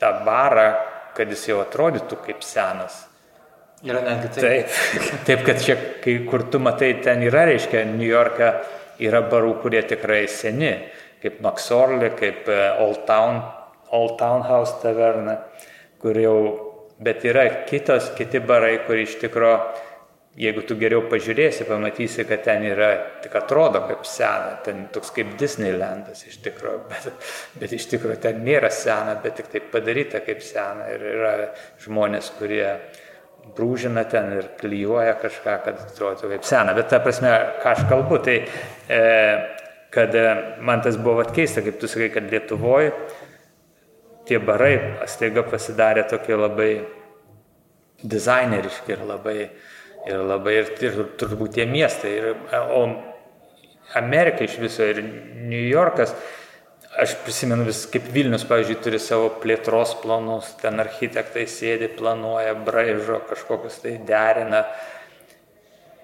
tą 0.01 0.13
barą, 0.27 0.71
kad 1.17 1.31
jis 1.33 1.47
jau 1.51 1.61
atrodytų 1.65 2.19
kaip 2.27 2.45
senas. 2.45 3.05
Yra 3.85 4.01
netgi 4.05 4.33
taip. 4.35 4.43
Taip, 4.43 5.17
taip 5.29 5.45
kad 5.47 5.61
čia, 5.63 5.77
kai, 6.05 6.19
kur 6.29 6.47
tu 6.53 6.61
matai, 6.63 6.95
ten 7.05 7.23
yra, 7.27 7.45
reiškia, 7.49 7.85
New 7.91 8.09
York'e 8.09 8.53
yra 9.05 9.21
barų, 9.29 9.57
kurie 9.63 9.83
tikrai 9.87 10.25
seni, 10.33 10.73
kaip 11.23 11.43
Maxorley, 11.45 12.11
kaip 12.17 12.49
e, 12.49 12.61
Old 12.85 13.05
Town, 13.09 13.43
Old 13.97 14.17
Town 14.21 14.47
House 14.49 14.79
taverna, 14.83 15.37
kur 16.03 16.17
jau, 16.21 16.39
bet 17.03 17.25
yra 17.29 17.45
kitos, 17.69 18.11
kiti 18.17 18.41
barai, 18.41 18.79
kur 18.87 18.99
iš 19.01 19.19
tikrųjų 19.21 19.59
jeigu 20.37 20.63
tu 20.69 20.77
geriau 20.77 21.07
pažiūrėsi, 21.11 21.65
pamatysi, 21.69 22.27
kad 22.29 22.43
ten 22.45 22.67
yra, 22.69 22.91
tik 23.25 23.35
atrodo 23.39 23.81
kaip 23.89 24.05
sena, 24.09 24.59
ten 24.65 24.87
toks 24.93 25.13
kaip 25.17 25.33
Disneylandas 25.41 26.27
iš 26.29 26.39
tikrųjų, 26.45 26.83
bet, 26.93 27.29
bet 27.63 27.75
iš 27.77 27.89
tikrųjų 27.95 28.21
ten 28.23 28.43
nėra 28.45 28.71
sena, 28.75 29.17
bet 29.23 29.41
tik 29.41 29.51
tai 29.53 29.65
padaryta 29.73 30.21
kaip 30.27 30.45
sena 30.45 30.91
ir 30.93 31.05
yra 31.15 31.35
žmonės, 31.85 32.33
kurie 32.39 32.67
brūžina 33.57 34.03
ten 34.11 34.33
ir 34.41 34.49
klyjuoja 34.61 35.15
kažką, 35.23 35.55
kad 35.65 35.85
atrodo 35.87 36.33
kaip 36.33 36.45
sena. 36.49 36.75
Bet 36.77 36.91
ta 36.91 37.01
prasme, 37.01 37.31
ką 37.63 37.73
aš 37.73 37.87
kalbu, 37.89 38.19
tai 38.27 38.41
e, 38.43 39.05
kad 39.95 40.17
e, 40.19 40.27
man 40.67 40.83
tas 40.85 40.99
buvo 41.01 41.23
atkeista, 41.23 41.63
kaip 41.65 41.79
tu 41.81 41.89
sakai, 41.89 42.11
kad 42.13 42.27
Lietuvoje 42.33 42.93
tie 44.27 44.41
barai 44.43 44.75
staiga 45.07 45.45
pasidarė 45.47 46.03
tokie 46.11 46.37
labai 46.37 46.71
dizaineriški 48.03 48.93
ir 48.93 49.05
labai 49.07 49.37
Ir 50.07 50.23
labai, 50.23 50.61
ir, 50.63 50.73
ir 50.87 50.99
turbūt 51.19 51.57
tie 51.57 51.67
miestai. 51.67 52.13
Ir, 52.21 52.33
o 52.55 52.83
Amerika 53.99 54.45
iš 54.47 54.59
viso 54.63 54.87
ir 54.87 55.01
New 55.03 55.63
Yorkas, 55.67 56.15
aš 56.97 57.17
prisimenu 57.25 57.67
vis, 57.67 57.85
kaip 57.91 58.09
Vilnius, 58.13 58.47
pavyzdžiui, 58.49 58.81
turi 58.85 59.01
savo 59.03 59.29
plėtros 59.43 59.97
planus, 60.03 60.55
ten 60.63 60.81
architektai 60.83 61.47
sėdi, 61.51 61.91
planuoja, 61.99 62.55
braižo, 62.67 63.21
kažkokius 63.29 63.81
tai 63.85 63.97
derina. 64.09 64.65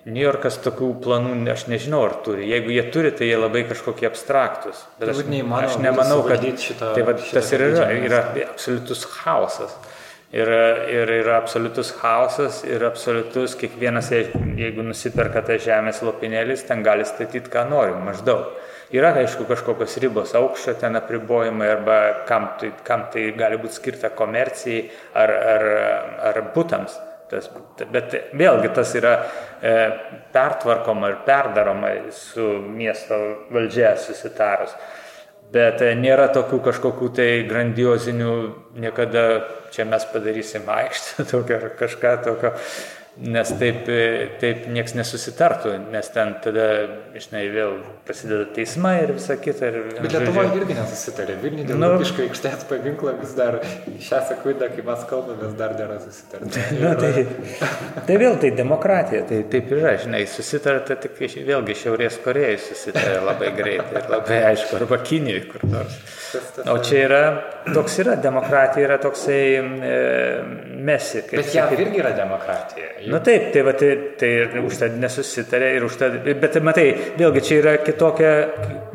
New 0.03 0.19
Yorkas 0.19 0.57
tokių 0.65 0.89
planų 1.05 1.37
aš 1.53 1.69
nežinau, 1.71 2.03
ar 2.09 2.17
turi. 2.27 2.49
Jeigu 2.51 2.73
jie 2.75 2.83
turi, 2.91 3.13
tai 3.15 3.29
jie 3.29 3.39
labai 3.39 3.63
kažkokie 3.69 4.09
abstraktus. 4.09 4.83
Bet 4.99 5.13
aš, 5.13 5.23
aš 5.23 5.77
nemanau, 5.85 6.25
kad 6.27 6.43
šitą, 6.43 6.91
tai 6.97 7.05
va, 7.07 7.15
šitą 7.23 7.39
tas 7.39 7.53
ir 7.55 7.67
yra, 7.69 7.87
yra 7.95 8.23
absoliutus 8.49 9.07
chaosas. 9.07 9.77
Ir, 10.33 10.49
ir 10.89 11.11
yra 11.13 11.37
absoliutus 11.37 11.91
chaosas 11.93 12.63
ir 12.65 12.81
absoliutus 12.89 13.53
kiekvienas, 13.61 14.09
jeigu 14.57 14.85
nusiperka 14.87 15.43
tą 15.45 15.59
žemės 15.61 16.01
lopinėlis, 16.01 16.63
ten 16.65 16.81
gali 16.87 17.05
statyti, 17.05 17.53
ką 17.53 17.67
nori, 17.69 17.93
maždaug. 18.01 18.55
Yra, 18.93 19.11
aišku, 19.21 19.45
kažkokios 19.49 19.99
ribos 20.05 20.33
aukščio 20.37 20.75
ten 20.81 20.97
apribojimai 20.97 21.69
arba 21.75 21.99
kam 22.29 22.51
tai, 22.61 22.73
kam 22.85 23.07
tai 23.13 23.31
gali 23.37 23.61
būti 23.61 23.77
skirta 23.77 24.11
komercijai 24.17 24.83
ar, 25.21 25.33
ar, 25.53 25.65
ar 26.31 26.41
būtams. 26.57 26.97
Tas, 27.33 27.47
bet 27.89 28.13
vėlgi 28.37 28.73
tas 28.77 28.91
yra 28.97 29.13
e, 29.17 29.77
pertvarkoma 30.35 31.09
ir 31.09 31.23
perdaroma 31.25 31.95
su 32.13 32.45
miesto 32.61 33.21
valdžia 33.53 33.95
susitarus. 34.01 34.75
Bet 35.53 35.83
e, 35.85 35.93
nėra 35.99 36.31
tokių 36.33 36.63
kažkokių 36.71 37.11
tai 37.19 37.29
grandiozinių, 37.49 38.33
niekada 38.81 39.27
čia 39.75 39.87
mes 39.89 40.07
padarysim 40.13 40.69
aikštę 40.71 41.27
tokią 41.33 41.61
ar 41.61 41.71
kažką 41.81 42.17
tokio 42.25 42.57
nes 43.21 43.51
taip, 43.61 43.89
taip 44.41 44.67
nieks 44.73 44.95
nesusitartų, 44.97 45.75
nes 45.93 46.09
ten 46.15 46.33
tada, 46.45 46.69
žinai, 47.13 47.45
vėl 47.53 47.75
prasideda 48.07 48.47
teismai 48.57 48.95
ir 49.05 49.13
visa 49.17 49.37
kita. 49.41 49.69
Ir, 49.71 49.77
Bet 50.03 50.15
Lietuvoje 50.15 50.57
irgi 50.59 50.77
nesusitarė. 50.79 51.37
Vilniuje 51.43 51.69
dėl 51.69 51.79
nu, 51.79 51.91
Lukiško 51.95 52.25
aikštės 52.27 52.65
paminklą 52.71 53.15
vis 53.21 53.35
dar 53.39 53.59
šią 54.09 54.21
sekundę, 54.31 54.69
kai 54.75 54.85
mes 54.87 55.05
kalbame, 55.11 55.39
vis 55.45 55.55
dar 55.61 55.77
nėra 55.79 55.99
susitarta. 56.03 56.65
Na, 56.83 56.95
tai, 56.99 57.27
tai 58.09 58.19
vėl 58.23 58.39
tai 58.43 58.53
demokratija, 58.59 59.23
tai 59.29 59.43
taip 59.53 59.71
yra, 59.77 59.95
žinai, 60.03 60.25
susitarta 60.31 60.99
tik 61.03 61.21
vėlgi 61.23 61.79
Šiaurės 61.79 62.19
Korejai 62.25 62.59
susitarė 62.63 63.23
labai 63.23 63.53
greitai 63.57 64.03
ir 64.03 64.11
labai 64.11 64.43
aišku, 64.51 64.81
arba 64.81 64.99
Kinijoje 65.07 65.47
kur 65.53 65.67
nors. 65.71 66.01
O 66.73 66.79
čia 66.83 67.01
yra, 67.07 67.23
toks 67.75 67.99
yra, 68.03 68.17
demokratija 68.21 68.87
yra 68.87 68.99
toksai 69.03 69.41
e, 69.59 69.97
mesi. 70.83 71.23
Bet 71.31 71.53
jav 71.55 71.73
irgi 71.77 72.01
yra 72.01 72.13
demokratija. 72.17 72.89
Na 73.05 73.17
nu, 73.17 73.21
taip, 73.25 73.51
tai, 73.55 73.65
va, 73.67 73.75
tai, 73.79 73.91
tai 74.19 74.31
ir 74.41 74.57
už 74.63 74.79
tai 74.81 74.89
nesusitarė, 75.03 75.73
ir 75.77 75.87
už 75.87 75.99
tai, 76.01 76.11
bet 76.41 76.59
matai, 76.65 76.87
vėlgi 77.21 77.45
čia 77.49 77.59
yra 77.61 77.75
kitokia, 77.93 78.33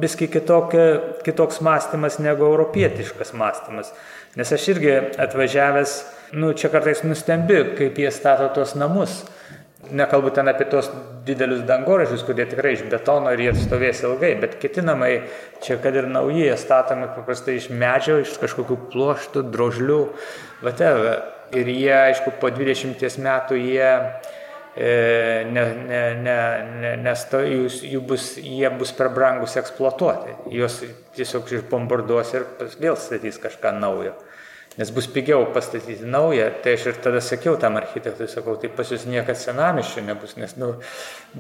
viski 0.01 0.27
kitokia, 0.27 0.85
kitoks 1.23 1.61
mąstymas 1.61 2.19
negu 2.19 2.45
europietiškas 2.49 3.33
mąstymas. 3.37 3.93
Nes 4.37 4.53
aš 4.53 4.67
irgi 4.73 4.93
atvažiavęs, 5.21 5.97
nu, 6.37 6.51
čia 6.53 6.69
kartais 6.73 7.05
nustembi, 7.07 7.61
kaip 7.77 7.97
jie 7.97 8.11
stato 8.11 8.49
tos 8.53 8.75
namus. 8.75 9.23
Nekalbu 9.87 10.33
ten 10.35 10.49
apie 10.51 10.65
tos 10.67 10.89
didelius 11.23 11.61
dangoraižius, 11.67 12.25
kurie 12.27 12.43
tikrai 12.49 12.73
iš 12.75 12.83
betono 12.91 13.31
ir 13.31 13.45
jie 13.45 13.53
stovės 13.55 14.03
ilgai, 14.03 14.33
bet 14.41 14.57
kiti 14.59 14.83
namai, 14.83 15.21
čia 15.63 15.77
kad 15.79 15.95
ir 15.95 16.09
nauji, 16.11 16.49
statomi 16.59 17.07
paprastai 17.15 17.55
iš 17.61 17.69
medžio, 17.71 18.19
iš 18.19 18.35
kažkokių 18.41 18.81
ploštų, 18.91 19.45
drožlių, 19.53 20.01
whatever 20.65 21.21
ir 21.55 21.69
jie, 21.71 21.93
aišku, 21.95 22.35
po 22.41 22.51
20 22.51 23.21
metų 23.23 23.59
jie, 23.61 23.91
ne, 24.77 25.63
ne, 25.87 26.01
ne, 26.21 26.37
ne, 26.81 26.93
nes 27.01 27.25
to, 27.31 27.41
jūs, 27.41 27.81
jų 27.87 28.01
bus, 28.05 28.29
jie 28.37 28.69
bus 28.77 28.93
per 28.93 29.09
brangus 29.15 29.57
eksploatuoti. 29.57 30.35
Juos 30.53 30.79
tiesiog 31.17 31.49
išbombarduos 31.57 32.33
ir 32.37 32.45
vėl 32.77 32.97
statys 32.99 33.39
kažką 33.41 33.73
naujo. 33.79 34.13
Nes 34.77 34.91
bus 34.93 35.07
pigiau 35.09 35.47
pastatyti 35.53 36.05
naują, 36.05 36.51
tai 36.61 36.75
aš 36.77 36.83
ir 36.91 36.97
tada 37.01 37.21
sakiau 37.25 37.55
tam 37.57 37.79
architektui, 37.79 38.27
sakau, 38.29 38.53
tai 38.61 38.69
pas 38.69 38.91
jūs 38.93 39.07
niekada 39.09 39.39
senamiščio 39.41 40.03
nebus, 40.05 40.35
nes, 40.37 40.53
nu, 40.61 40.75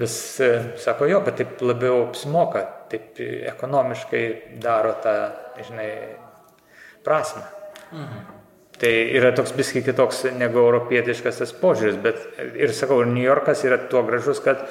vis, 0.01 0.15
e, 0.41 0.47
sako, 0.81 1.05
jo, 1.11 1.19
bet 1.27 1.37
taip 1.43 1.61
labiau 1.61 2.07
apsimoka, 2.07 2.63
taip 2.89 3.21
ekonomiškai 3.53 4.23
daro 4.63 4.95
tą, 5.05 5.13
žinai, 5.69 5.91
prasme. 7.05 7.45
Mhm. 7.91 8.36
Tai 8.77 8.91
yra 9.17 9.31
toks 9.33 9.55
biski 9.57 9.81
kitoks 9.81 10.27
negu 10.37 10.61
europietiškas 10.61 11.41
tas 11.41 11.53
požiūris, 11.57 11.97
bet 12.01 12.19
ir 12.61 12.73
sakau, 12.77 12.99
ir 13.01 13.09
New 13.09 13.23
Yorkas 13.25 13.63
yra 13.65 13.79
tuo 13.89 14.03
gražus, 14.05 14.37
kad 14.45 14.67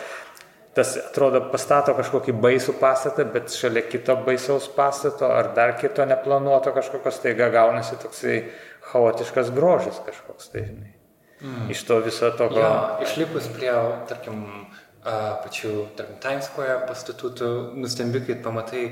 tas 0.76 0.92
atrodo 1.00 1.40
pastato 1.50 1.94
kažkokį 1.96 2.36
baisų 2.38 2.76
pastatą, 2.78 3.24
bet 3.32 3.50
šalia 3.50 3.82
kito 3.88 4.14
baisaus 4.26 4.68
pastato 4.76 5.30
ar 5.32 5.50
dar 5.56 5.74
kito 5.80 6.04
neplanuoto 6.06 6.74
kažkokios 6.76 7.18
taiga 7.24 7.48
gaunasi 7.54 7.96
toksai 8.02 8.36
chaotiškas 8.92 9.50
grožis 9.56 9.98
kažkoks, 10.06 10.52
tai 10.52 10.66
žinai. 10.68 10.92
Mm. 11.40 11.70
Iš 11.72 11.82
to 11.88 11.98
viso 12.04 12.30
to. 12.36 12.48
Jo, 12.54 12.70
išlipus 13.04 13.48
prie, 13.56 13.72
tarkim, 14.08 14.44
pačių, 15.06 15.72
tarkim, 15.98 16.20
Times 16.22 16.48
Square 16.50 16.84
pastatų, 16.88 17.32
tu 17.40 17.50
nustembi, 17.80 18.22
kai 18.28 18.38
pamatai 18.44 18.86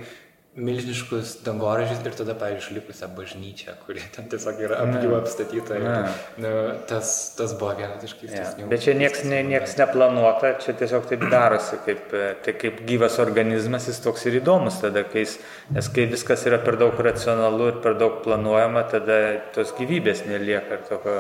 milžiniškus 0.55 1.39
dangoraižius 1.43 2.03
ir 2.07 2.15
tada, 2.15 2.35
pavyzdžiui, 2.39 2.77
likusią 2.79 3.09
bažnyčią, 3.17 3.75
kuri 3.87 4.03
ten 4.15 4.29
tiesiog 4.31 4.61
yra 4.63 4.79
apgyva 4.85 5.19
apstatyta. 5.19 5.79
Ir, 5.81 6.19
nu, 6.45 6.51
tas, 6.91 7.11
tas 7.39 7.55
buvo 7.59 7.73
vienas 7.79 8.05
iš 8.07 8.15
keistesnių. 8.21 8.63
Ja. 8.63 8.69
Bet 8.71 8.85
čia 8.85 8.95
nieks, 8.99 9.25
ne, 9.27 9.41
nieks 9.49 9.75
neplanuota, 9.81 10.53
čia 10.63 10.77
tiesiog 10.79 11.09
taip 11.11 11.25
darosi, 11.33 11.79
kaip, 11.87 12.15
tai 12.47 12.55
kaip 12.61 12.85
gyvas 12.87 13.19
organizmas, 13.23 13.89
jis 13.91 13.99
toks 14.05 14.29
ir 14.31 14.39
įdomus 14.43 14.79
tada, 14.85 15.03
kai 15.11 15.25
jis, 15.25 15.39
nes 15.75 15.89
kai 15.95 16.07
viskas 16.13 16.47
yra 16.47 16.61
per 16.63 16.79
daug 16.81 17.03
racionalu 17.09 17.73
ir 17.73 17.81
per 17.83 17.99
daug 17.99 18.21
planuojama, 18.27 18.85
tada 18.95 19.19
tos 19.57 19.75
gyvybės 19.79 20.23
nelieka 20.29 20.79
ir 20.79 20.87
tokio, 20.87 21.17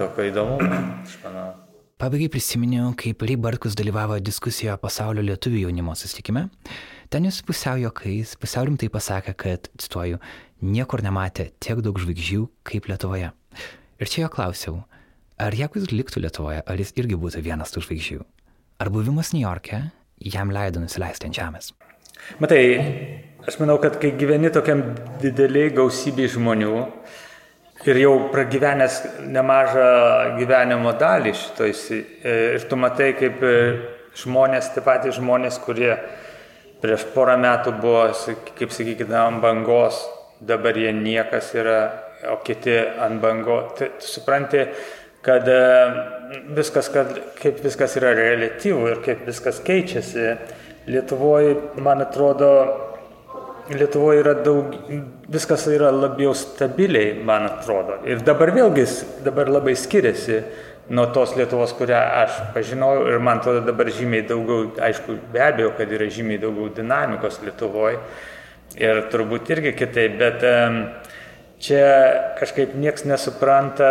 tokio 0.00 0.26
įdomumo, 0.32 0.80
aš 1.04 1.20
manau. 1.22 1.52
Pabaigai 2.02 2.26
prisiminiau, 2.34 2.90
kaip 2.98 3.22
Lee 3.22 3.38
Bartkus 3.38 3.76
dalyvavo 3.78 4.18
diskusijoje 4.18 4.74
pasaulio 4.82 5.22
lietuvių 5.22 5.68
jaunimo 5.68 5.94
susitikime. 5.94 6.48
Ten 7.14 7.28
jis 7.28 7.36
pusiau 7.46 7.78
jokais, 7.78 8.32
pusiau 8.42 8.66
rimtai 8.66 8.88
pasakė, 8.90 9.32
kad, 9.38 9.68
cituoju, 9.78 10.16
niekur 10.66 10.98
nematė 11.06 11.44
tiek 11.62 11.78
daug 11.78 12.00
žvaigždžių 12.02 12.40
kaip 12.66 12.88
Lietuvoje. 12.90 13.28
Ir 14.02 14.10
čia 14.10 14.24
jo 14.24 14.30
klausiau, 14.34 14.80
ar 15.38 15.54
jeigu 15.54 15.78
jis 15.78 15.92
liktų 15.92 16.24
Lietuvoje, 16.24 16.64
ar 16.66 16.82
jis 16.82 16.90
irgi 16.98 17.14
būtų 17.22 17.42
vienas 17.46 17.70
tų 17.70 17.84
žvaigždžių? 17.84 18.18
Ar 18.82 18.90
buvimas 18.90 19.30
New 19.30 19.44
York'e 19.44 19.78
jam 20.26 20.50
leido 20.50 20.82
nusileisti 20.82 21.30
ant 21.30 21.38
žemės? 21.38 21.70
Matai, 22.42 22.58
aš 23.46 23.60
manau, 23.62 23.78
kad 23.78 24.00
kai 24.02 24.10
gyveni 24.18 24.50
tokiam 24.50 24.82
dideliai 25.22 25.70
gausybei 25.78 26.26
žmonių 26.34 26.82
ir 27.86 28.02
jau 28.02 28.16
pragyvenęs 28.34 28.98
nemažą 29.38 29.86
gyvenimo 30.42 30.98
dalį 30.98 31.38
šitoj, 31.44 31.78
ir 32.34 32.66
tu 32.66 32.82
matai, 32.88 33.12
kaip 33.22 33.38
žmonės, 34.18 34.74
tie 34.74 34.82
patys 34.82 35.22
žmonės, 35.22 35.62
kurie 35.62 35.94
prieš 36.84 37.08
porą 37.14 37.38
metų 37.40 37.78
buvo, 37.80 38.04
kaip 38.58 38.74
sakykime, 38.76 39.16
ant 39.16 39.40
bangos 39.40 40.02
dabar 40.44 40.76
jie 40.76 40.92
niekas 40.92 41.54
yra, 41.56 41.78
o 42.32 42.38
kiti 42.44 42.74
ant 42.76 43.20
bango. 43.22 43.60
Tai, 43.78 43.90
supranti, 44.04 44.64
kad 45.24 45.48
e, 45.48 45.60
viskas, 46.56 46.90
kad, 46.92 47.12
kaip 47.40 47.62
viskas 47.64 47.96
yra 48.00 48.14
relatyvų 48.18 48.90
ir 48.92 49.04
kaip 49.04 49.24
viskas 49.28 49.62
keičiasi. 49.64 50.34
Lietuvoje, 50.90 51.56
man 51.80 52.04
atrodo, 52.04 52.50
Lietuvoje 53.72 54.20
yra 54.20 54.34
daug, 54.44 54.74
viskas 55.32 55.62
yra 55.72 55.88
labiau 55.88 56.34
stabiliai, 56.36 57.14
man 57.24 57.46
atrodo. 57.48 58.02
Ir 58.04 58.20
dabar 58.20 58.52
vėlgi, 58.52 58.84
dabar 59.24 59.48
labai 59.48 59.72
skiriasi 59.80 60.42
nuo 60.88 61.06
tos 61.14 61.32
Lietuvos, 61.38 61.72
kurią 61.78 62.00
aš 62.24 62.40
pažinojau 62.54 63.06
ir 63.12 63.22
man 63.24 63.40
atrodo 63.40 63.62
dabar 63.64 63.88
žymiai 63.88 64.26
daugiau, 64.28 64.68
aišku, 64.84 65.16
be 65.32 65.40
abejo, 65.40 65.72
kad 65.78 65.92
yra 65.96 66.08
žymiai 66.12 66.42
daugiau 66.42 66.68
dinamikos 66.76 67.40
Lietuvoje 67.44 68.00
ir 68.80 69.04
turbūt 69.12 69.50
irgi 69.54 69.72
kitaip, 69.78 70.18
bet 70.20 70.44
čia 71.64 71.88
kažkaip 72.40 72.74
nieks 72.76 73.06
nesupranta 73.08 73.90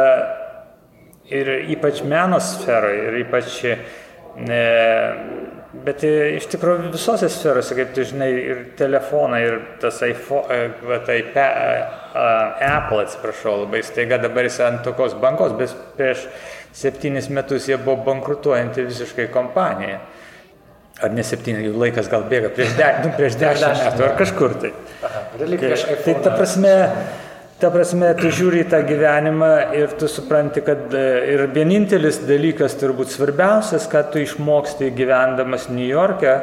ir 1.32 1.50
ypač 1.74 2.04
meno 2.06 2.40
sferoje, 2.44 3.08
ir 3.08 3.20
ypač, 3.24 3.60
ne, 4.44 4.64
bet 5.86 6.04
iš 6.06 6.50
tikrųjų 6.52 6.92
visose 6.94 7.30
sferose, 7.32 7.78
kaip 7.78 7.94
tu 7.96 8.06
žinai, 8.06 8.30
ir 8.34 8.64
telefoną, 8.78 9.40
ir 9.42 9.62
tas 9.82 10.02
iPhone, 10.06 10.74
va, 10.86 11.00
tai 11.08 11.22
pe, 11.34 11.48
Apple, 12.14 13.06
atsiprašau, 13.06 13.64
labai 13.64 13.82
staiga 13.86 14.20
dabar 14.22 14.46
jis 14.50 14.60
ant 14.68 14.84
tokios 14.86 15.16
bankos, 15.22 15.56
bet 15.58 15.74
prieš 15.98 16.28
septynis 16.74 17.30
metus 17.30 17.70
jie 17.70 17.78
buvo 17.78 18.02
bankrutuojanti 18.08 18.88
visiškai 18.90 19.30
kompanija. 19.34 20.00
Ar 21.04 21.12
ne 21.12 21.24
septyni, 21.26 21.66
jų 21.68 21.74
laikas 21.82 22.08
gal 22.10 22.26
bėga 22.30 22.52
prieš, 22.54 22.76
de, 22.78 22.88
nu, 23.04 23.12
prieš 23.18 23.38
dešimt 23.42 23.82
metų 23.82 24.08
ar 24.08 24.18
kažkur 24.20 24.58
tai. 24.62 24.74
Aha, 25.04 25.24
tai, 25.36 26.14
ta 26.24 26.34
prasme, 26.34 26.74
ta 27.62 27.72
prasme, 27.74 28.12
tu 28.20 28.30
žiūri 28.34 28.62
į 28.64 28.68
tą 28.72 28.84
gyvenimą 28.88 29.50
ir 29.78 29.96
tu 30.00 30.10
supranti, 30.12 30.64
kad 30.66 30.94
e, 30.98 31.04
ir 31.34 31.48
vienintelis 31.56 32.22
dalykas, 32.28 32.78
turbūt 32.82 33.12
svarbiausias, 33.14 33.90
ką 33.92 34.06
tu 34.14 34.22
išmoksti 34.24 34.94
gyvendamas 34.96 35.68
New 35.74 35.90
York'e, 35.90 36.38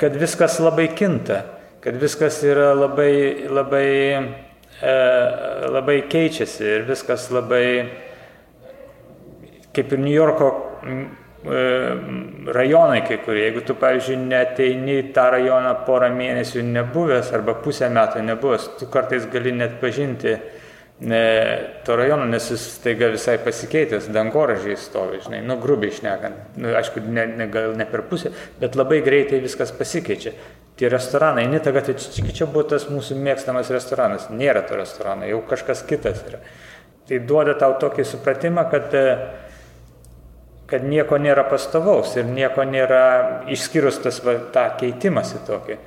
kad 0.00 0.16
viskas 0.22 0.60
labai 0.62 0.88
kinta, 0.96 1.42
kad 1.84 1.98
viskas 2.00 2.40
yra 2.46 2.72
labai, 2.78 3.12
labai, 3.52 3.90
e, 4.80 4.96
labai 5.74 6.00
keičiasi 6.10 6.70
ir 6.78 6.88
viskas 6.88 7.28
labai 7.34 7.66
kaip 9.74 9.92
ir 9.92 10.02
New 10.02 10.14
Yorko 10.14 10.50
e, 10.86 11.62
rajonai 12.54 13.02
kai 13.06 13.18
kurie. 13.24 13.48
Jeigu 13.48 13.64
tu, 13.66 13.76
pavyzdžiui, 13.80 14.18
neteini 14.30 14.98
į 15.02 15.06
tą 15.16 15.28
rajoną 15.34 15.74
porą 15.86 16.10
mėnesių 16.14 16.64
nebuvęs 16.70 17.32
arba 17.36 17.56
pusę 17.64 17.90
metų 17.92 18.24
nebuvęs, 18.24 18.68
tu 18.80 18.88
kartais 18.92 19.26
gali 19.32 19.52
net 19.52 19.80
pažinti 19.82 20.38
ne, 21.00 21.24
to 21.84 21.96
rajono, 21.96 22.24
nes 22.30 22.48
jis 22.50 22.64
staiga 22.78 23.10
visai 23.12 23.36
pasikeitęs, 23.42 24.08
dangoražiai 24.14 24.76
stovi, 24.78 25.20
žinai, 25.24 25.42
nu 25.46 25.58
grubiai 25.60 25.92
išnekant, 25.92 26.58
nu, 26.62 26.70
aišku, 26.78 27.02
ne, 27.04 27.26
ne, 27.34 27.48
gal 27.52 27.74
ne 27.76 27.86
per 27.90 28.04
pusę, 28.08 28.32
bet 28.60 28.78
labai 28.78 29.02
greitai 29.04 29.42
viskas 29.44 29.74
pasikeičia. 29.74 30.34
Tie 30.74 30.88
restoranai, 30.90 31.44
ne 31.46 31.60
ta 31.62 31.70
gatvė, 31.74 31.94
čia, 32.02 32.24
čia 32.34 32.46
buvo 32.50 32.64
tas 32.72 32.88
mūsų 32.90 33.14
mėgstamas 33.20 33.68
restoranas, 33.74 34.30
nėra 34.34 34.64
to 34.66 34.78
restorano, 34.78 35.26
jau 35.28 35.42
kažkas 35.50 35.84
kitas 35.86 36.24
yra. 36.26 36.40
Tai 37.04 37.20
duoda 37.28 37.52
tau 37.60 37.76
tokį 37.78 38.06
supratimą, 38.08 38.64
kad 38.72 38.94
uh, 38.96 39.26
kad 40.70 40.84
nieko 40.88 41.18
nėra 41.20 41.44
pastovaus 41.50 42.14
ir 42.16 42.28
nieko 42.28 42.64
nėra 42.64 43.04
išskyrus 43.52 44.00
tas 44.04 44.20
va, 44.24 44.38
tą 44.54 44.68
keitimąsi 44.80 45.42
tokį. 45.46 45.78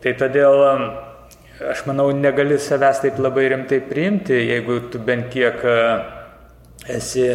Tai 0.00 0.12
todėl 0.20 0.64
aš 1.68 1.84
manau, 1.88 2.08
negali 2.16 2.58
savęs 2.58 3.02
taip 3.02 3.18
labai 3.20 3.48
rimtai 3.52 3.80
priimti, 3.84 4.36
jeigu 4.48 4.78
tu 4.92 5.00
bent 5.04 5.28
kiek 5.32 5.64
e, 5.66 5.80
esi 6.96 7.26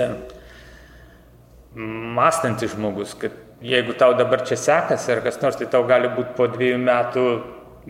mąstantis 1.76 2.74
žmogus, 2.74 3.14
kad 3.20 3.36
jeigu 3.62 3.94
tau 4.00 4.16
dabar 4.18 4.46
čia 4.48 4.58
sekasi 4.58 5.12
ar 5.14 5.22
kas 5.26 5.38
nors, 5.44 5.60
tai 5.60 5.68
tau 5.72 5.84
gali 5.88 6.10
būti 6.16 6.34
po 6.38 6.48
dviejų 6.52 6.80
metų 6.82 7.26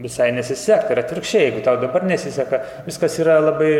visai 0.02 0.32
nesisekti. 0.36 0.94
Ir 0.94 1.02
atvirkščiai, 1.04 1.44
jeigu 1.48 1.64
tau 1.66 1.78
dabar 1.82 2.06
nesiseka, 2.08 2.62
viskas 2.88 3.16
yra 3.22 3.38
labai, 3.44 3.72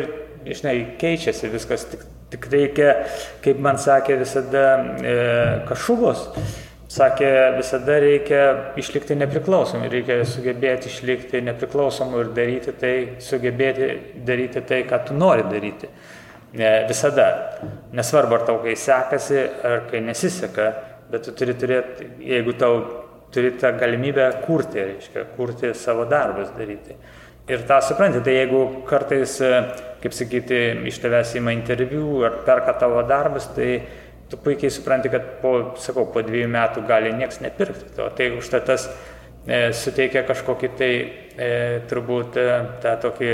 žinai, 0.46 0.76
keičiasi, 1.02 1.50
viskas 1.54 1.90
tik 1.90 2.06
Tik 2.26 2.48
reikia, 2.50 2.94
kaip 3.46 3.60
man 3.62 3.78
sakė 3.78 4.16
visada 4.18 4.64
e, 4.98 5.12
kažubos, 5.70 6.24
sakė, 6.90 7.30
visada 7.60 8.00
reikia 8.02 8.42
išlikti 8.82 9.18
nepriklausomi, 9.20 9.92
reikia 9.92 10.18
sugebėti 10.26 10.90
išlikti 10.90 11.44
nepriklausomu 11.46 12.24
ir 12.24 12.32
daryti 12.34 12.74
tai, 12.82 12.94
sugebėti 13.22 13.92
daryti 14.26 14.66
tai, 14.66 14.82
ką 14.90 15.04
tu 15.06 15.18
nori 15.18 15.46
daryti. 15.52 15.92
E, 16.56 16.72
visada. 16.90 17.30
Nesvarbu, 17.96 18.40
ar 18.40 18.48
tau 18.50 18.58
kai 18.66 18.74
sekasi, 18.74 19.44
ar 19.70 19.86
kai 19.92 20.02
nesiseka, 20.02 20.72
bet 21.12 21.28
tu 21.28 21.36
turi 21.38 21.54
turėti, 21.62 22.10
jeigu 22.26 22.58
tau 22.58 22.82
turi 23.36 23.54
tą 23.62 23.76
galimybę 23.78 24.32
kurti, 24.48 24.82
reiškia, 24.82 25.28
kurti 25.38 25.76
savo 25.78 26.10
darbus 26.10 26.50
daryti. 26.58 26.98
Ir 27.46 27.62
tą 27.70 27.78
supranti, 27.86 28.24
tai 28.26 28.40
jeigu 28.40 28.66
kartais, 28.90 29.38
e, 29.46 29.60
kaip 30.06 30.14
sakyti, 30.14 30.58
iš 30.86 31.00
tavęs 31.02 31.34
įma 31.40 31.54
interviu 31.56 32.22
ar 32.28 32.42
perka 32.46 32.76
tavo 32.78 33.02
darbus, 33.10 33.48
tai 33.56 33.80
tu 34.30 34.38
puikiai 34.42 34.74
supranti, 34.74 35.10
kad 35.10 35.40
po, 35.42 35.56
sakau, 35.82 36.06
po 36.14 36.22
dviejų 36.26 36.50
metų 36.54 36.86
gali 36.90 37.14
nieks 37.18 37.42
nepirkti 37.42 37.94
to. 37.98 38.08
Tai 38.18 38.30
užtat 38.38 38.68
tas 38.70 38.86
e, 38.90 39.72
suteikia 39.74 40.26
kažkokį 40.28 40.70
tai 40.78 40.92
e, 41.02 41.50
turbūt 41.90 42.38
e, 42.42 42.48
tą 42.86 42.96
tokį 43.08 43.34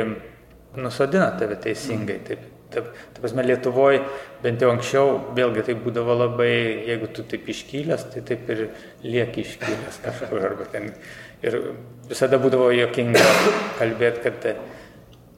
nusodina 0.80 1.32
tave 1.40 1.58
teisingai. 1.64 2.20
Taip, 2.28 2.46
taip, 2.72 2.88
taip 3.12 3.24
prasme, 3.24 3.44
Lietuvoje, 3.48 4.04
bent 4.44 4.64
jau 4.64 4.72
anksčiau, 4.72 5.18
vėlgi 5.36 5.68
tai 5.68 5.76
būdavo 5.80 6.16
labai, 6.24 6.54
jeigu 6.88 7.12
tu 7.12 7.28
taip 7.28 7.52
iškylęs, 7.52 8.08
tai 8.16 8.24
taip 8.28 8.48
ir 8.56 8.70
lieki 9.04 9.44
iškylęs 9.44 10.00
kažkur 10.08 10.48
arba 10.52 10.72
ten 10.72 10.94
Ir 11.42 11.56
visada 12.06 12.38
būdavo 12.38 12.68
jokinga 12.70 13.22
kalbėti, 13.80 14.22
kad 14.28 14.44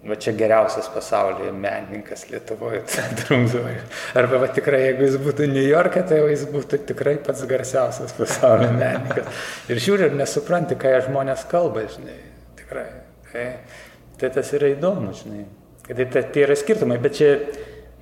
va 0.08 0.18
čia 0.20 0.34
geriausias 0.36 0.90
pasaulyje 0.92 1.52
menininkas 1.56 2.26
Lietuvoje, 2.32 2.82
drumzuoju. 3.22 3.84
Arba 4.20 4.42
va 4.42 4.50
tikrai, 4.52 4.82
jeigu 4.90 5.08
jis 5.08 5.18
būtų 5.24 5.48
New 5.52 5.64
York'e, 5.64 6.04
tai 6.10 6.20
jis 6.34 6.44
būtų 6.52 6.82
tikrai 6.90 7.16
pats 7.24 7.46
garsiausias 7.48 8.16
pasaulio 8.18 8.72
menininkas. 8.82 9.44
Ir 9.72 9.82
žiūri 9.84 10.10
ir 10.10 10.18
nesupranti, 10.20 10.78
ką 10.80 10.98
žmonės 11.08 11.48
kalba, 11.52 11.86
žinai, 11.96 12.20
tikrai. 12.60 12.88
Tai, 13.32 13.48
tai 14.20 14.32
tas 14.36 14.52
yra 14.58 14.74
įdomu, 14.76 15.16
žinai. 15.24 15.46
Tai, 15.88 15.96
tai, 16.04 16.28
tai 16.32 16.46
yra 16.46 16.56
skirtumai, 16.60 17.00
bet 17.04 17.20
čia 17.20 17.32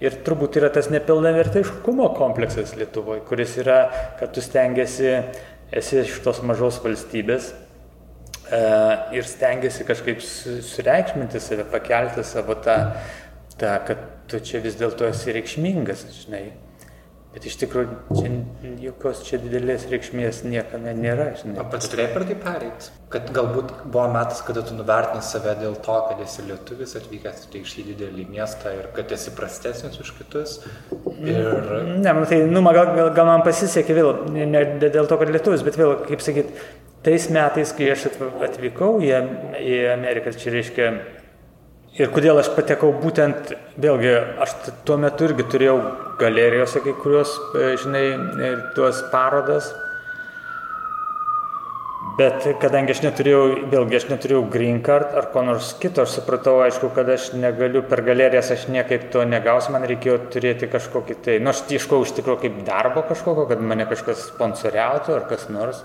ir 0.02 0.18
turbūt 0.26 0.58
yra 0.58 0.72
tas 0.74 0.90
nepilnavertiškumo 0.94 2.12
kompleksas 2.18 2.74
Lietuvoje, 2.78 3.22
kuris 3.30 3.60
yra, 3.62 3.84
kad 4.20 4.34
tu 4.34 4.42
stengiasi, 4.42 5.20
esi 5.72 6.02
iš 6.02 6.18
tos 6.26 6.42
mažos 6.46 6.82
valstybės 6.84 7.54
ir 9.16 9.28
stengiasi 9.28 9.86
kažkaip 9.88 10.24
sureikšminti 10.24 11.40
save, 11.40 11.68
pakelti 11.72 12.26
savo 12.28 12.58
tą, 12.60 12.78
tą, 13.58 13.78
kad 13.88 14.04
tu 14.32 14.42
čia 14.44 14.60
vis 14.64 14.76
dėlto 14.80 15.08
esi 15.12 15.36
reikšmingas, 15.38 16.04
žinai. 16.24 16.50
Bet 17.32 17.46
iš 17.48 17.54
tikrųjų, 17.62 17.94
čia 18.12 18.30
jokios 18.84 19.22
čia 19.24 19.38
didelės 19.40 19.86
reikšmės 19.88 20.42
niekame 20.44 20.92
nėra. 20.98 21.30
Žinai. 21.40 21.62
O 21.62 21.66
pats 21.72 21.88
turėjai 21.88 22.10
per 22.12 22.26
tai 22.28 22.36
pereiti? 22.44 22.90
Kad 23.14 23.30
galbūt 23.32 23.72
buvo 23.86 24.10
metas, 24.12 24.42
kada 24.44 24.66
tu 24.68 24.76
nuvertinai 24.76 25.24
save 25.24 25.54
dėl 25.62 25.78
to, 25.86 25.96
kad 26.10 26.20
esi 26.26 26.44
lietuvis 26.50 26.98
atvykęs 27.00 27.48
tai 27.54 27.64
iš 27.64 27.78
į 27.80 27.86
didelį 27.94 28.28
miestą 28.34 28.76
ir 28.76 28.92
kad 28.98 29.16
esi 29.16 29.32
prastesnis 29.38 29.96
už 30.04 30.12
kitus. 30.18 30.58
Ir... 31.24 31.72
Ne, 32.04 32.12
man 32.12 32.28
tai, 32.28 32.42
nu, 32.52 32.66
gal, 32.68 32.92
gal, 33.00 33.14
gal 33.16 33.32
man 33.32 33.48
pasisekė 33.48 33.96
vėl, 33.96 34.12
ne 34.36 34.66
dėl 34.84 35.08
to, 35.08 35.16
kad 35.16 35.32
lietuvis, 35.32 35.64
bet 35.64 35.80
vėl, 35.80 36.02
kaip 36.12 36.28
sakyt, 36.28 36.52
tais 37.04 37.30
metais, 37.34 37.74
kai 37.78 37.92
aš 37.94 38.08
atvykau 38.46 39.00
į, 39.02 39.12
į 39.58 39.78
Ameriką, 39.94 40.34
čia 40.38 40.54
reiškia, 40.54 40.90
ir 41.98 42.12
kodėl 42.14 42.42
aš 42.42 42.52
patekau 42.56 42.92
būtent, 43.02 43.54
vėlgi, 43.82 44.16
aš 44.44 44.58
tuo 44.88 45.00
metu 45.02 45.30
irgi 45.30 45.48
turėjau 45.52 45.78
galerijose 46.22 46.84
kai 46.86 46.98
kurios, 47.02 47.38
e, 47.58 47.72
žinai, 47.82 48.06
tuos 48.78 49.02
parodas, 49.14 49.72
bet 52.20 52.46
kadangi 52.62 52.94
aš 52.94 53.02
neturėjau, 53.06 53.42
vėlgi, 53.72 53.98
aš 53.98 54.08
neturėjau 54.12 54.44
green 54.54 54.82
card 54.86 55.16
ar 55.18 55.30
ko 55.34 55.44
nors 55.48 55.72
kito, 55.82 56.04
aš 56.06 56.20
supratau, 56.20 56.58
aišku, 56.66 56.92
kad 56.96 57.10
aš 57.10 57.32
negaliu 57.40 57.82
per 57.88 58.04
galerijas, 58.06 58.52
aš 58.54 58.68
niekaip 58.74 59.10
to 59.14 59.24
negausiu, 59.26 59.74
man 59.76 59.88
reikėjo 59.90 60.20
turėti 60.34 60.70
kažkokį 60.72 61.18
tai, 61.26 61.40
nu, 61.42 61.54
aš 61.54 61.64
ieškau 61.72 62.04
iš 62.06 62.14
tikrųjų 62.20 62.44
kaip 62.46 62.62
darbo 62.68 63.06
kažkokio, 63.10 63.48
kad 63.50 63.64
mane 63.64 63.88
kažkas 63.90 64.28
sponsoriautų 64.30 65.18
ar 65.18 65.28
kas 65.32 65.48
nors. 65.54 65.82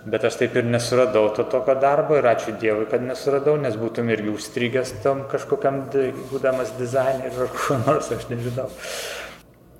Bet 0.00 0.24
aš 0.24 0.38
taip 0.40 0.54
ir 0.56 0.64
nesuradau 0.64 1.26
to 1.36 1.44
tokio 1.52 1.74
darbo 1.76 2.16
ir 2.16 2.24
ačiū 2.24 2.54
Dievui, 2.60 2.86
kad 2.88 3.02
nesuradau, 3.04 3.58
nes 3.60 3.74
būtum 3.76 4.08
irgi 4.08 4.32
užstrigęs 4.32 4.94
tam 5.04 5.26
kažkokiam, 5.28 5.82
būdamas 6.30 6.72
dizaineriu 6.78 7.44
ar 7.44 7.50
kuo 7.52 7.76
nors, 7.82 8.08
aš 8.16 8.30
nežinau. 8.30 8.70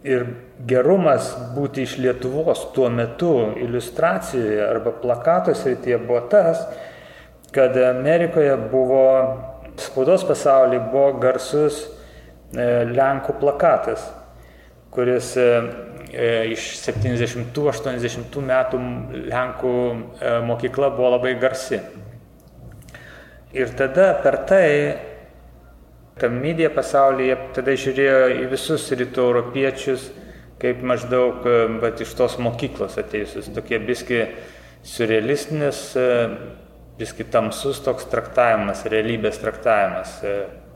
Ir 0.05 0.27
gerumas 0.69 1.33
būti 1.57 1.87
iš 1.89 1.97
Lietuvos 2.05 2.67
tuo 2.77 2.91
metu 2.93 3.33
iliustracijoje 3.65 4.61
arba 4.65 4.93
plakato 5.01 5.57
srityje 5.57 5.99
buvo 6.05 6.21
tas, 6.33 6.67
kad 7.53 7.77
Amerikoje 7.77 8.57
buvo 8.71 9.05
spaudos 9.81 10.25
pasaulyje 10.29 10.83
buvo 10.93 11.13
garsus 11.21 11.83
e, 11.85 12.85
Lenkų 12.93 13.39
plakatas, 13.41 14.05
kuris 14.93 15.33
e, 15.41 15.49
iš 16.11 16.73
70-80 16.83 18.41
metų 18.47 18.81
Lenkų 19.31 19.75
mokykla 20.47 20.91
buvo 20.95 21.15
labai 21.17 21.37
garsi. 21.41 21.81
Ir 23.55 23.73
tada 23.79 24.13
per 24.23 24.37
tai 24.47 24.67
ta 26.21 26.29
medija 26.31 26.71
pasaulyje 26.75 27.37
tada 27.57 27.75
žiūrėjo 27.75 28.25
į 28.43 28.49
visus 28.53 28.87
rytų 28.93 29.25
europiečius, 29.25 30.11
kaip 30.61 30.83
maždaug 30.87 31.47
bet 31.81 32.03
iš 32.05 32.13
tos 32.19 32.37
mokyklos 32.43 32.99
atėjusius, 33.01 33.49
tokie 33.57 33.81
biski 33.83 34.27
surrealistinis, 34.87 35.81
biski 37.01 37.25
tamsus 37.33 37.81
toks 37.85 38.05
traktavimas, 38.13 38.85
realybės 38.93 39.41
traktavimas, 39.41 40.19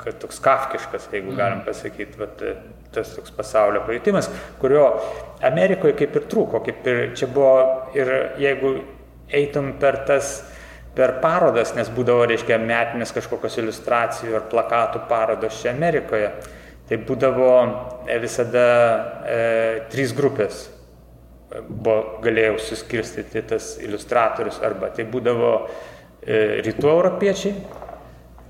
kad 0.01 0.17
toks 0.23 0.41
kafkiškas, 0.45 1.11
jeigu 1.13 1.31
mhm. 1.33 1.39
galim 1.41 1.61
pasakyti, 1.67 2.17
bet 2.21 2.43
tas 2.95 3.13
toks 3.17 3.35
pasaulio 3.35 3.83
pajutimas, 3.85 4.31
kurio 4.63 4.87
Amerikoje 5.45 5.97
kaip 5.99 6.17
ir 6.17 6.27
trūko, 6.31 6.63
kaip 6.65 6.87
ir 6.89 7.05
čia 7.19 7.29
buvo 7.29 7.55
ir 7.97 8.13
jeigu 8.41 8.77
eitum 9.35 9.75
per 9.81 10.05
tas 10.09 10.37
per 10.95 11.17
parodas, 11.23 11.73
nes 11.75 11.89
būdavo, 11.91 12.27
reiškia, 12.31 12.59
metinės 12.63 13.13
kažkokios 13.17 13.59
iliustracijų 13.59 14.37
ar 14.39 14.45
plakatų 14.51 15.01
parodos 15.11 15.59
čia 15.63 15.73
Amerikoje, 15.73 16.29
tai 16.89 17.01
būdavo 17.03 17.51
e, 18.07 18.19
visada 18.23 18.69
e, 19.27 19.41
trys 19.91 20.15
grupės. 20.15 20.69
Buvo, 21.55 22.21
galėjau 22.23 22.57
suskirstyti 22.63 23.43
tas 23.51 23.75
iliustratorius 23.83 24.61
arba 24.67 24.89
tai 24.95 25.05
būdavo 25.11 25.51
e, 25.59 25.94
rytų 26.25 26.89
europiečiai, 26.89 27.55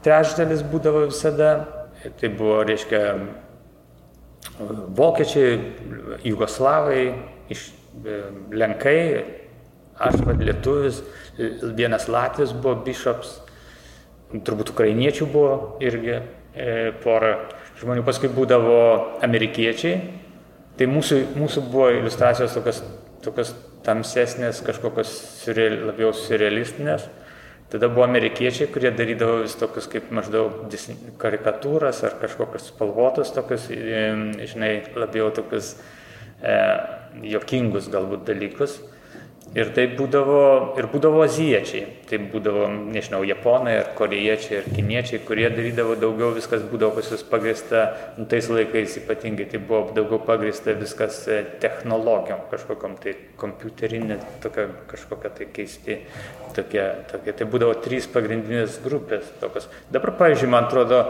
trečdalis 0.05 0.63
būdavo 0.71 1.07
visada, 1.09 1.55
tai 2.21 2.31
buvo, 2.31 2.61
reiškia, 2.67 3.01
vokiečiai, 4.95 5.57
jugoslavai, 6.29 7.07
iš, 7.51 7.71
e, 8.05 8.21
lenkai, 8.55 8.99
aš 9.99 10.21
vad 10.27 10.43
lietuvis, 10.43 11.03
vienas 11.75 12.09
Latvijas 12.09 12.55
buvo 12.55 12.77
Bishops, 12.87 13.39
turbūt 14.35 14.73
ukrainiečių 14.75 15.29
buvo 15.31 15.55
irgi 15.83 16.17
e, 16.19 16.93
pora 17.03 17.37
žmonių, 17.81 18.05
paskui 18.07 18.31
būdavo 18.35 18.79
amerikiečiai, 19.25 19.99
tai 20.79 20.89
mūsų, 20.91 21.21
mūsų 21.39 21.67
buvo 21.71 21.91
iliustracijos 21.95 22.55
tokios, 22.57 22.83
tokios 23.25 23.55
tamsesnės, 23.87 24.63
kažkokios 24.67 25.11
surreal, 25.43 25.81
labiau 25.91 26.15
surrealistinės. 26.17 27.07
Tada 27.73 27.89
buvo 27.89 28.05
amerikiečiai, 28.05 28.69
kurie 28.71 28.91
darydavo 28.95 29.41
vis 29.43 29.57
tokius 29.59 29.89
kaip 29.91 30.11
maždaug 30.15 30.67
karikatūras 31.19 32.03
ar 32.07 32.19
kažkokius 32.21 32.69
spalvotus 32.71 33.33
tokius, 33.35 33.67
žinai, 34.53 34.73
labiau 34.95 35.31
tokius 35.35 35.73
e, 36.43 36.55
jokingus 37.33 37.89
galbūt 37.91 38.29
dalykus. 38.29 38.77
Ir 39.55 39.69
tai 39.71 39.85
būdavo, 39.95 40.39
ir 40.81 40.89
būdavo 40.91 41.21
aziečiai, 41.23 41.85
tai 42.11 42.19
būdavo, 42.33 42.65
nežinau, 42.91 43.21
japonai 43.23 43.77
ar 43.79 43.93
korejiečiai 43.95 44.57
ar 44.59 44.65
kiniečiai, 44.67 45.21
kurie 45.23 45.47
darydavo 45.47 45.95
daugiau, 45.95 46.33
viskas 46.35 46.65
būdavo 46.67 46.97
pas 46.97 47.13
jūs 47.13 47.23
pagrįsta, 47.31 47.85
nu, 48.19 48.27
tais 48.31 48.49
laikais 48.51 48.97
ypatingai 48.99 49.47
tai 49.53 49.61
buvo 49.63 49.95
daugiau 49.95 50.19
pagrįsta 50.27 50.75
viskas 50.81 51.21
e, 51.31 51.39
technologijom, 51.63 52.43
kažkokiam 52.51 52.99
tai 52.99 53.15
kompiuterinė, 53.39 54.19
tokia, 54.43 54.67
kažkokia 54.91 55.31
tai 55.39 55.49
keisti, 55.55 56.01
tokie, 56.59 56.89
tokie, 57.15 57.39
tai 57.39 57.47
būdavo 57.55 57.79
trys 57.87 58.11
pagrindinės 58.11 58.83
grupės 58.83 59.31
tokios. 59.39 59.71
Dabar, 59.95 60.17
pavyzdžiui, 60.19 60.51
man 60.51 60.67
atrodo, 60.67 61.05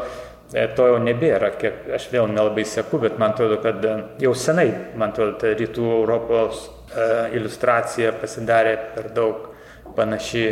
to 0.77 0.87
jau 0.87 0.99
nebėra, 1.03 1.51
kiek 1.59 1.89
aš 1.97 2.09
vėl 2.13 2.29
nelabai 2.31 2.63
seku, 2.69 3.01
bet 3.03 3.19
man 3.19 3.35
atrodo, 3.35 3.59
kad 3.63 3.85
e, 3.85 3.97
jau 4.23 4.35
senai, 4.39 4.69
man 4.95 5.11
atrodo, 5.11 5.35
ta 5.41 5.51
rytų 5.59 5.87
Europos 5.99 6.69
E, 6.95 7.05
iliustracija 7.35 8.13
pasidarė 8.21 8.75
per 8.95 9.09
daug 9.17 9.49
panaši 9.97 10.45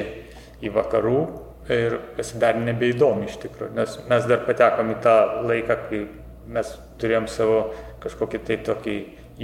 į 0.64 0.70
vakarų 0.74 1.18
ir 1.70 1.94
pasidarė 2.16 2.64
nebeįdomi 2.66 3.28
iš 3.28 3.36
tikrųjų, 3.44 3.74
nes 3.76 3.94
mes 4.10 4.26
dar 4.30 4.42
patekom 4.46 4.90
į 4.90 4.96
tą 5.04 5.14
laiką, 5.46 5.76
kai 5.86 6.00
mes 6.56 6.72
turėjom 6.98 7.28
savo 7.30 7.60
kažkokį 8.02 8.40
tai 8.48 8.56
tokį 8.66 8.96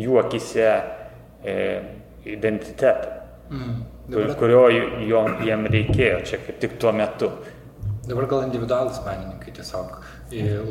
juokise 0.02 0.66
e, 0.72 1.54
identitetą, 2.26 3.12
mm, 3.52 3.78
dabar... 4.08 4.34
kurio 4.40 4.64
jo, 5.06 5.22
jiem 5.46 5.70
reikėjo 5.70 6.18
čia 6.26 6.42
kaip 6.48 6.58
tik 6.64 6.78
tuo 6.82 6.94
metu. 6.96 7.30
Dabar 8.08 8.24
gal 8.24 8.46
individualus 8.46 9.02
menininkai 9.04 9.52
tiesiog 9.52 9.98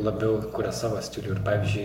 labiau 0.02 0.40
kuria 0.54 0.72
savo 0.74 0.98
stilių. 1.02 1.36
Ir 1.36 1.42
pavyzdžiui, 1.46 1.84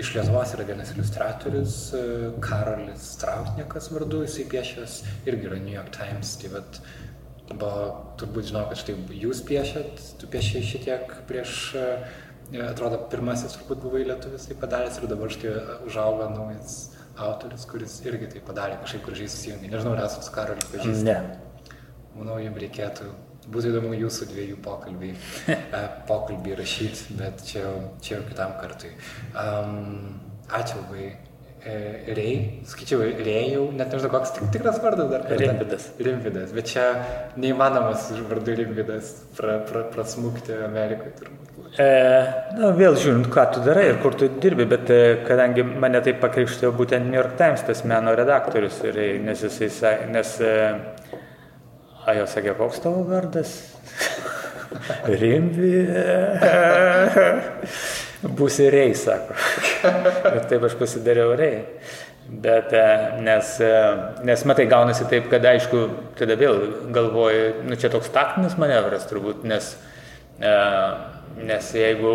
iš 0.00 0.14
Lietuvos 0.14 0.54
yra 0.56 0.64
vienas 0.70 0.94
iliustratorius, 0.94 1.74
e, 1.92 2.00
Karolis 2.44 3.10
Strautniekas 3.18 3.90
vardu, 3.92 4.22
jisai 4.24 4.46
piešęs 4.54 4.96
irgi 5.28 5.50
yra 5.50 5.60
New 5.60 5.74
York 5.74 5.92
Times. 5.92 6.32
Tai 6.40 6.54
vat, 6.54 6.80
buvo, 7.50 7.84
turbūt 8.20 8.48
žinau, 8.48 8.64
kad 8.70 8.80
štai 8.80 8.96
jūs 9.26 9.44
piešėt, 9.50 10.02
tu 10.22 10.32
piešėjai 10.32 10.64
šitiek 10.72 11.14
prieš, 11.28 11.54
e, 11.76 12.64
atrodo, 12.70 13.02
pirmasis 13.12 13.58
turbūt 13.58 13.84
buvai 13.84 14.06
lietuvis 14.08 14.48
tai 14.48 14.56
padaręs 14.64 15.02
ir 15.02 15.08
dabar 15.12 15.36
štai 15.36 15.56
užauga 15.84 16.32
naujas 16.32 16.80
autorius, 17.18 17.68
kuris 17.68 18.00
irgi 18.08 18.32
tai 18.38 18.44
padarė 18.48 18.80
kažkaip 18.80 19.04
gražiai 19.04 19.36
susijungi. 19.36 19.68
Nežinau, 19.68 19.98
ar 19.98 20.06
esate 20.08 20.24
su 20.30 20.32
Karoliu 20.32 20.72
pažįstami. 20.72 21.08
Ne. 21.12 21.74
Manau, 22.16 22.40
jums 22.40 22.64
reikėtų 22.64 23.12
Būtų 23.48 23.70
įdomu 23.72 23.94
jūsų 23.96 24.28
dviejų 24.32 24.58
pokalbį, 24.64 25.14
e, 25.54 25.84
pokalbį 26.08 26.58
rašyti, 26.58 27.16
bet 27.20 27.46
čia 27.48 27.64
čia 28.04 28.18
jau 28.18 28.26
kitam 28.28 28.58
kartui. 28.60 28.92
Um, 29.32 30.20
ačiū 30.48 30.82
labai. 30.82 31.08
E, 31.58 32.14
Rei, 32.14 32.34
skaičiau, 32.70 33.00
Rėjau, 33.18 33.64
net 33.74 33.90
nežinau, 33.90 34.12
koks 34.12 34.30
tik, 34.36 34.46
tikras 34.54 34.78
vardas 34.78 35.08
dar. 35.10 35.24
Rimvidas. 35.40 35.88
Rimvidas, 35.98 36.52
bet 36.54 36.70
čia 36.70 36.84
neįmanomas 37.40 38.12
vardu 38.30 38.54
Rimvidas 38.60 39.10
pra, 39.36 39.58
pra, 39.66 39.82
prasmukti 39.90 40.54
Amerikoje 40.54 41.16
turbūt. 41.18 41.48
E, 41.82 41.88
na, 42.56 42.70
vėl 42.78 42.96
žiūrint, 42.98 43.26
ką 43.34 43.44
tu 43.54 43.64
darai 43.66 43.88
ir 43.90 43.98
kur 44.04 44.14
tu 44.18 44.30
dirbi, 44.40 44.68
bet 44.70 44.88
e, 44.94 45.00
kadangi 45.26 45.66
mane 45.66 46.00
tai 46.06 46.14
pakrikštėjo 46.22 46.70
būtent 46.78 47.10
New 47.10 47.18
York 47.18 47.34
Times, 47.40 47.66
tas 47.66 47.82
meno 47.86 48.14
redaktorius, 48.16 48.80
nes 49.26 49.44
jisai, 49.44 49.96
nes 50.14 50.32
e, 50.40 50.54
A 52.08 52.14
jau 52.16 52.24
sakė, 52.30 52.54
koks 52.56 52.80
tavo 52.80 53.02
vardas? 53.04 53.50
Rimvi. 55.20 55.72
Būsi 58.38 58.68
rei, 58.72 58.94
sako. 58.96 59.36
Ir 60.36 60.46
taip 60.48 60.64
aš 60.64 60.76
pasidariau 60.80 61.34
rei. 61.36 61.66
Bet 62.28 62.72
e, 62.76 62.86
nes, 63.24 63.52
e, 63.64 63.70
nes 64.24 64.42
matai, 64.48 64.66
gaunasi 64.68 65.06
taip, 65.08 65.28
kad 65.32 65.44
aišku, 65.48 65.84
tada 66.18 66.36
vėl 66.40 66.58
galvoju, 66.92 67.62
nu 67.68 67.76
čia 67.80 67.88
toks 67.92 68.10
taktinis 68.12 68.58
manevras 68.60 69.06
turbūt, 69.08 69.46
nes, 69.48 69.70
e, 70.36 70.52
nes 71.48 71.70
jeigu 71.76 72.12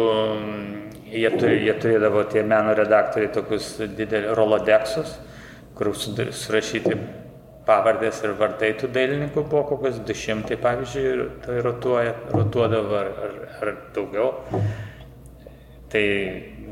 jie, 1.09 1.31
turi, 1.33 1.63
jie 1.65 1.73
turėdavo 1.81 2.27
tie 2.29 2.45
meno 2.45 2.75
redaktoriai 2.77 3.33
tokius 3.33 3.75
didelius 3.97 4.37
rolodeksus, 4.37 5.17
kur 5.77 5.93
surašyti 5.97 6.97
pavardės 7.67 8.21
ir 8.25 8.35
vardai 8.39 8.73
tų 8.79 8.89
dailininkų 8.93 9.43
buvo 9.47 9.63
kokios 9.71 9.99
du 10.03 10.15
šimtai, 10.17 10.57
pavyzdžiui, 10.61 11.27
tai 11.45 11.59
rotuoja, 11.63 12.15
rotuodavo 12.33 12.97
ar, 12.99 13.11
ar, 13.27 13.35
ar 13.61 13.75
daugiau. 13.95 14.31
Tai 15.93 16.05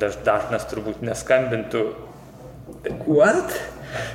daž, 0.02 0.18
dažnas 0.26 0.66
turbūt 0.72 1.04
neskambintų. 1.06 1.86
What? 3.06 3.54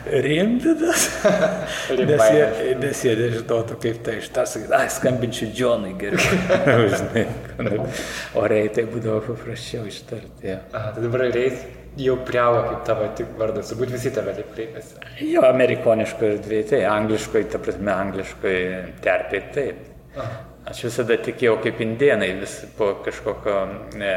Rimvidas? 0.09 1.07
nes, 2.09 2.23
jie, 2.33 2.75
nes 2.81 3.01
jie 3.05 3.15
nežinotų, 3.19 3.77
kaip 3.83 3.99
tai 4.07 4.19
ištarsi. 4.23 4.65
Ai, 4.75 4.87
skambinčiau 4.93 5.51
Džonui 5.53 5.93
geriau. 6.01 6.39
Žinai, 6.97 7.27
o 8.37 8.47
reitai 8.49 8.87
būdavo 8.89 9.21
paprasčiau 9.29 9.85
ištarti. 9.89 10.49
Ja. 10.49 10.63
Aha, 10.73 10.95
tai 10.97 11.05
dabar 11.05 11.27
reis 11.29 11.61
jau 11.97 12.17
priauga 12.29 12.65
kaip 12.71 12.83
tavo 12.89 13.07
tik 13.17 13.33
vardas, 13.39 13.71
turbūt 13.71 13.95
visi 13.95 14.13
tave 14.15 14.35
taip 14.37 14.51
kreipiasi. 14.55 14.99
Jo, 15.25 15.47
amerikoniškoje 15.49 16.37
erdvėje, 16.37 16.69
tai 16.73 16.83
angliškoje, 16.91 17.49
ta 17.53 17.61
prasme, 17.63 17.93
angliškoje 17.95 18.83
terpėje 19.05 19.49
taip. 19.57 19.83
Aha. 20.17 20.37
Aš 20.67 20.81
visada 20.89 21.15
tikėjau 21.23 21.61
kaip 21.63 21.79
indienai, 21.85 22.33
vis 22.41 22.57
po 22.75 22.89
kažkokio 23.05 23.59
e, 24.03 24.15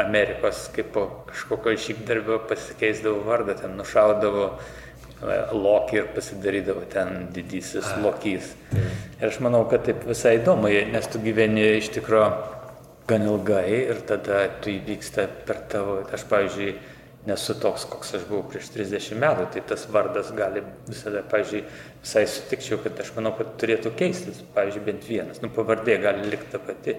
Amerikos, 0.00 0.64
kaip 0.72 0.88
po 0.94 1.02
kažkokio 1.28 1.74
žygdarbio 1.76 2.38
pasikeisdavo 2.48 3.20
vardą, 3.26 3.58
ten 3.58 3.74
nušaudavo 3.76 4.46
e, 4.48 5.36
lokį 5.52 5.98
ir 6.00 6.08
pasidarydavo 6.16 6.86
ten 6.94 7.26
didysis 7.36 7.90
A, 7.90 7.98
lokys. 8.06 8.54
Tai. 8.70 8.86
Ir 9.18 9.28
aš 9.28 9.42
manau, 9.44 9.66
kad 9.68 9.84
taip 9.84 10.08
visai 10.08 10.38
įdomu, 10.38 10.72
nes 10.94 11.12
tu 11.12 11.20
gyveni 11.20 11.68
iš 11.76 11.92
tikrųjų 11.98 12.30
gan 13.12 13.28
ilgai 13.28 13.68
ir 13.82 14.00
tada 14.08 14.46
tu 14.64 14.72
įvyksta 14.72 15.28
per 15.44 15.60
tavo, 15.68 15.98
aš 16.08 16.24
pavyzdžiui, 16.32 16.72
nesu 17.26 17.54
toks, 17.62 17.84
koks 17.90 18.16
aš 18.18 18.24
buvau 18.28 18.42
prieš 18.50 18.72
30 18.74 19.18
metų, 19.22 19.48
tai 19.54 19.64
tas 19.72 19.84
vardas 19.94 20.32
gali 20.36 20.64
visada, 20.88 21.22
pavyzdžiui, 21.30 21.60
visai 22.02 22.24
sutikčiau, 22.30 22.80
kad 22.82 22.98
aš 23.04 23.12
manau, 23.18 23.34
kad 23.38 23.52
turėtų 23.62 23.94
keistis, 23.98 24.42
pavyzdžiui, 24.56 24.86
bent 24.88 25.06
vienas, 25.06 25.42
nu 25.44 25.52
pavardė 25.54 26.00
gali 26.02 26.26
likti 26.32 26.50
ta 26.54 26.62
pati, 26.62 26.96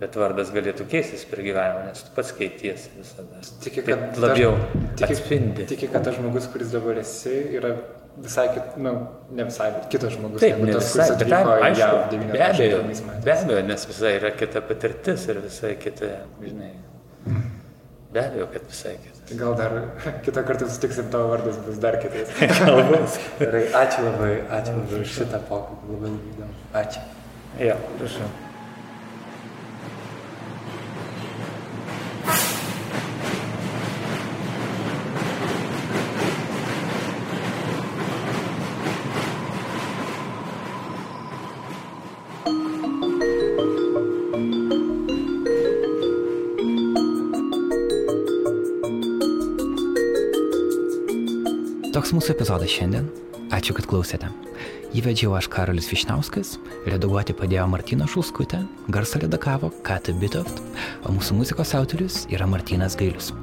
Bet 0.00 0.14
vardas 0.16 0.48
galėtų 0.48 0.86
keistis 0.88 1.26
per 1.28 1.42
gyvenimą, 1.44 1.90
nes 1.90 2.00
tu 2.06 2.12
pats 2.16 2.30
keitiesi 2.32 2.88
visada. 2.96 3.42
Tiki, 3.60 3.82
Bet 3.84 3.98
kad 4.14 4.20
labiau 4.22 4.54
tiki, 4.96 5.10
atspindi. 5.10 5.66
Tiki, 5.68 5.90
kad 5.92 6.06
tas 6.06 6.16
žmogus, 6.16 6.46
kuris 6.48 6.70
dabar 6.72 6.96
esi, 7.02 7.34
yra 7.58 7.74
visai, 8.16 8.46
kit, 8.54 8.78
nu, 8.80 8.94
ne 9.36 9.44
visai, 9.50 9.68
bet 9.74 9.90
kitas 9.92 10.16
žmogus. 10.16 10.40
Taip, 10.40 10.62
ne 10.64 10.78
tas, 10.78 10.88
visai, 10.96 11.18
bet 11.20 11.28
į 11.28 11.36
aišku, 11.36 11.82
JAV 11.82 12.00
be 12.32 12.42
abejo, 12.46 12.80
91 12.80 13.10
metais. 13.10 13.24
be 13.26 13.34
abejo, 13.36 13.66
nes 13.68 13.86
visai 13.92 14.14
yra 14.16 14.32
kita 14.40 14.64
patirtis 14.70 15.28
ir 15.28 15.44
visai 15.44 15.74
kita, 15.84 16.12
žinai. 16.46 16.72
Be 18.10 18.24
abejo, 18.24 18.48
kad 18.56 18.64
visai 18.72 18.96
kita. 19.04 19.19
Tai 19.30 19.38
gal 19.38 19.54
dar 19.54 19.72
kitą 20.26 20.42
kartą 20.42 20.66
sutiksim, 20.66 21.10
tavo 21.10 21.30
vardas 21.30 21.58
bus 21.62 21.78
dar 21.78 22.00
kitais. 22.02 22.34
Gerai, 23.38 23.64
ačiū 23.84 24.02
labai, 24.08 24.32
ačiū 24.58 24.74
labai 24.74 25.02
už 25.04 25.16
šitą 25.20 25.42
pokalbį, 25.46 25.94
labai 25.94 26.14
įdomu. 26.34 26.62
Ačiū. 26.82 27.08
Jo, 27.62 27.76
prašau. 27.98 28.49
Toks 52.00 52.14
mūsų 52.16 52.30
epizodas 52.32 52.72
šiandien. 52.72 53.10
Ačiū, 53.52 53.74
kad 53.76 53.84
klausėte. 53.84 54.30
Jį 54.96 55.02
vedžiau 55.04 55.34
aš 55.36 55.50
Karolis 55.52 55.90
Višnauskas, 55.92 56.54
redaguoti 56.88 57.34
padėjo 57.36 57.66
Martina 57.68 58.06
Šulskutė, 58.08 58.62
garsą 58.88 59.20
redakavo 59.20 59.68
Kata 59.84 60.14
Bitoft, 60.16 60.62
o 61.04 61.12
mūsų 61.12 61.36
muzikos 61.42 61.74
autorius 61.76 62.22
yra 62.32 62.46
Martinas 62.48 62.96
Gailius. 62.96 63.34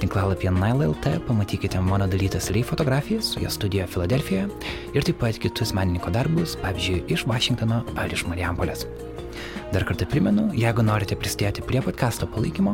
Tinklalapyje 0.00 0.54
Nile.lt 0.56 1.12
pamatykite 1.26 1.82
mano 1.84 2.08
dalytas 2.08 2.48
Lei 2.56 2.64
fotografijas, 2.64 3.34
jo 3.36 3.52
studijoje 3.52 3.90
Filadelfijoje 3.98 4.48
ir 4.96 5.04
taip 5.10 5.20
pat 5.20 5.36
kitus 5.42 5.76
menininko 5.76 6.14
darbus, 6.16 6.56
pavyzdžiui, 6.64 7.02
iš 7.12 7.26
Vašingtono 7.28 7.82
ar 8.00 8.16
iš 8.16 8.24
Marijampolės. 8.30 8.88
Dar 9.76 9.84
kartą 9.84 10.06
primenu, 10.08 10.46
jeigu 10.56 10.80
norite 10.80 11.18
prisidėti 11.20 11.60
prie 11.68 11.82
podcast'o 11.84 12.24
palaikymo, 12.32 12.70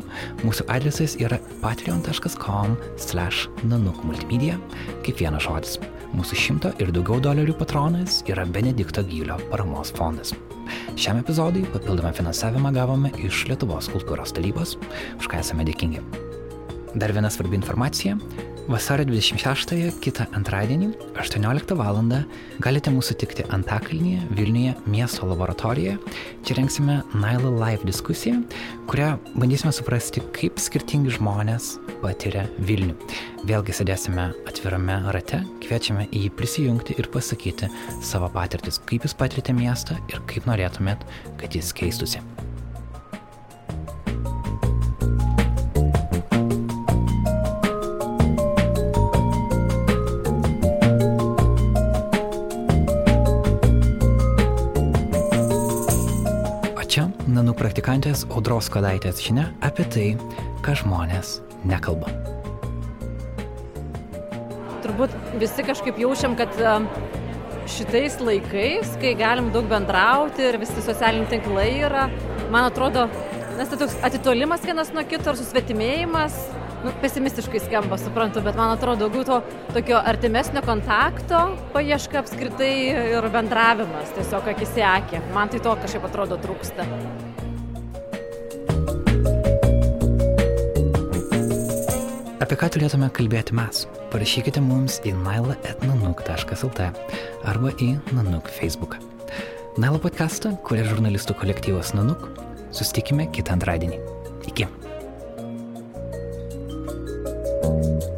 mūsų 0.46 0.68
adresas 0.70 1.16
yra 1.18 1.40
patreon.com 1.58 2.76
slash 2.94 3.48
nanukmultimedia, 3.66 4.54
kaip 5.02 5.18
vienas 5.18 5.42
žodis. 5.42 5.80
Mūsų 6.14 6.38
šimto 6.38 6.70
ir 6.78 6.92
daugiau 6.94 7.18
dolerių 7.24 7.56
patronas 7.58 8.20
yra 8.30 8.44
Benedikto 8.46 9.02
Gylio 9.08 9.40
paramos 9.50 9.90
fondas. 9.98 10.30
Šiam 10.94 11.18
epizodui 11.24 11.64
papildomą 11.74 12.14
finansavimą 12.20 12.70
gavome 12.78 13.10
iš 13.18 13.48
Lietuvos 13.50 13.90
kultūros 13.90 14.38
tarybos, 14.38 14.76
už 15.18 15.26
ką 15.26 15.42
esame 15.42 15.66
dėkingi. 15.66 16.06
Dar 16.94 17.18
viena 17.18 17.34
svarbi 17.34 17.58
informacija. 17.58 18.14
Vasario 18.68 19.04
26-ąją, 19.08 19.90
kitą 20.00 20.24
antradienį, 20.38 20.92
18 21.18 21.74
val. 21.74 21.98
galite 22.60 22.90
mūsų 22.94 23.16
tikti 23.18 23.42
Antakalnyje, 23.50 24.20
Vilniuje, 24.30 24.74
miesto 24.86 25.26
laboratorijoje. 25.26 25.98
Čia 26.44 26.54
rengsime 26.54 27.00
Nile 27.14 27.50
Live 27.50 27.84
diskusiją, 27.84 28.42
kurią 28.86 29.16
bandysime 29.34 29.72
suprasti, 29.72 30.22
kaip 30.32 30.60
skirtingi 30.62 31.10
žmonės 31.10 31.78
patiria 32.02 32.46
Vilnių. 32.58 32.94
Vėlgi 33.50 33.74
sėdėsime 33.74 34.30
atvirame 34.46 35.00
rate, 35.10 35.42
kviečiame 35.66 36.06
į 36.12 36.28
jį 36.28 36.32
prisijungti 36.38 36.96
ir 36.98 37.10
pasakyti 37.10 37.66
savo 38.02 38.30
patirtis, 38.30 38.78
kaip 38.78 39.02
jūs 39.02 39.18
patirite 39.18 39.52
miestą 39.52 39.98
ir 40.12 40.22
kaip 40.30 40.46
norėtumėt, 40.46 41.02
kad 41.42 41.58
jis 41.58 41.74
keistusi. 41.74 42.22
Praktikantės 58.02 58.26
Audros 58.34 58.68
Kodaitės 58.68 59.20
žinia 59.22 59.52
apie 59.62 59.84
tai, 59.86 60.16
ką 60.64 60.74
žmonės 60.82 61.40
nekalba. 61.64 62.10
turbūt 64.82 65.12
visi 65.38 65.62
kažkaip 65.62 65.96
jaučiam, 66.02 66.34
kad 66.34 66.50
e, 66.58 66.72
šitais 67.70 68.18
laikais, 68.18 68.96
kai 68.98 69.14
galim 69.14 69.52
daug 69.54 69.68
bendrauti 69.70 70.42
ir 70.42 70.58
visi 70.58 70.82
socialiniai 70.82 71.30
tinklai 71.30 71.68
yra, 71.86 72.08
man 72.50 72.66
atrodo, 72.66 73.06
nes 73.54 73.70
tai 73.70 73.78
toks 73.78 73.94
atitolimas 74.02 74.66
vienas 74.66 74.90
nuo 74.90 75.06
kito 75.06 75.30
ir 75.30 75.38
susvetimėjimas, 75.38 76.34
nu, 76.82 76.90
pesimistiškai 77.04 77.62
skamba, 77.62 78.00
suprantu, 78.02 78.42
bet 78.42 78.58
man 78.58 78.74
atrodo 78.74 79.06
daugiau 79.06 79.22
to 79.28 79.60
tokio 79.76 80.02
artimesnio 80.02 80.64
kontakto 80.66 81.52
paieška 81.76 82.24
apskritai 82.24 82.72
ir 83.14 83.30
bendravimas, 83.30 84.10
tiesiog 84.18 84.50
akis 84.56 84.74
į 84.74 84.88
akį. 84.96 85.28
Man 85.38 85.54
tai 85.54 85.62
to 85.62 85.78
kažkaip 85.86 86.10
atrodo 86.10 86.42
trūksta. 86.42 86.90
Apie 92.52 92.60
ką 92.60 92.68
turėtume 92.68 93.06
kalbėti 93.16 93.54
mes? 93.56 93.78
Parašykite 94.12 94.60
mums 94.60 94.98
į 95.08 95.14
naila.nanuk.lt 95.22 96.88
arba 97.48 97.72
į 97.80 97.88
Nanuk 98.12 98.52
Facebooką. 98.58 99.00
Naila 99.80 99.96
podcastą, 99.96 100.52
kuria 100.68 100.84
žurnalistų 100.84 101.38
kolektyvas 101.40 101.96
Nanuk. 101.96 102.28
Sustikime 102.76 103.30
kitą 103.32 103.56
antradienį. 103.56 104.04
Iki. 104.52 104.68
thank 107.62 108.02
you 108.04 108.11